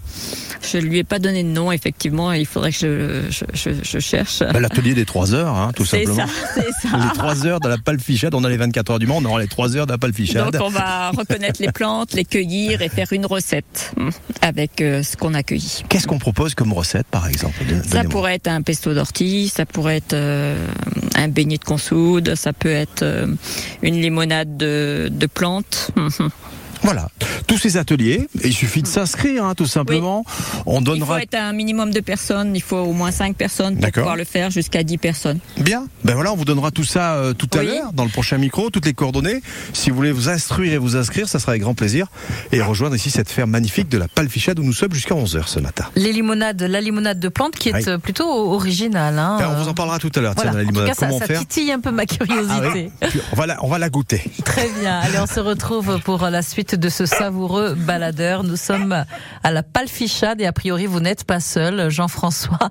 Je 0.62 0.78
lui 0.78 0.98
ai 0.98 1.04
pas 1.04 1.18
donné 1.18 1.42
de 1.42 1.48
nom 1.48 1.70
effectivement. 1.70 2.32
Il 2.32 2.46
faudrait 2.46 2.72
que 2.72 2.78
je, 2.78 3.22
je, 3.30 3.44
je, 3.52 3.70
je 3.82 3.98
cherche. 3.98 4.40
Bah, 4.40 4.58
L'atelier 4.60 4.94
des 4.94 5.04
trois 5.04 5.34
heures, 5.34 5.54
hein, 5.54 5.72
tout 5.76 5.84
simplement. 5.84 6.26
ça, 6.26 6.32
c'est 6.54 6.88
ça. 6.88 6.96
Les 6.96 7.12
trois 7.18 7.46
heures 7.46 7.60
de 7.60 7.68
la 7.68 7.76
palfichade. 7.78 8.34
On 8.34 8.42
a 8.44 8.48
les 8.48 8.56
24 8.56 8.90
heures 8.92 8.98
du 8.98 9.06
monde, 9.06 9.26
on 9.26 9.30
aura 9.30 9.40
les 9.40 9.48
trois 9.48 9.76
heures 9.76 9.86
de 9.86 9.92
la 9.92 9.98
palfichade. 9.98 10.50
Donc 10.52 10.62
on 10.62 10.70
va 10.70 11.10
reconnaître 11.10 11.60
les 11.60 11.70
plantes, 11.72 12.14
les 12.14 12.24
cueillir 12.24 12.80
et 12.82 12.88
faire 12.88 13.12
une 13.12 13.26
recette 13.26 13.92
avec 14.40 14.80
euh, 14.80 15.02
ce 15.02 15.16
qu'on 15.16 15.34
a 15.34 15.42
cueilli. 15.42 15.82
Qu'est-ce 15.88 16.06
qu'on 16.06 16.18
propose 16.18 16.54
comme 16.54 16.72
recette, 16.72 17.06
par 17.08 17.26
exemple 17.28 17.56
Ça 17.90 18.04
pourrait 18.04 18.34
être 18.36 18.48
un 18.48 18.62
pesto 18.62 18.94
d'ortie, 18.94 19.25
ça 19.48 19.66
pourrait 19.66 19.96
être 19.96 20.14
euh, 20.14 20.66
un 21.14 21.28
beignet 21.28 21.58
de 21.58 21.64
consoude, 21.64 22.34
ça 22.34 22.52
peut 22.52 22.70
être 22.70 23.02
euh, 23.02 23.26
une 23.82 24.00
limonade 24.00 24.56
de, 24.56 25.08
de 25.10 25.26
plantes. 25.26 25.90
Voilà. 26.82 27.08
Tous 27.46 27.58
ces 27.58 27.76
ateliers, 27.76 28.28
il 28.44 28.52
suffit 28.52 28.82
de 28.82 28.86
s'inscrire, 28.86 29.44
hein, 29.44 29.54
tout 29.54 29.66
simplement. 29.66 30.24
On 30.66 30.72
Il 30.80 30.86
faut 30.86 30.92
donnera. 30.92 31.22
être 31.22 31.34
un 31.34 31.52
minimum 31.52 31.90
de 31.92 32.00
personnes, 32.00 32.54
il 32.56 32.62
faut 32.62 32.76
au 32.78 32.92
moins 32.92 33.10
5 33.10 33.36
personnes 33.36 33.76
pour 33.78 33.90
pouvoir 33.92 34.16
le 34.16 34.24
faire, 34.24 34.50
jusqu'à 34.50 34.82
10 34.82 34.98
personnes. 34.98 35.38
Bien. 35.58 35.86
Ben 36.04 36.14
voilà, 36.14 36.32
on 36.32 36.36
vous 36.36 36.44
donnera 36.44 36.70
tout 36.70 36.84
ça 36.84 37.14
euh, 37.14 37.32
tout 37.34 37.48
à 37.54 37.58
Oui. 37.58 37.66
l'heure 37.66 37.92
dans 37.92 38.04
le 38.04 38.10
prochain 38.10 38.38
micro, 38.38 38.70
toutes 38.70 38.86
les 38.86 38.94
coordonnées. 38.94 39.40
Si 39.72 39.90
vous 39.90 39.96
voulez 39.96 40.12
vous 40.12 40.28
instruire 40.28 40.72
et 40.74 40.78
vous 40.78 40.96
inscrire, 40.96 41.28
ça 41.28 41.38
sera 41.38 41.52
avec 41.52 41.62
grand 41.62 41.74
plaisir. 41.74 42.08
Et 42.52 42.60
rejoindre 42.60 42.96
ici 42.96 43.10
cette 43.10 43.30
ferme 43.30 43.50
magnifique 43.50 43.88
de 43.88 43.98
la 43.98 44.08
Palfichade 44.08 44.58
où 44.58 44.62
nous 44.64 44.72
sommes 44.72 44.92
jusqu'à 44.92 45.14
11h 45.14 45.46
ce 45.46 45.60
matin. 45.60 45.84
Les 45.96 46.12
limonades, 46.12 46.60
la 46.62 46.80
limonade 46.80 47.20
de 47.20 47.28
plantes 47.28 47.56
qui 47.56 47.68
est 47.70 47.74
Oui. 47.74 47.84
euh, 47.88 47.98
plutôt 47.98 48.28
originale. 48.52 49.18
Hein. 49.18 49.36
Ben, 49.38 49.48
on 49.56 49.62
vous 49.62 49.68
en 49.68 49.74
parlera 49.74 49.98
tout 49.98 50.10
à 50.16 50.20
l'heure. 50.20 50.34
Voilà. 50.34 50.50
Tiens, 50.52 50.58
la 50.60 50.64
En 50.64 50.66
tout 50.66 50.72
limonade, 50.72 50.88
cas, 50.94 51.00
ça, 51.00 51.06
comment 51.06 51.18
ça 51.20 51.26
faire 51.26 51.40
titille 51.40 51.72
un 51.72 51.80
peu 51.80 51.90
ma 51.90 52.06
curiosité. 52.06 52.60
Ah 52.62 52.70
oui. 52.74 53.08
Puis 53.08 53.20
on 53.32 53.36
va 53.36 53.46
la, 53.46 53.64
on 53.64 53.68
va 53.68 53.78
la 53.78 53.88
goûter. 53.88 54.22
Très 54.44 54.68
bien. 54.80 54.98
Allez, 55.00 55.18
on 55.18 55.26
se 55.26 55.40
retrouve 55.40 56.00
pour 56.04 56.22
la 56.28 56.42
suite 56.42 56.65
de 56.74 56.88
ce 56.88 57.06
savoureux 57.06 57.74
baladeurs. 57.74 58.42
Nous 58.42 58.56
sommes 58.56 59.04
à 59.42 59.50
la 59.50 59.62
Palfichade 59.62 60.40
et 60.40 60.46
a 60.46 60.52
priori 60.52 60.86
vous 60.86 61.00
n'êtes 61.00 61.24
pas 61.24 61.40
seul, 61.40 61.90
Jean-François. 61.90 62.70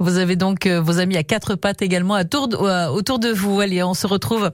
Vous 0.00 0.18
avez 0.18 0.36
donc 0.36 0.66
euh, 0.66 0.80
vos 0.80 0.98
amis 0.98 1.16
à 1.16 1.22
quatre 1.22 1.54
pattes 1.54 1.82
également 1.82 2.16
euh, 2.16 2.88
autour 2.88 3.18
de 3.18 3.28
vous. 3.28 3.60
Allez, 3.60 3.82
on 3.82 3.94
se 3.94 4.06
retrouve 4.06 4.50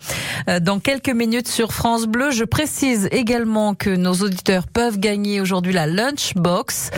euh, 0.48 0.60
dans 0.60 0.78
quelques 0.78 1.10
minutes 1.10 1.48
sur 1.48 1.72
France 1.72 2.06
Bleu. 2.06 2.30
Je 2.30 2.44
précise 2.44 3.08
également 3.10 3.74
que 3.74 3.90
nos 3.90 4.14
auditeurs 4.14 4.66
peuvent 4.66 4.98
gagner 4.98 5.40
aujourd'hui 5.40 5.72
la 5.72 5.86
lunchbox 5.86 6.90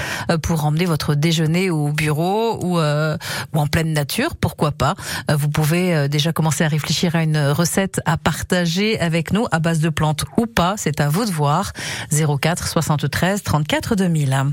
pour 0.42 0.64
emmener 0.64 0.86
votre 0.86 1.14
déjeuner 1.14 1.70
au 1.70 1.88
bureau 1.92 2.58
ou, 2.64 2.78
en 2.78 3.66
pleine 3.66 3.92
nature, 3.92 4.36
pourquoi 4.36 4.72
pas. 4.72 4.94
Vous 5.32 5.48
pouvez 5.48 6.08
déjà 6.08 6.32
commencer 6.32 6.64
à 6.64 6.68
réfléchir 6.68 7.14
à 7.14 7.22
une 7.22 7.38
recette 7.38 8.00
à 8.04 8.16
partager 8.16 8.98
avec 9.00 9.32
nous 9.32 9.46
à 9.52 9.58
base 9.58 9.80
de 9.80 9.88
plantes 9.88 10.24
ou 10.36 10.46
pas, 10.46 10.74
c'est 10.76 11.00
à 11.00 11.08
vous 11.08 11.24
de 11.24 11.30
voir. 11.30 11.72
04 12.10 12.68
73 12.68 13.42
34 13.42 13.94
2000. 13.96 14.44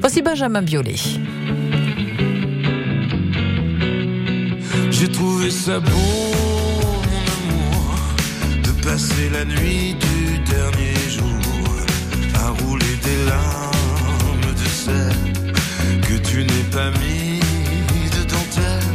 Voici 0.00 0.22
Benjamin 0.22 0.62
Biolay. 0.62 0.96
J'ai 4.90 5.08
trouvé 5.10 5.50
ça 5.50 5.80
beau, 5.80 5.90
mon 5.90 7.24
amour, 7.36 7.94
de 8.62 8.70
passer 8.84 9.28
la 9.32 9.44
nuit 9.44 9.94
du 9.94 10.38
dernier 10.50 10.94
jour 11.10 11.70
à 12.34 12.50
rouler 12.62 12.96
des 13.02 13.24
larmes 13.26 14.52
de 14.52 14.68
sel 14.68 15.16
que 16.02 16.16
tu 16.28 16.44
n'es 16.44 16.66
pas 16.70 16.90
mis 17.00 17.40
de 18.16 18.22
dentelle. 18.30 18.92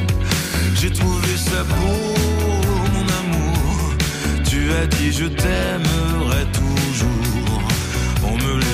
J'ai 0.76 0.92
trouvé 0.92 1.36
ça 1.38 1.64
beau, 1.64 2.16
mon 2.94 3.08
amour. 3.22 3.94
Tu 4.50 4.72
as 4.74 4.88
dit 4.88 5.12
je 5.12 5.26
t'aimerai 5.26 6.29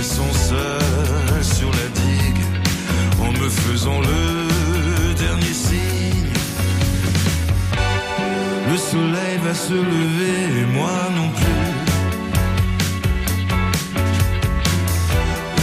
en 0.05 0.23
me 0.23 0.29
laissant 0.29 0.33
seul 0.33 1.43
sur 1.43 1.71
la 1.71 1.87
digue, 2.01 2.43
en 3.19 3.31
me 3.31 3.49
faisant 3.49 3.99
le 4.01 5.13
dernier 5.15 5.53
signe. 5.53 6.33
Le 8.69 8.77
soleil 8.77 9.37
va 9.43 9.53
se 9.53 9.73
lever 9.73 10.61
et 10.61 10.65
moi 10.65 10.91
non 11.15 11.29
plus. 11.29 11.71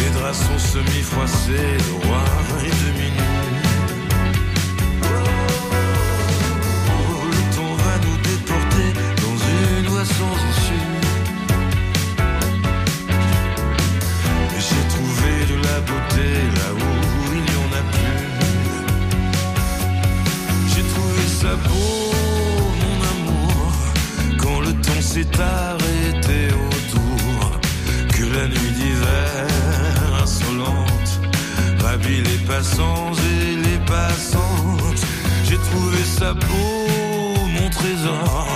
Les 0.00 0.10
draps 0.18 0.38
sont 0.38 0.58
semi-froissés, 0.58 1.76
le 1.88 2.06
roi 2.06 2.24
est 2.64 2.76
demi 2.86 3.21
s'est 25.22 25.40
arrêté 25.40 26.48
autour. 26.54 27.60
Que 28.08 28.24
la 28.36 28.46
nuit 28.48 28.72
d'hiver 28.76 29.46
insolente 30.22 31.20
ravit 31.82 32.22
les 32.22 32.38
passants 32.46 33.12
et 33.32 33.56
les 33.56 33.78
passantes. 33.86 35.02
J'ai 35.44 35.58
trouvé 35.58 35.98
ça 36.18 36.34
beau, 36.34 37.36
mon 37.60 37.68
trésor, 37.70 38.48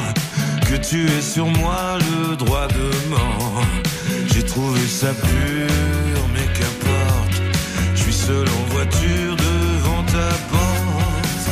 que 0.69 0.77
tu 0.77 1.07
aies 1.07 1.23
sur 1.23 1.47
moi 1.47 1.99
le 1.99 2.37
droit 2.37 2.69
de 2.69 3.09
mort. 3.09 3.63
J'ai 4.33 4.45
trouvé 4.45 4.81
ça 4.87 5.13
pur, 5.13 6.21
mais 6.35 6.47
qu'importe, 6.57 7.43
je 7.95 8.01
suis 8.03 8.13
seul 8.13 8.47
en 8.49 8.75
voiture 8.75 9.37
devant 9.37 10.03
ta 10.05 10.29
porte. 10.51 11.47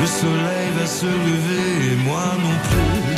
Le 0.00 0.06
soleil 0.06 0.65
se 1.00 1.04
lever 1.04 1.92
et 1.92 1.96
moi 2.08 2.24
non 2.44 2.56
plus. 2.68 3.14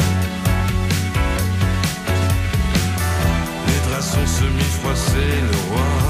Les 3.69 3.81
draps 3.89 4.11
sont 4.15 4.27
semi-froissés, 4.27 5.37
le 5.51 5.59
roi 5.69 6.08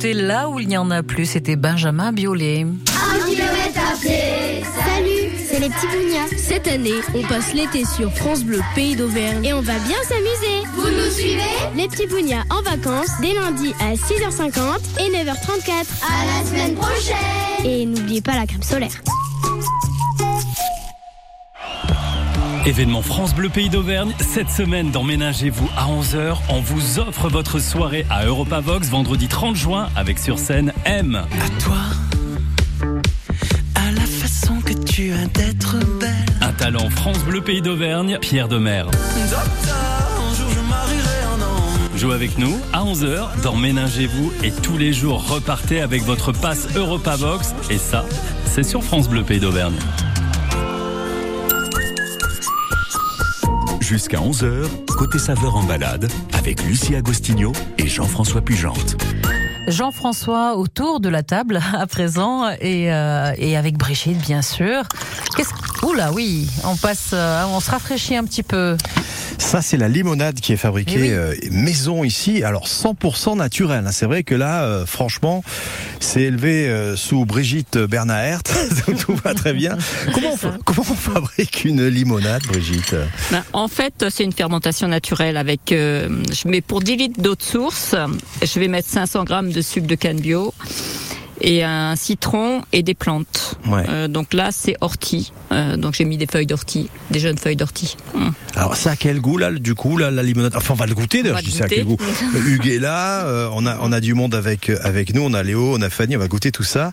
Beauté 0.00 0.14
là 0.14 0.48
où 0.48 0.58
il 0.58 0.66
n'y 0.66 0.78
en 0.78 0.90
a 0.90 1.02
plus, 1.02 1.26
c'était 1.26 1.56
Benjamin 1.56 2.10
Biolay. 2.10 2.64
Salut, 2.88 3.36
c'est 5.46 5.60
les 5.60 5.68
petits 5.68 5.88
bougnats. 5.88 6.26
Cette 6.38 6.66
année, 6.68 7.02
on 7.14 7.20
passe 7.24 7.52
l'été 7.52 7.84
sur 7.84 8.10
France 8.14 8.42
Bleu 8.42 8.62
Pays 8.74 8.96
d'Auvergne 8.96 9.44
et 9.44 9.52
on 9.52 9.60
va 9.60 9.78
bien 9.80 10.02
s'amuser. 10.04 10.62
Vous 10.74 10.88
nous 10.88 11.10
suivez? 11.10 11.42
Les 11.76 11.86
petits 11.86 12.06
bougnats 12.06 12.44
en 12.48 12.62
vacances 12.62 13.10
dès 13.20 13.34
lundi 13.34 13.74
à 13.78 13.92
6h50 13.92 14.78
et 15.00 15.10
9h34. 15.10 15.68
À 15.68 16.24
la 16.24 16.42
semaine 16.48 16.76
prochaine. 16.76 17.66
Et 17.66 17.84
n'oubliez 17.84 18.22
pas 18.22 18.36
la 18.36 18.46
crème 18.46 18.62
solaire. 18.62 19.02
Événement 22.66 23.00
France 23.00 23.34
Bleu 23.34 23.48
Pays 23.48 23.70
d'Auvergne, 23.70 24.12
cette 24.20 24.50
semaine 24.50 24.90
dans 24.90 25.02
Ménagez-vous 25.02 25.68
à 25.78 25.86
11h, 25.86 26.36
on 26.50 26.60
vous 26.60 26.98
offre 26.98 27.28
votre 27.28 27.58
soirée 27.58 28.04
à 28.10 28.26
Europavox 28.26 28.88
vendredi 28.88 29.28
30 29.28 29.56
juin 29.56 29.88
avec 29.96 30.18
sur 30.18 30.38
scène 30.38 30.74
M. 30.84 31.14
À 31.16 31.60
toi, 31.62 31.78
à 33.76 33.90
la 33.92 34.02
façon 34.02 34.60
que 34.60 34.74
tu 34.74 35.10
as 35.12 35.26
d'être 35.28 35.78
belle. 35.98 36.10
Un 36.42 36.52
talent 36.52 36.90
France 36.90 37.20
Bleu 37.20 37.40
Pays 37.40 37.62
d'Auvergne, 37.62 38.18
Pierre 38.20 38.48
Demer. 38.48 38.82
Un 38.82 39.32
homme. 39.32 39.80
Jouez 41.96 42.14
avec 42.14 42.38
nous 42.38 42.58
à 42.74 42.84
11h 42.84 43.42
dans 43.42 43.56
Ménagez-vous 43.56 44.32
et 44.42 44.50
tous 44.50 44.76
les 44.76 44.92
jours 44.92 45.26
repartez 45.28 45.80
avec 45.80 46.02
votre 46.02 46.32
passe 46.32 46.68
Europavox 46.76 47.54
et 47.70 47.78
ça, 47.78 48.04
c'est 48.44 48.64
sur 48.64 48.82
France 48.82 49.08
Bleu 49.08 49.22
Pays 49.22 49.40
d'Auvergne. 49.40 49.76
Jusqu'à 53.90 54.18
11h, 54.18 54.68
côté 54.96 55.18
saveur 55.18 55.56
en 55.56 55.64
balade, 55.64 56.08
avec 56.32 56.62
Lucie 56.62 56.94
Agostinho 56.94 57.50
et 57.76 57.88
Jean-François 57.88 58.40
Pugente. 58.40 58.96
Jean-François 59.66 60.56
autour 60.56 61.00
de 61.00 61.08
la 61.08 61.24
table 61.24 61.60
à 61.76 61.88
présent 61.88 62.48
et, 62.60 62.92
euh, 62.92 63.32
et 63.36 63.56
avec 63.56 63.76
Brigitte 63.76 64.18
bien 64.18 64.42
sûr. 64.42 64.84
Oula 65.82 66.12
oui, 66.12 66.46
on 66.64 66.76
passe, 66.76 67.10
euh, 67.14 67.42
on 67.48 67.58
se 67.60 67.70
rafraîchit 67.70 68.14
un 68.16 68.24
petit 68.24 68.42
peu. 68.42 68.76
Ça, 69.38 69.62
c'est 69.62 69.78
la 69.78 69.88
limonade 69.88 70.38
qui 70.40 70.52
est 70.52 70.56
fabriquée 70.58 70.94
Eh 70.96 71.00
oui. 71.02 71.10
euh, 71.12 71.34
maison 71.50 72.04
ici. 72.04 72.44
Alors 72.44 72.66
100% 72.66 73.36
naturel. 73.38 73.84
hein. 73.86 73.90
C'est 73.92 74.04
vrai 74.04 74.22
que 74.22 74.34
là, 74.34 74.64
euh, 74.64 74.84
franchement, 74.84 75.42
c'est 75.98 76.20
élevé 76.22 76.68
euh, 76.68 76.96
sous 76.96 77.24
Brigitte 77.24 77.78
Bernahert. 77.78 78.42
Tout 79.00 79.14
va 79.24 79.32
très 79.34 79.54
bien. 79.54 79.78
Comment 80.14 80.32
on, 80.34 80.36
fa- 80.36 80.58
comment 80.66 80.86
on 80.90 80.94
fabrique 80.94 81.64
une 81.64 81.86
limonade, 81.86 82.42
Brigitte? 82.46 82.94
Ben, 83.30 83.42
en 83.54 83.68
fait, 83.68 84.04
c'est 84.10 84.24
une 84.24 84.32
fermentation 84.32 84.86
naturelle 84.86 85.38
avec. 85.38 85.72
euh, 85.72 86.22
je 86.30 86.46
mets 86.48 86.60
pour 86.60 86.82
10 86.82 86.96
litres 86.96 87.20
d'eau 87.22 87.34
de 87.36 87.42
source, 87.42 87.94
je 88.42 88.60
vais 88.60 88.68
mettre 88.68 88.88
500 88.88 89.24
grammes 89.24 89.50
de 89.50 89.62
sucre 89.62 89.86
de 89.86 89.94
canne 89.94 90.20
bio 90.20 90.52
et 91.40 91.62
un 91.64 91.96
citron 91.96 92.62
et 92.72 92.82
des 92.82 92.94
plantes. 92.94 93.56
Ouais. 93.66 93.84
Euh, 93.88 94.08
donc 94.08 94.32
là, 94.34 94.50
c'est 94.52 94.76
ortie. 94.80 95.32
Euh, 95.52 95.76
donc 95.76 95.94
j'ai 95.94 96.04
mis 96.04 96.16
des 96.16 96.26
feuilles 96.26 96.46
d'ortie, 96.46 96.88
des 97.10 97.18
jeunes 97.20 97.38
feuilles 97.38 97.56
d'ortie. 97.56 97.96
Hum. 98.14 98.32
Alors 98.56 98.76
ça 98.76 98.90
a 98.92 98.96
quel 98.96 99.20
goût 99.20 99.36
là 99.38 99.50
du 99.52 99.74
coup 99.74 99.96
là, 99.96 100.10
la 100.10 100.22
limonade? 100.22 100.54
Enfin 100.56 100.74
on 100.74 100.76
va 100.76 100.86
le 100.86 100.94
goûter 100.94 101.22
d'ailleurs, 101.22 101.38
je 101.38 101.44
dis 101.44 101.50
ça 101.50 101.64
a 101.64 101.68
quel 101.68 101.84
goût. 101.84 101.96
goûter. 101.96 102.38
Hugues 102.50 102.66
est 102.68 102.78
là, 102.78 103.24
euh, 103.26 103.48
on 103.52 103.66
a 103.66 103.78
on 103.80 103.90
a 103.92 104.00
du 104.00 104.14
monde 104.14 104.34
avec 104.34 104.70
avec 104.82 105.14
nous, 105.14 105.22
on 105.22 105.34
a 105.34 105.42
Léo, 105.42 105.74
on 105.76 105.82
a 105.82 105.90
Fanny, 105.90 106.16
on 106.16 106.20
va 106.20 106.28
goûter 106.28 106.52
tout 106.52 106.62
ça. 106.62 106.92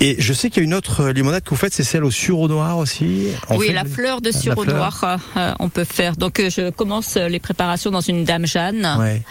Et 0.00 0.16
je 0.20 0.32
sais 0.32 0.50
qu'il 0.50 0.62
y 0.62 0.64
a 0.64 0.68
une 0.68 0.74
autre 0.74 1.08
limonade 1.08 1.42
que 1.42 1.50
vous 1.50 1.56
faites, 1.56 1.74
c'est 1.74 1.82
celle 1.84 2.04
au 2.04 2.10
sureau 2.10 2.46
noir 2.48 2.78
aussi. 2.78 3.28
On 3.48 3.56
oui, 3.56 3.72
la 3.72 3.82
le- 3.84 3.88
fleur 3.88 4.20
de 4.20 4.30
fleur 4.32 4.64
noir, 4.66 5.18
euh, 5.36 5.52
on 5.58 5.68
peut 5.68 5.84
faire. 5.84 6.16
Donc 6.16 6.38
euh, 6.40 6.50
je 6.50 6.70
commence 6.70 7.16
les 7.16 7.40
préparations 7.40 7.90
dans 7.90 8.00
une 8.00 8.24
dame 8.24 8.46
Jeanne 8.46 8.88
Ouais. 8.98 9.22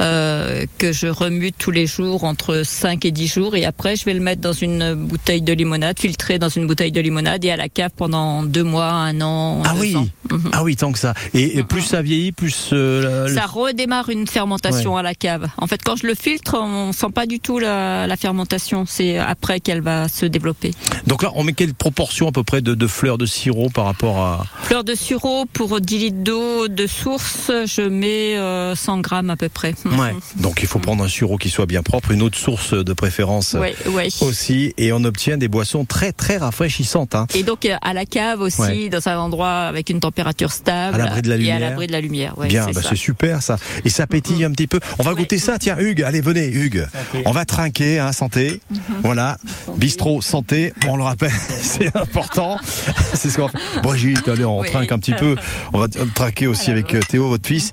euh, 0.00 0.66
que 0.78 0.92
je 0.92 1.06
remue 1.06 1.52
tous 1.52 1.70
les 1.70 1.86
jours 1.86 2.24
entre 2.24 2.62
5 2.64 3.04
et 3.04 3.10
10 3.10 3.26
jours 3.32 3.56
et 3.56 3.64
après 3.64 3.93
je 3.96 4.04
vais 4.04 4.14
le 4.14 4.20
mettre 4.20 4.40
dans 4.40 4.52
une 4.52 4.94
bouteille 4.94 5.42
de 5.42 5.52
limonade, 5.52 5.98
filtré 5.98 6.38
dans 6.38 6.48
une 6.48 6.66
bouteille 6.66 6.92
de 6.92 7.00
limonade 7.00 7.44
et 7.44 7.50
à 7.50 7.56
la 7.56 7.68
cave 7.68 7.90
pendant 7.96 8.42
deux 8.42 8.62
mois, 8.64 8.90
un 8.90 9.20
an. 9.20 9.62
Ah 9.64 9.74
oui, 9.78 9.96
ans. 9.96 10.06
ah 10.52 10.62
oui, 10.62 10.76
tant 10.76 10.92
que 10.92 10.98
ça. 10.98 11.14
Et, 11.34 11.58
et 11.58 11.62
plus 11.62 11.82
ça 11.82 12.02
vieillit, 12.02 12.32
plus 12.32 12.70
euh, 12.72 13.28
la- 13.28 13.34
Ça 13.42 13.46
redémarre 13.46 14.08
une 14.10 14.26
fermentation 14.26 14.94
Ouais. 14.94 15.00
à 15.00 15.02
la 15.02 15.14
cave. 15.14 15.46
En 15.58 15.66
fait, 15.66 15.82
quand 15.82 15.96
je 15.96 16.06
le 16.06 16.14
filtre, 16.14 16.56
on 16.60 16.92
sent 16.92 17.10
pas 17.14 17.26
du 17.26 17.40
tout 17.40 17.58
la, 17.58 18.06
la 18.06 18.16
fermentation. 18.16 18.84
C'est 18.86 19.18
après 19.18 19.60
qu'elle 19.60 19.80
va 19.80 20.08
se 20.08 20.26
développer. 20.26 20.72
Donc 21.06 21.22
là, 21.22 21.30
on 21.34 21.44
met 21.44 21.52
quelle 21.52 21.74
proportion 21.74 22.28
à 22.28 22.32
peu 22.32 22.42
près 22.42 22.60
de, 22.62 22.74
de 22.74 22.86
fleurs 22.86 23.18
de 23.18 23.26
sirop 23.26 23.68
par 23.70 23.84
rapport 23.86 24.18
à 24.20 24.46
Fleur 24.62 24.84
de 24.84 24.94
sureau 24.94 25.44
pour 25.52 25.80
10 25.80 25.98
litres 25.98 26.16
d'eau 26.22 26.68
de 26.68 26.86
source, 26.86 27.50
je 27.66 27.82
mets 27.82 28.36
euh, 28.36 28.74
100 28.74 28.98
grammes 29.00 29.30
à 29.30 29.36
peu 29.36 29.48
près. 29.48 29.74
Ouais. 29.84 30.14
Donc 30.36 30.60
il 30.62 30.68
faut 30.68 30.78
prendre 30.78 31.04
un 31.04 31.08
sureau 31.08 31.36
qui 31.36 31.50
soit 31.50 31.66
bien 31.66 31.82
propre, 31.82 32.10
une 32.10 32.22
autre 32.22 32.38
source 32.38 32.72
de 32.74 32.92
préférence 32.92 33.54
Ouais, 33.54 33.74
ouais. 33.88 34.08
aussi, 34.20 34.72
et 34.78 34.92
on 34.92 35.04
obtient 35.04 35.36
des 35.36 35.48
boissons 35.48 35.84
très 35.84 36.12
très 36.12 36.36
rafraîchissantes. 36.36 37.14
Hein. 37.14 37.26
Et 37.34 37.42
donc 37.42 37.66
euh, 37.66 37.74
à 37.82 37.92
la 37.92 38.04
cave 38.06 38.40
aussi, 38.40 38.60
Ouais. 38.62 38.88
dans 38.88 39.06
un 39.08 39.16
endroit 39.18 39.62
avec 39.62 39.90
une 39.90 40.00
température 40.00 40.52
stable 40.52 40.94
À 41.00 41.04
l'abri 41.04 41.22
de 41.22 41.28
la 41.28 41.34
et 41.34 41.38
à 41.38 41.38
lumière. 41.54 41.60
l'abri 41.60 41.86
de 41.86 41.92
la 41.92 42.00
lumière. 42.00 42.38
Ouais, 42.38 42.48
Bien, 42.48 42.66
c'est 42.66 42.74
bah 42.74 42.80
c'est 42.88 42.96
super 42.96 43.42
ça. 43.42 43.56
Et 43.84 43.88
ça 43.90 44.06
pétille 44.06 44.44
un 44.44 44.50
petit 44.52 44.66
peu. 44.66 44.80
On 44.98 45.02
va 45.02 45.14
goûter 45.14 45.38
ça. 45.38 45.58
Tiens, 45.58 45.76
Hugues, 45.78 46.02
allez, 46.02 46.20
venez, 46.20 46.46
Hugues. 46.48 46.86
On 47.24 47.32
va 47.32 47.44
trinquer, 47.44 47.98
hein, 47.98 48.12
santé. 48.12 48.60
Voilà, 49.02 49.36
bistrot 49.76 50.22
santé. 50.22 50.72
On 50.88 50.96
le 50.96 51.02
rappelle, 51.02 51.30
c'est 51.60 51.94
important. 51.96 52.58
c'est 53.14 53.30
ce 53.30 53.36
qu'on. 53.38 53.50
Brigitte, 53.82 54.28
allez, 54.28 54.44
on 54.44 54.60
Oui. 54.60 54.70
trinque 54.70 54.92
un 54.92 54.98
petit 54.98 55.12
peu. 55.14 55.36
On 55.72 55.78
va 55.78 55.86
trinquer 55.88 56.46
aussi 56.46 56.70
avec 56.70 56.94
euh, 56.94 57.00
Théo, 57.08 57.28
votre 57.28 57.46
fils. 57.46 57.72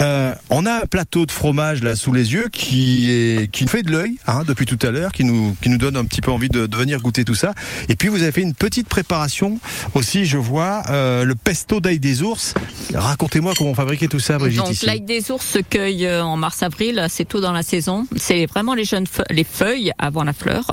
Euh, 0.00 0.32
on 0.50 0.66
a 0.66 0.82
un 0.82 0.86
plateau 0.86 1.26
de 1.26 1.30
fromage 1.32 1.82
là 1.82 1.96
sous 1.96 2.12
les 2.12 2.32
yeux 2.32 2.48
qui 2.52 3.10
est 3.10 3.50
qui 3.50 3.64
nous 3.64 3.70
fait 3.70 3.82
de 3.82 3.90
l'œil 3.90 4.16
hein, 4.26 4.42
depuis 4.46 4.66
tout 4.66 4.78
à 4.86 4.90
l'heure, 4.90 5.12
qui 5.12 5.24
nous 5.24 5.49
qui 5.60 5.68
nous 5.68 5.78
donne 5.78 5.96
un 5.96 6.04
petit 6.04 6.20
peu 6.20 6.30
envie 6.30 6.48
de, 6.48 6.66
de 6.66 6.76
venir 6.76 7.00
goûter 7.00 7.24
tout 7.24 7.34
ça. 7.34 7.54
Et 7.88 7.96
puis 7.96 8.08
vous 8.08 8.22
avez 8.22 8.32
fait 8.32 8.42
une 8.42 8.54
petite 8.54 8.88
préparation 8.88 9.58
aussi, 9.94 10.24
je 10.26 10.36
vois, 10.38 10.82
euh, 10.90 11.24
le 11.24 11.34
pesto 11.34 11.80
d'ail 11.80 11.98
des 11.98 12.22
ours. 12.22 12.54
Racontez-moi 12.94 13.52
comment 13.56 13.74
fabriquer 13.74 14.08
tout 14.08 14.20
ça, 14.20 14.38
Brigitte. 14.38 14.64
Donc 14.64 14.82
l'ail 14.82 15.00
des 15.00 15.30
ours 15.30 15.44
se 15.44 15.58
cueille 15.58 16.06
euh, 16.06 16.22
en 16.24 16.36
mars-avril, 16.36 17.06
c'est 17.08 17.26
tôt 17.26 17.40
dans 17.40 17.52
la 17.52 17.62
saison. 17.62 18.06
C'est 18.16 18.46
vraiment 18.46 18.74
les 18.74 18.84
jeunes 18.84 19.06
feu- 19.06 19.24
les 19.30 19.44
feuilles 19.44 19.92
avant 19.98 20.24
la 20.24 20.32
fleur. 20.32 20.72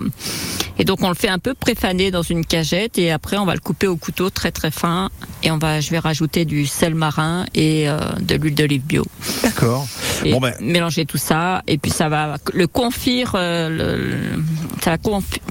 Et 0.79 0.83
donc 0.85 0.99
on 1.01 1.09
le 1.09 1.15
fait 1.15 1.29
un 1.29 1.39
peu 1.39 1.53
préfaner 1.53 2.11
dans 2.11 2.21
une 2.21 2.45
cagette 2.45 2.97
et 2.99 3.11
après 3.11 3.37
on 3.37 3.45
va 3.45 3.53
le 3.55 3.59
couper 3.59 3.87
au 3.87 3.95
couteau 3.97 4.29
très 4.29 4.51
très 4.51 4.69
fin 4.69 5.09
et 5.41 5.49
on 5.49 5.57
va 5.57 5.81
je 5.81 5.89
vais 5.89 5.97
rajouter 5.99 6.45
du 6.45 6.67
sel 6.67 6.93
marin 6.93 7.45
et 7.55 7.89
euh, 7.89 7.97
de 8.21 8.35
l'huile 8.35 8.53
d'olive 8.53 8.83
bio. 8.85 9.03
D'accord. 9.43 9.87
Bon 10.29 10.39
ben, 10.39 10.53
mélanger 10.61 11.05
tout 11.05 11.17
ça 11.17 11.63
et 11.67 11.77
puis 11.79 11.89
ça 11.91 12.09
va 12.09 12.37
le 12.53 12.67
confire 12.67 13.31
euh, 13.35 13.69
le- 13.69 14.43
ça 14.83 14.97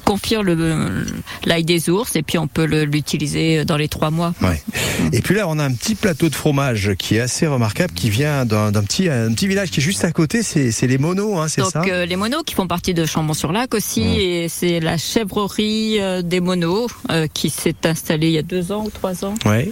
confire 0.04 0.42
l'ail 1.44 1.64
des 1.64 1.90
ours 1.90 2.16
et 2.16 2.22
puis 2.22 2.38
on 2.38 2.46
peut 2.46 2.64
l'utiliser 2.84 3.64
dans 3.64 3.76
les 3.76 3.88
trois 3.88 4.10
mois. 4.10 4.34
ouais. 4.42 4.62
Et 5.12 5.20
puis 5.20 5.34
là, 5.34 5.46
on 5.48 5.58
a 5.58 5.64
un 5.64 5.72
petit 5.72 5.94
plateau 5.94 6.28
de 6.28 6.34
fromage 6.34 6.92
qui 6.98 7.16
est 7.16 7.20
assez 7.20 7.46
remarquable, 7.46 7.92
qui 7.94 8.10
vient 8.10 8.44
d'un 8.44 8.72
petit 8.82 9.08
un 9.08 9.32
petit 9.32 9.46
village 9.48 9.70
qui 9.70 9.80
est 9.80 9.82
juste 9.82 10.04
à 10.04 10.12
côté. 10.12 10.42
C'est 10.42 10.86
les 10.86 10.98
monos, 10.98 11.38
hein, 11.38 11.48
c'est 11.48 11.60
Donc 11.62 11.70
ça? 11.72 11.82
euh, 11.86 12.06
les 12.06 12.16
monos 12.16 12.42
qui 12.44 12.54
font 12.54 12.66
partie 12.66 12.94
de 12.94 13.04
Chambon-sur-Lac 13.04 13.74
aussi 13.74 14.02
et 14.02 14.48
c'est 14.48 14.80
la 14.80 14.96
chèvrerie 14.96 16.00
euh, 16.00 16.22
des 16.22 16.40
monos 16.40 16.88
euh, 17.10 17.26
qui 17.32 17.50
s'est 17.50 17.74
installée 17.84 18.28
il 18.28 18.32
y 18.34 18.38
a 18.38 18.42
deux 18.42 18.72
ans 18.72 18.84
ou 18.84 18.90
trois 18.90 19.24
ans 19.24 19.34
Ouais. 19.44 19.70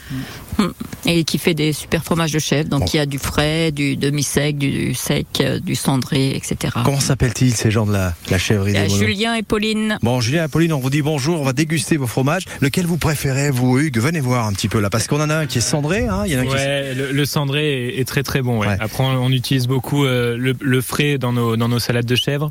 Hum. 0.58 0.72
et 1.04 1.24
qui 1.24 1.38
fait 1.38 1.54
des 1.54 1.72
super 1.72 2.04
fromages 2.04 2.30
de 2.30 2.38
chèvre. 2.38 2.68
Donc 2.68 2.94
il 2.94 2.98
y 2.98 3.00
a 3.00 3.06
du 3.06 3.18
frais, 3.18 3.72
du 3.72 3.96
demi-sec, 3.96 4.56
du 4.56 4.94
sec, 4.94 5.26
euh, 5.40 5.58
du 5.58 5.74
cendré, 5.74 6.30
etc. 6.36 6.72
Comment 6.84 7.00
s'appellent-ils 7.00 7.54
ces 7.56 7.72
gens 7.72 7.86
de 7.86 7.92
la, 7.92 8.14
la 8.30 8.38
chèvrerie 8.38 8.72
des 8.72 8.82
monos? 8.82 8.96
Julien 8.98 9.23
et 9.32 9.42
Pauline. 9.42 9.96
Bon, 10.02 10.20
Julien 10.20 10.40
et 10.42 10.44
Apolline, 10.44 10.72
on 10.74 10.78
vous 10.78 10.90
dit 10.90 11.00
bonjour, 11.00 11.40
on 11.40 11.44
va 11.44 11.54
déguster 11.54 11.96
vos 11.96 12.06
fromages. 12.06 12.42
Lequel 12.60 12.84
vous 12.84 12.98
préférez, 12.98 13.50
vous, 13.50 13.78
Hugues? 13.78 13.98
Venez 13.98 14.20
voir 14.20 14.46
un 14.46 14.52
petit 14.52 14.68
peu 14.68 14.80
là, 14.80 14.90
parce 14.90 15.06
qu'on 15.06 15.20
en 15.22 15.30
a 15.30 15.36
un 15.36 15.46
qui 15.46 15.58
est 15.58 15.62
cendré, 15.62 16.06
hein, 16.06 16.24
il 16.26 16.32
y 16.32 16.36
en 16.36 16.40
a 16.40 16.42
un 16.42 16.46
qui 16.46 16.52
est... 16.52 16.56
Ouais, 16.56 16.94
le, 16.94 17.12
le 17.12 17.24
cendré 17.24 17.88
est, 17.88 18.00
est 18.00 18.04
très 18.04 18.22
très 18.22 18.42
bon. 18.42 18.58
ouais. 18.60 18.76
Après, 18.80 19.02
on, 19.02 19.24
on 19.24 19.30
utilise 19.30 19.66
beaucoup 19.66 20.04
euh, 20.04 20.36
le, 20.36 20.54
le 20.60 20.80
frais 20.82 21.16
dans 21.16 21.32
nos, 21.32 21.56
dans 21.56 21.68
nos 21.68 21.78
salades 21.78 22.04
de 22.04 22.16
chèvre 22.16 22.50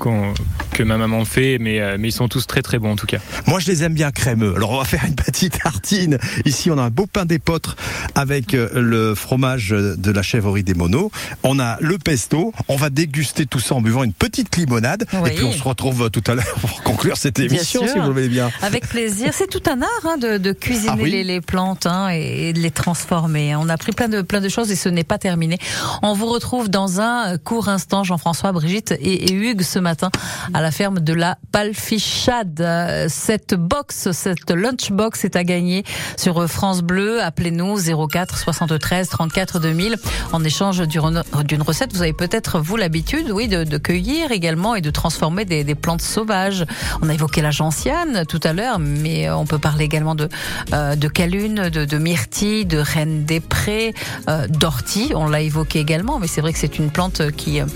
qu'on- 0.00 0.34
que 0.80 0.84
ma 0.86 0.96
maman 0.96 1.26
fait, 1.26 1.58
mais, 1.60 1.78
euh, 1.78 1.96
mais 2.00 2.08
ils 2.08 2.12
sont 2.12 2.28
tous 2.28 2.46
très 2.46 2.62
très 2.62 2.78
bons 2.78 2.92
en 2.92 2.96
tout 2.96 3.06
cas. 3.06 3.18
Moi, 3.46 3.60
je 3.60 3.66
les 3.66 3.82
aime 3.84 3.92
bien 3.92 4.10
crémeux. 4.10 4.54
Alors, 4.56 4.70
on 4.70 4.78
va 4.78 4.84
faire 4.84 5.04
une 5.06 5.14
petite 5.14 5.60
tartine. 5.62 6.16
Ici, 6.46 6.70
on 6.70 6.78
a 6.78 6.82
un 6.82 6.88
beau 6.90 7.06
pain 7.06 7.26
d'épeautre 7.26 7.76
avec 8.14 8.54
euh, 8.54 8.70
le 8.80 9.14
fromage 9.14 9.70
de 9.70 10.10
la 10.10 10.22
chèvrerie 10.22 10.62
des 10.62 10.72
monos. 10.72 11.10
On 11.42 11.58
a 11.58 11.76
le 11.80 11.98
pesto. 11.98 12.54
On 12.68 12.76
va 12.76 12.88
déguster 12.88 13.44
tout 13.44 13.60
ça 13.60 13.74
en 13.74 13.82
buvant 13.82 14.04
une 14.04 14.14
petite 14.14 14.56
limonade. 14.56 15.04
Oui. 15.12 15.30
Et 15.30 15.34
puis, 15.34 15.44
on 15.44 15.52
se 15.52 15.62
retrouve 15.62 16.08
tout 16.10 16.22
à 16.28 16.34
l'heure 16.34 16.54
pour 16.62 16.82
conclure 16.82 17.18
cette 17.18 17.38
émission, 17.38 17.86
si 17.86 17.98
vous 17.98 18.06
le 18.06 18.12
voulez 18.12 18.28
bien. 18.28 18.50
Avec 18.62 18.88
plaisir. 18.88 19.34
C'est 19.34 19.50
tout 19.50 19.62
un 19.70 19.82
art 19.82 19.88
hein, 20.04 20.16
de, 20.16 20.38
de 20.38 20.52
cuisiner 20.52 20.92
Ah 20.92 20.96
oui 20.98 21.10
les, 21.10 21.24
les 21.24 21.42
plantes 21.42 21.84
hein, 21.84 22.08
et, 22.10 22.48
et 22.48 22.52
de 22.54 22.58
les 22.58 22.70
transformer. 22.70 23.54
On 23.54 23.68
a 23.68 23.76
pris 23.76 23.92
plein 23.92 24.08
de, 24.08 24.22
plein 24.22 24.40
de 24.40 24.48
choses 24.48 24.70
et 24.70 24.76
ce 24.76 24.88
n'est 24.88 25.04
pas 25.04 25.18
terminé. 25.18 25.58
On 26.00 26.14
vous 26.14 26.26
retrouve 26.26 26.70
dans 26.70 27.02
un 27.02 27.36
court 27.36 27.68
instant, 27.68 28.02
Jean-François, 28.02 28.52
Brigitte 28.52 28.92
et, 28.92 29.30
et 29.30 29.34
Hugues, 29.34 29.62
ce 29.62 29.78
matin, 29.78 30.10
à 30.54 30.62
la 30.62 30.69
ferme 30.70 31.00
de 31.00 31.12
la 31.12 31.38
Palfichade. 31.52 33.06
Cette 33.08 33.54
box, 33.54 34.12
cette 34.12 34.50
lunchbox 34.50 35.24
est 35.24 35.36
à 35.36 35.44
gagner 35.44 35.84
sur 36.16 36.48
France 36.48 36.82
Bleu. 36.82 37.22
Appelez-nous 37.22 37.78
04 38.08 38.38
73 38.38 39.08
34 39.08 39.60
2000 39.60 39.96
en 40.32 40.44
échange 40.44 40.82
d'une 40.86 41.62
recette. 41.62 41.92
Vous 41.92 42.02
avez 42.02 42.12
peut-être, 42.12 42.60
vous, 42.60 42.76
l'habitude, 42.76 43.30
oui, 43.30 43.48
de, 43.48 43.78
cueillir 43.78 44.30
également 44.30 44.74
et 44.74 44.80
de 44.80 44.90
transformer 44.90 45.44
des, 45.44 45.64
des 45.64 45.74
plantes 45.74 46.02
sauvages. 46.02 46.64
On 47.02 47.08
a 47.08 47.14
évoqué 47.14 47.40
la 47.40 47.50
gentiane 47.50 48.24
tout 48.26 48.40
à 48.42 48.52
l'heure, 48.52 48.78
mais 48.78 49.30
on 49.30 49.46
peut 49.46 49.58
parler 49.58 49.84
également 49.84 50.14
de, 50.14 50.28
euh, 50.72 50.96
de 50.96 51.08
calune, 51.08 51.68
de, 51.68 51.84
de 51.84 51.98
myrtille, 51.98 52.64
de 52.64 52.78
reine 52.78 53.24
des 53.24 53.40
prés, 53.40 53.94
euh, 54.28 54.46
d'ortie. 54.48 55.12
On 55.14 55.28
l'a 55.28 55.40
évoqué 55.40 55.78
également, 55.78 56.18
mais 56.18 56.26
c'est 56.26 56.40
vrai 56.40 56.52
que 56.52 56.58
c'est 56.58 56.78
une 56.78 56.90
plante 56.90 57.30
qui 57.32 57.60
euh, 57.60 57.66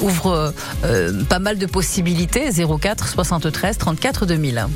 ouvre 0.00 0.52
euh, 0.84 1.24
pas 1.24 1.38
mal 1.38 1.58
de 1.58 1.66
possibilités. 1.66 2.41
04 2.50 3.08
73 3.08 3.78
34 3.78 4.26
2000. 4.26 4.66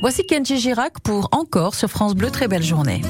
Voici 0.00 0.24
Kenji 0.24 0.58
Girac 0.58 1.00
pour 1.00 1.28
Encore 1.32 1.74
sur 1.74 1.90
France 1.90 2.14
Bleu. 2.14 2.30
Très 2.30 2.48
belle 2.48 2.62
journée. 2.62 3.02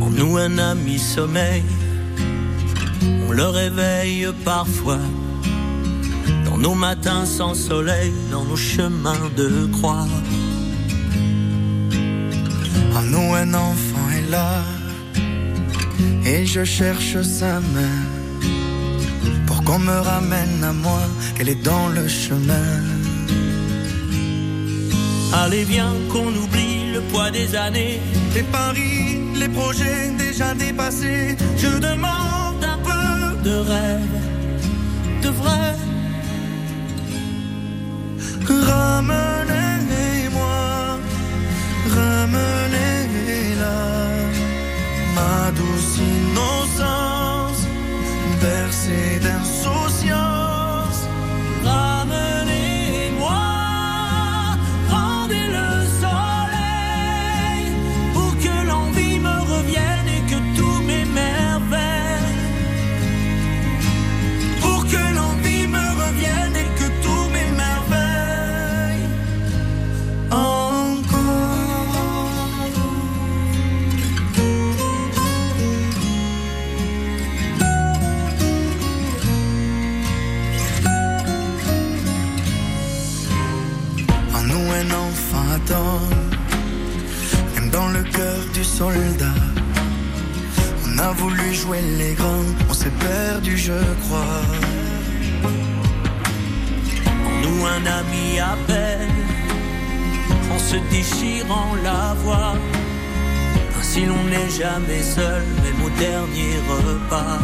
En 0.00 0.10
nous 0.10 0.36
un 0.38 0.58
ami 0.58 0.98
sommeil, 0.98 1.62
on 3.28 3.32
le 3.32 3.46
réveille 3.46 4.28
parfois. 4.44 4.98
Nos 6.60 6.74
matins 6.74 7.24
sans 7.24 7.54
soleil, 7.54 8.12
dans 8.32 8.44
nos 8.44 8.56
chemins 8.56 9.30
de 9.36 9.66
croix. 9.72 10.06
En 12.96 13.02
nous 13.02 13.34
un 13.34 13.54
enfant 13.54 14.06
est 14.16 14.28
là 14.28 14.64
et 16.26 16.44
je 16.44 16.64
cherche 16.64 17.22
sa 17.22 17.60
main 17.60 17.98
pour 19.46 19.62
qu'on 19.62 19.78
me 19.78 19.98
ramène 19.98 20.64
à 20.64 20.72
moi 20.72 21.00
qu'elle 21.34 21.48
est 21.48 21.62
dans 21.62 21.88
le 21.88 22.08
chemin. 22.08 22.70
Allez, 25.32 25.64
viens 25.64 25.94
qu'on 26.10 26.32
oublie 26.42 26.90
le 26.92 27.00
poids 27.12 27.30
des 27.30 27.54
années. 27.54 28.00
Les 28.34 28.42
paris, 28.42 29.20
les 29.36 29.48
projets 29.48 30.10
déjà 30.18 30.54
dépassés. 30.54 31.36
Je 31.56 31.78
demande 31.78 32.64
un 32.74 32.78
peu 32.88 33.48
de 33.48 33.54
rêve, 33.56 34.16
de 35.22 35.28
vrai. 35.28 35.87
Ramenez-moi, 38.88 40.60
ramenez-la, 41.96 43.80
ma 45.14 45.38
douce 45.58 45.96
innocence, 45.98 47.62
bercée 48.40 49.18
d'insouciance. 49.24 49.87
On 88.80 88.94
a 90.98 91.10
voulu 91.12 91.52
jouer 91.52 91.80
les 91.98 92.14
grands, 92.14 92.44
on 92.70 92.72
s'est 92.72 92.92
perdu, 93.00 93.56
je 93.56 93.72
crois. 94.02 94.42
En 97.26 97.34
nous 97.42 97.66
un 97.66 97.84
ami 98.00 98.38
appelle, 98.38 99.08
en 100.52 100.58
se 100.60 100.76
déchirant 100.90 101.74
la 101.82 102.14
voix. 102.22 102.54
Ainsi 103.80 104.06
l'on 104.06 104.22
n'est 104.24 104.50
jamais 104.50 105.02
seul, 105.02 105.42
même 105.64 105.82
au 105.84 105.90
dernier 105.98 106.54
repas. 106.68 107.40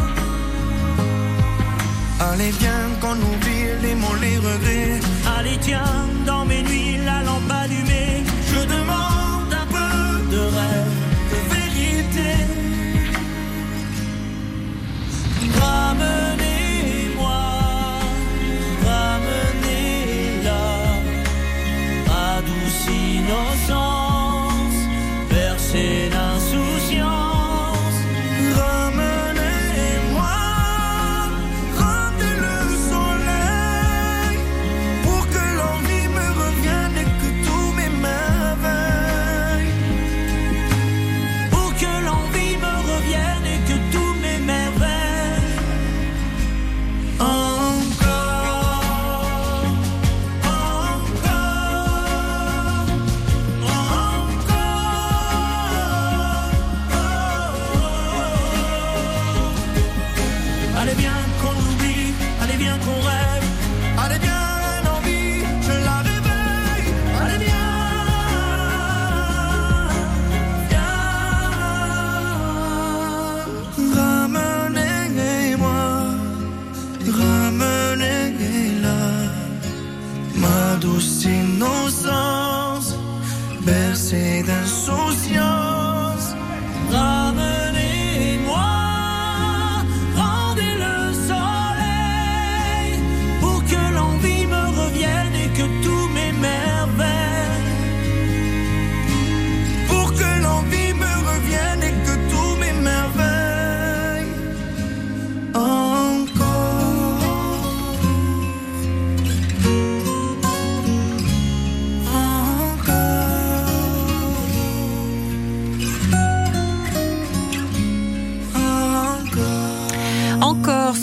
Allez 2.31 2.51
viens 2.61 2.87
qu'on 3.01 3.17
oublie 3.31 3.65
les 3.81 3.95
mots, 3.95 4.19
les 4.21 4.37
regrets. 4.37 4.99
Allez 5.37 5.57
tiens, 5.59 6.07
dans 6.25 6.45
mes 6.45 6.63
nuits, 6.63 6.97
la 7.05 7.23
lampe 7.23 7.51
allumée, 7.51 8.23
je 8.51 8.61
demande 8.75 9.51
un 9.63 9.67
peu 9.75 10.31
de 10.33 10.39
rêve, 10.39 10.94
Ramenez-moi, 15.65 16.34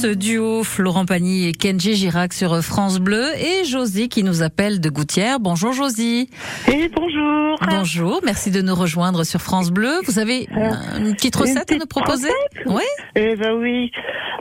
ce 0.02 0.08
duo 0.08 0.64
Florent 0.64 1.06
Pagny 1.06 1.46
et 1.46 1.52
Kenji 1.52 1.94
Girac 1.94 2.32
sur 2.32 2.60
France 2.60 2.98
Bleu 2.98 3.24
et 3.36 3.64
Josie 3.64 4.08
qui 4.08 4.24
nous 4.24 4.42
appelle 4.42 4.80
de 4.80 4.90
Gouttière. 4.90 5.38
Bonjour 5.38 5.72
Josie. 5.72 6.28
Et 6.66 6.88
bonjour. 6.88 7.56
Bonjour, 7.70 8.20
merci 8.24 8.50
de 8.50 8.62
nous 8.62 8.74
rejoindre 8.74 9.22
sur 9.22 9.40
France 9.40 9.70
Bleu. 9.70 9.92
Vous 10.06 10.18
avez 10.18 10.48
euh, 10.56 10.98
une 10.98 11.14
petite 11.14 11.36
recette 11.36 11.70
à 11.70 11.76
nous 11.76 11.86
proposer 11.86 12.32
Oui. 12.66 12.82
Eh 13.14 13.36
ben 13.36 13.52
oui. 13.52 13.92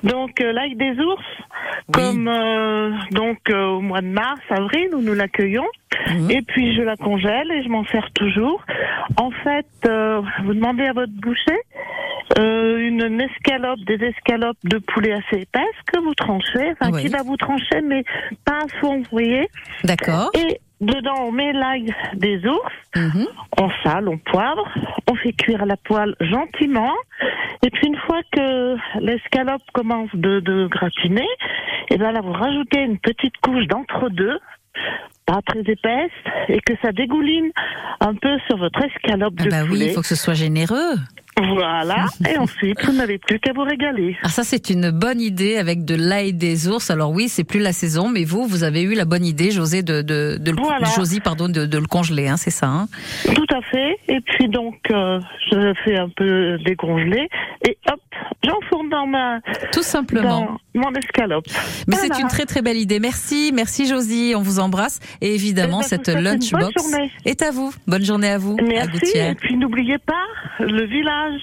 Donc 0.01 0.41
euh, 0.41 0.51
l'ail 0.51 0.75
des 0.77 0.99
ours, 0.99 1.23
comme 1.93 2.27
euh, 2.27 2.89
donc 3.11 3.37
euh, 3.51 3.67
au 3.67 3.81
mois 3.81 4.01
de 4.01 4.07
mars, 4.07 4.41
avril, 4.49 4.89
où 4.95 5.01
nous 5.01 5.13
l'accueillons. 5.13 5.67
Et 6.31 6.41
puis 6.41 6.75
je 6.75 6.81
la 6.81 6.95
congèle 6.95 7.51
et 7.51 7.61
je 7.61 7.69
m'en 7.69 7.85
sers 7.85 8.09
toujours. 8.15 8.65
En 9.17 9.29
fait, 9.29 9.67
vous 10.43 10.53
demandez 10.55 10.85
à 10.85 10.93
votre 10.93 11.13
boucher 11.13 11.59
euh, 12.37 12.77
une 12.77 13.19
escalope, 13.19 13.79
des 13.81 14.03
escalopes 14.05 14.57
de 14.63 14.77
poulet 14.77 15.13
assez 15.13 15.45
épaisses 15.53 15.81
que 15.91 15.99
vous 15.99 16.13
tranchez, 16.15 16.71
enfin 16.73 16.91
Oui. 16.93 17.01
qui 17.03 17.07
va 17.09 17.23
vous 17.23 17.37
trancher, 17.37 17.81
mais 17.83 18.03
pas 18.45 18.59
à 18.63 18.79
fond, 18.79 18.97
vous 18.99 19.05
voyez. 19.11 19.47
D'accord. 19.83 20.31
Et 20.35 20.59
dedans, 20.79 21.15
on 21.27 21.31
met 21.31 21.51
l'ail 21.53 21.93
des 22.15 22.45
ours, 22.45 22.71
Mhm. 22.95 23.27
on 23.57 23.69
sale, 23.83 24.07
on 24.07 24.17
poivre, 24.17 24.67
on 25.09 25.15
fait 25.15 25.33
cuire 25.33 25.61
à 25.63 25.65
la 25.65 25.77
poêle 25.77 26.15
gentiment. 26.21 26.93
Et 27.63 27.69
puis 27.69 27.87
une 27.87 27.97
fois 27.97 28.21
que 28.31 28.75
l'escalope 28.99 29.61
commence 29.73 30.09
de, 30.13 30.39
de 30.39 30.67
gratiner, 30.67 31.27
et 31.89 31.97
ben 31.97 32.11
là 32.11 32.21
vous 32.21 32.31
rajoutez 32.33 32.79
une 32.81 32.97
petite 32.97 33.37
couche 33.43 33.67
d'entre-deux, 33.67 34.39
pas 35.25 35.39
très 35.45 35.59
épaisse, 35.59 36.11
et 36.47 36.59
que 36.61 36.73
ça 36.81 36.91
dégouline 36.91 37.51
un 37.99 38.15
peu 38.15 38.37
sur 38.47 38.57
votre 38.57 38.81
escalope 38.83 39.33
Ah 39.39 39.43
de 39.43 39.49
bah 39.49 39.63
oui, 39.69 39.79
il 39.87 39.91
faut 39.93 40.01
que 40.01 40.07
ce 40.07 40.15
soit 40.15 40.33
généreux. 40.33 40.95
Voilà. 41.37 42.05
Et 42.29 42.37
ensuite, 42.37 42.83
vous 42.85 42.91
n'avez 42.91 43.17
plus 43.17 43.39
qu'à 43.39 43.53
vous 43.53 43.63
régaler. 43.63 44.17
Ah 44.23 44.29
ça 44.29 44.43
c'est 44.43 44.69
une 44.69 44.91
bonne 44.91 45.21
idée 45.21 45.57
avec 45.57 45.85
de 45.85 45.95
l'ail 45.95 46.33
des 46.33 46.67
ours. 46.67 46.89
Alors 46.91 47.11
oui, 47.11 47.29
c'est 47.29 47.43
plus 47.43 47.59
la 47.59 47.73
saison, 47.73 48.09
mais 48.09 48.25
vous, 48.25 48.45
vous 48.45 48.63
avez 48.63 48.81
eu 48.81 48.93
la 48.93 49.05
bonne 49.05 49.25
idée, 49.25 49.49
José, 49.51 49.81
de, 49.81 50.01
de, 50.01 50.37
de 50.39 50.51
Voilà. 50.51 50.87
Josie, 50.95 51.19
pardon, 51.19 51.47
de, 51.47 51.65
de 51.65 51.77
le 51.77 51.87
congeler, 51.87 52.27
hein, 52.27 52.37
c'est 52.37 52.51
ça. 52.51 52.67
Hein? 52.67 52.87
Tout 53.33 53.47
à 53.55 53.61
fait. 53.61 53.97
Et 54.07 54.19
puis 54.21 54.49
donc, 54.49 54.75
euh, 54.91 55.19
je 55.51 55.73
fais 55.83 55.97
un 55.97 56.09
peu 56.09 56.57
décongeler 56.65 57.29
et 57.67 57.77
hop, 57.91 58.01
j'enfourne 58.43 58.89
dans 58.89 59.05
ma 59.07 59.39
Tout 59.71 59.83
simplement. 59.83 60.57
mon 60.73 60.91
escalope. 60.93 61.45
Mais 61.87 61.95
Voilà. 61.95 62.15
c'est 62.15 62.21
une 62.21 62.27
très 62.27 62.45
très 62.45 62.61
belle 62.61 62.77
idée. 62.77 62.99
Merci, 62.99 63.51
merci 63.53 63.87
Josie, 63.87 64.33
on 64.35 64.41
vous 64.41 64.59
embrasse. 64.59 64.99
Et 65.21 65.33
évidemment, 65.35 65.79
Eh 65.79 65.83
ben, 65.83 65.87
cette 65.87 66.07
lunchbox 66.07 66.73
est 67.25 67.41
à 67.41 67.51
vous. 67.51 67.73
Bonne 67.87 68.03
journée 68.03 68.29
à 68.29 68.37
vous, 68.37 68.55
à 68.59 68.63
Merci. 68.63 68.91
Gouttière. 68.91 69.31
Et 69.31 69.35
puis 69.35 69.55
n'oubliez 69.57 69.97
pas 69.99 70.23
le 70.59 70.85
village, 70.85 71.41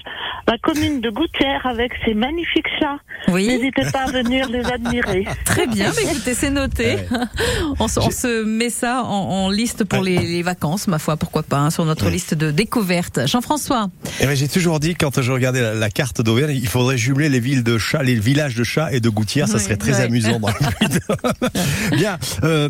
la 0.49 0.57
commune 0.57 0.99
de 0.99 1.11
Gouttière 1.11 1.65
avec 1.65 1.91
ses 2.03 2.15
magnifiques 2.15 2.65
chats. 2.79 2.97
Oui. 3.27 3.47
N'hésitez 3.47 3.83
pas 3.91 4.05
à 4.07 4.11
venir 4.11 4.49
les 4.49 4.65
admirer. 4.65 5.27
Très 5.45 5.67
bien, 5.67 5.91
mais 5.95 6.11
écoutez, 6.11 6.33
c'est 6.33 6.49
noté. 6.49 6.97
On, 7.79 7.87
se, 7.87 7.99
on 7.99 8.09
se 8.09 8.43
met 8.43 8.69
ça 8.71 9.03
en, 9.03 9.45
en 9.45 9.49
liste 9.49 9.83
pour 9.83 10.01
les, 10.01 10.17
les 10.19 10.41
vacances, 10.41 10.87
ma 10.87 10.97
foi, 10.97 11.17
pourquoi 11.17 11.43
pas, 11.43 11.57
hein, 11.57 11.69
sur 11.69 11.85
notre 11.85 12.09
liste 12.09 12.33
de 12.33 12.49
découvertes. 12.51 13.27
Jean-François, 13.27 13.89
Et 14.21 14.25
ben, 14.25 14.35
j'ai 14.35 14.47
toujours 14.47 14.79
dit, 14.79 14.95
quand 14.95 15.21
je 15.21 15.31
regardais 15.31 15.61
la, 15.61 15.73
la 15.75 15.89
carte 15.89 16.21
d'Auvergne, 16.21 16.57
il 16.59 16.67
faudrait 16.67 16.97
jumeler 16.97 17.29
les 17.29 17.39
villes 17.39 17.63
de 17.63 17.77
chats, 17.77 18.01
les 18.03 18.15
villages 18.15 18.55
de 18.55 18.63
chats 18.63 18.91
et 18.91 18.99
de 18.99 19.09
gouttières. 19.09 19.47
Ça 19.47 19.55
Oui, 19.57 19.63
serait 19.63 19.77
très 19.77 19.93
ouais. 19.93 20.01
amusant 20.01 20.39
dans 20.39 20.49
le. 20.49 21.95
Bien. 21.95 22.17
Euh, 22.43 22.69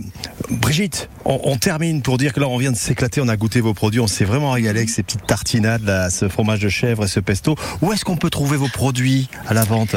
Brigitte, 0.49 1.09
on, 1.25 1.39
on 1.43 1.57
termine 1.57 2.01
pour 2.01 2.17
dire 2.17 2.33
que 2.33 2.39
là, 2.39 2.47
on 2.47 2.57
vient 2.57 2.71
de 2.71 2.77
s'éclater. 2.77 3.21
On 3.21 3.27
a 3.29 3.37
goûté 3.37 3.61
vos 3.61 3.73
produits. 3.73 3.99
On 4.01 4.07
s'est 4.07 4.25
vraiment 4.25 4.51
régalé 4.51 4.79
avec 4.79 4.89
ces 4.89 5.03
petites 5.03 5.25
tartinades, 5.25 5.83
là, 5.85 6.09
ce 6.09 6.27
fromage 6.27 6.59
de 6.59 6.69
chèvre 6.69 7.05
et 7.05 7.07
ce 7.07 7.19
pesto. 7.19 7.55
Où 7.81 7.91
est-ce 7.93 8.05
qu'on 8.05 8.17
peut 8.17 8.29
trouver 8.29 8.57
vos 8.57 8.67
produits 8.67 9.27
à 9.47 9.53
la 9.53 9.63
vente? 9.63 9.95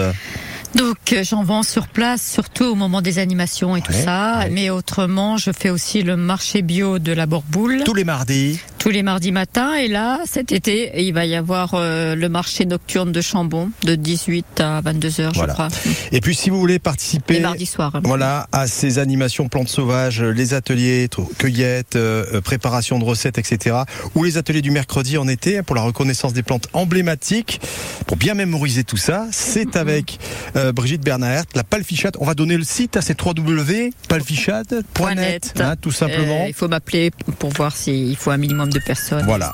Donc 0.74 0.96
euh, 1.12 1.22
j'en 1.24 1.44
vends 1.44 1.62
sur 1.62 1.86
place, 1.88 2.22
surtout 2.26 2.64
au 2.64 2.74
moment 2.74 3.02
des 3.02 3.18
animations 3.18 3.76
et 3.76 3.82
tout 3.82 3.92
Ouais, 3.92 4.02
ça. 4.02 4.46
Mais 4.50 4.70
autrement, 4.70 5.36
je 5.36 5.50
fais 5.50 5.70
aussi 5.70 6.02
le 6.02 6.16
marché 6.16 6.62
bio 6.62 6.98
de 6.98 7.12
la 7.12 7.26
Borboule. 7.26 7.82
Tous 7.84 7.94
les 7.94 8.04
mardis. 8.04 8.58
Tous 8.78 8.88
les 8.88 9.02
mardis 9.02 9.32
matins. 9.32 9.74
Et 9.74 9.86
là, 9.88 10.20
cet 10.24 10.50
été, 10.50 10.92
il 11.04 11.12
va 11.12 11.26
y 11.26 11.34
avoir 11.34 11.72
euh, 11.74 12.14
le 12.14 12.28
marché 12.28 12.64
nocturne 12.64 13.12
de 13.12 13.20
Chambon 13.20 13.70
de 13.84 13.94
18 13.94 14.60
à 14.60 14.80
22 14.80 15.20
heures, 15.20 15.32
Voilà. 15.34 15.52
je 15.52 15.54
crois. 15.54 15.68
Et 16.10 16.20
puis, 16.20 16.34
si 16.34 16.48
vous 16.50 16.58
voulez 16.58 16.78
participer. 16.78 17.34
Les 17.34 17.40
mardis 17.40 17.66
soirs. 17.66 17.92
Voilà, 18.04 18.48
à 18.52 18.66
ces 18.66 18.98
animations 18.98 19.48
plantes 19.48 19.68
sauvages, 19.68 20.22
les 20.22 20.54
ateliers 20.54 21.08
cueillettes, 21.38 21.96
euh, 21.96 22.24
euh, 22.34 22.40
préparation 22.40 22.98
de 22.98 23.04
recettes, 23.04 23.38
etc. 23.38 23.76
Ou 24.14 24.24
les 24.24 24.36
ateliers 24.38 24.62
du 24.62 24.70
mercredi 24.70 25.18
en 25.18 25.28
été 25.28 25.62
pour 25.62 25.76
la 25.76 25.82
reconnaissance 25.82 26.32
des 26.32 26.42
plantes 26.42 26.68
emblématiques. 26.72 27.60
Pour 28.06 28.16
bien 28.16 28.34
mémoriser 28.34 28.84
tout 28.84 28.96
ça, 28.96 29.26
c'est 29.32 29.76
avec 29.76 30.18
euh, 30.56 30.61
Brigitte 30.70 31.02
Bernard, 31.02 31.42
la 31.54 31.64
Palfichade. 31.64 32.16
On 32.20 32.26
va 32.26 32.34
donner 32.34 32.56
le 32.56 32.62
site, 32.64 32.96
c'est 33.00 33.20
www.palfichade.net, 33.20 35.54
hein, 35.60 35.74
tout 35.80 35.90
simplement. 35.90 36.42
Euh, 36.44 36.48
il 36.48 36.54
faut 36.54 36.68
m'appeler 36.68 37.10
pour 37.38 37.50
voir 37.50 37.74
s'il 37.76 38.16
faut 38.16 38.30
un 38.30 38.36
minimum 38.36 38.70
de 38.70 38.78
personnes. 38.78 39.24
Voilà. 39.24 39.50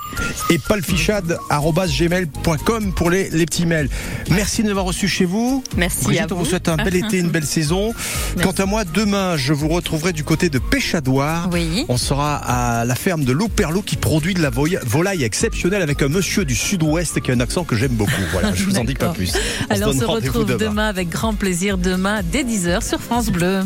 Et 0.50 0.58
palfichade.gmail.com 0.58 2.92
pour 2.94 3.10
les, 3.10 3.30
les 3.30 3.46
petits 3.46 3.66
mails. 3.66 3.88
Merci 4.30 4.62
de 4.62 4.66
nous 4.66 4.72
avoir 4.72 4.86
reçus 4.86 5.08
chez 5.08 5.24
vous. 5.24 5.64
Merci 5.76 6.04
Brigitte, 6.04 6.30
à 6.30 6.34
on 6.34 6.38
vous 6.38 6.44
vous. 6.44 6.50
souhaite 6.50 6.68
un 6.68 6.76
bel 6.76 6.94
été, 6.96 7.18
une 7.18 7.30
belle 7.30 7.46
saison. 7.46 7.92
Quant 8.42 8.52
à 8.52 8.66
moi, 8.66 8.84
demain, 8.84 9.36
je 9.36 9.52
vous 9.52 9.68
retrouverai 9.68 10.12
du 10.12 10.24
côté 10.24 10.48
de 10.50 10.58
Péchadoire. 10.58 11.48
On 11.88 11.96
sera 11.96 12.36
à 12.36 12.84
la 12.84 12.94
ferme 12.94 13.24
de 13.24 13.32
Louperlou 13.32 13.82
qui 13.82 13.96
produit 13.96 14.34
de 14.34 14.42
la 14.42 14.50
volaille 14.50 15.24
exceptionnelle 15.24 15.82
avec 15.82 16.02
un 16.02 16.08
monsieur 16.08 16.44
du 16.44 16.54
sud-ouest 16.54 17.20
qui 17.20 17.30
a 17.30 17.34
un 17.34 17.40
accent 17.40 17.64
que 17.64 17.76
j'aime 17.76 17.92
beaucoup. 17.92 18.12
Voilà, 18.32 18.54
je 18.54 18.64
vous 18.64 18.78
en 18.78 18.84
dis 18.84 18.94
pas 18.94 19.10
plus. 19.10 19.32
On 19.70 19.74
alors 19.74 19.94
on 19.94 19.98
se 19.98 20.04
retrouve 20.04 20.56
demain 20.56 20.88
avec 20.98 21.10
grand 21.10 21.34
plaisir 21.34 21.78
demain 21.78 22.22
dès 22.24 22.42
10h 22.42 22.84
sur 22.84 23.00
France 23.00 23.30
Bleu. 23.30 23.60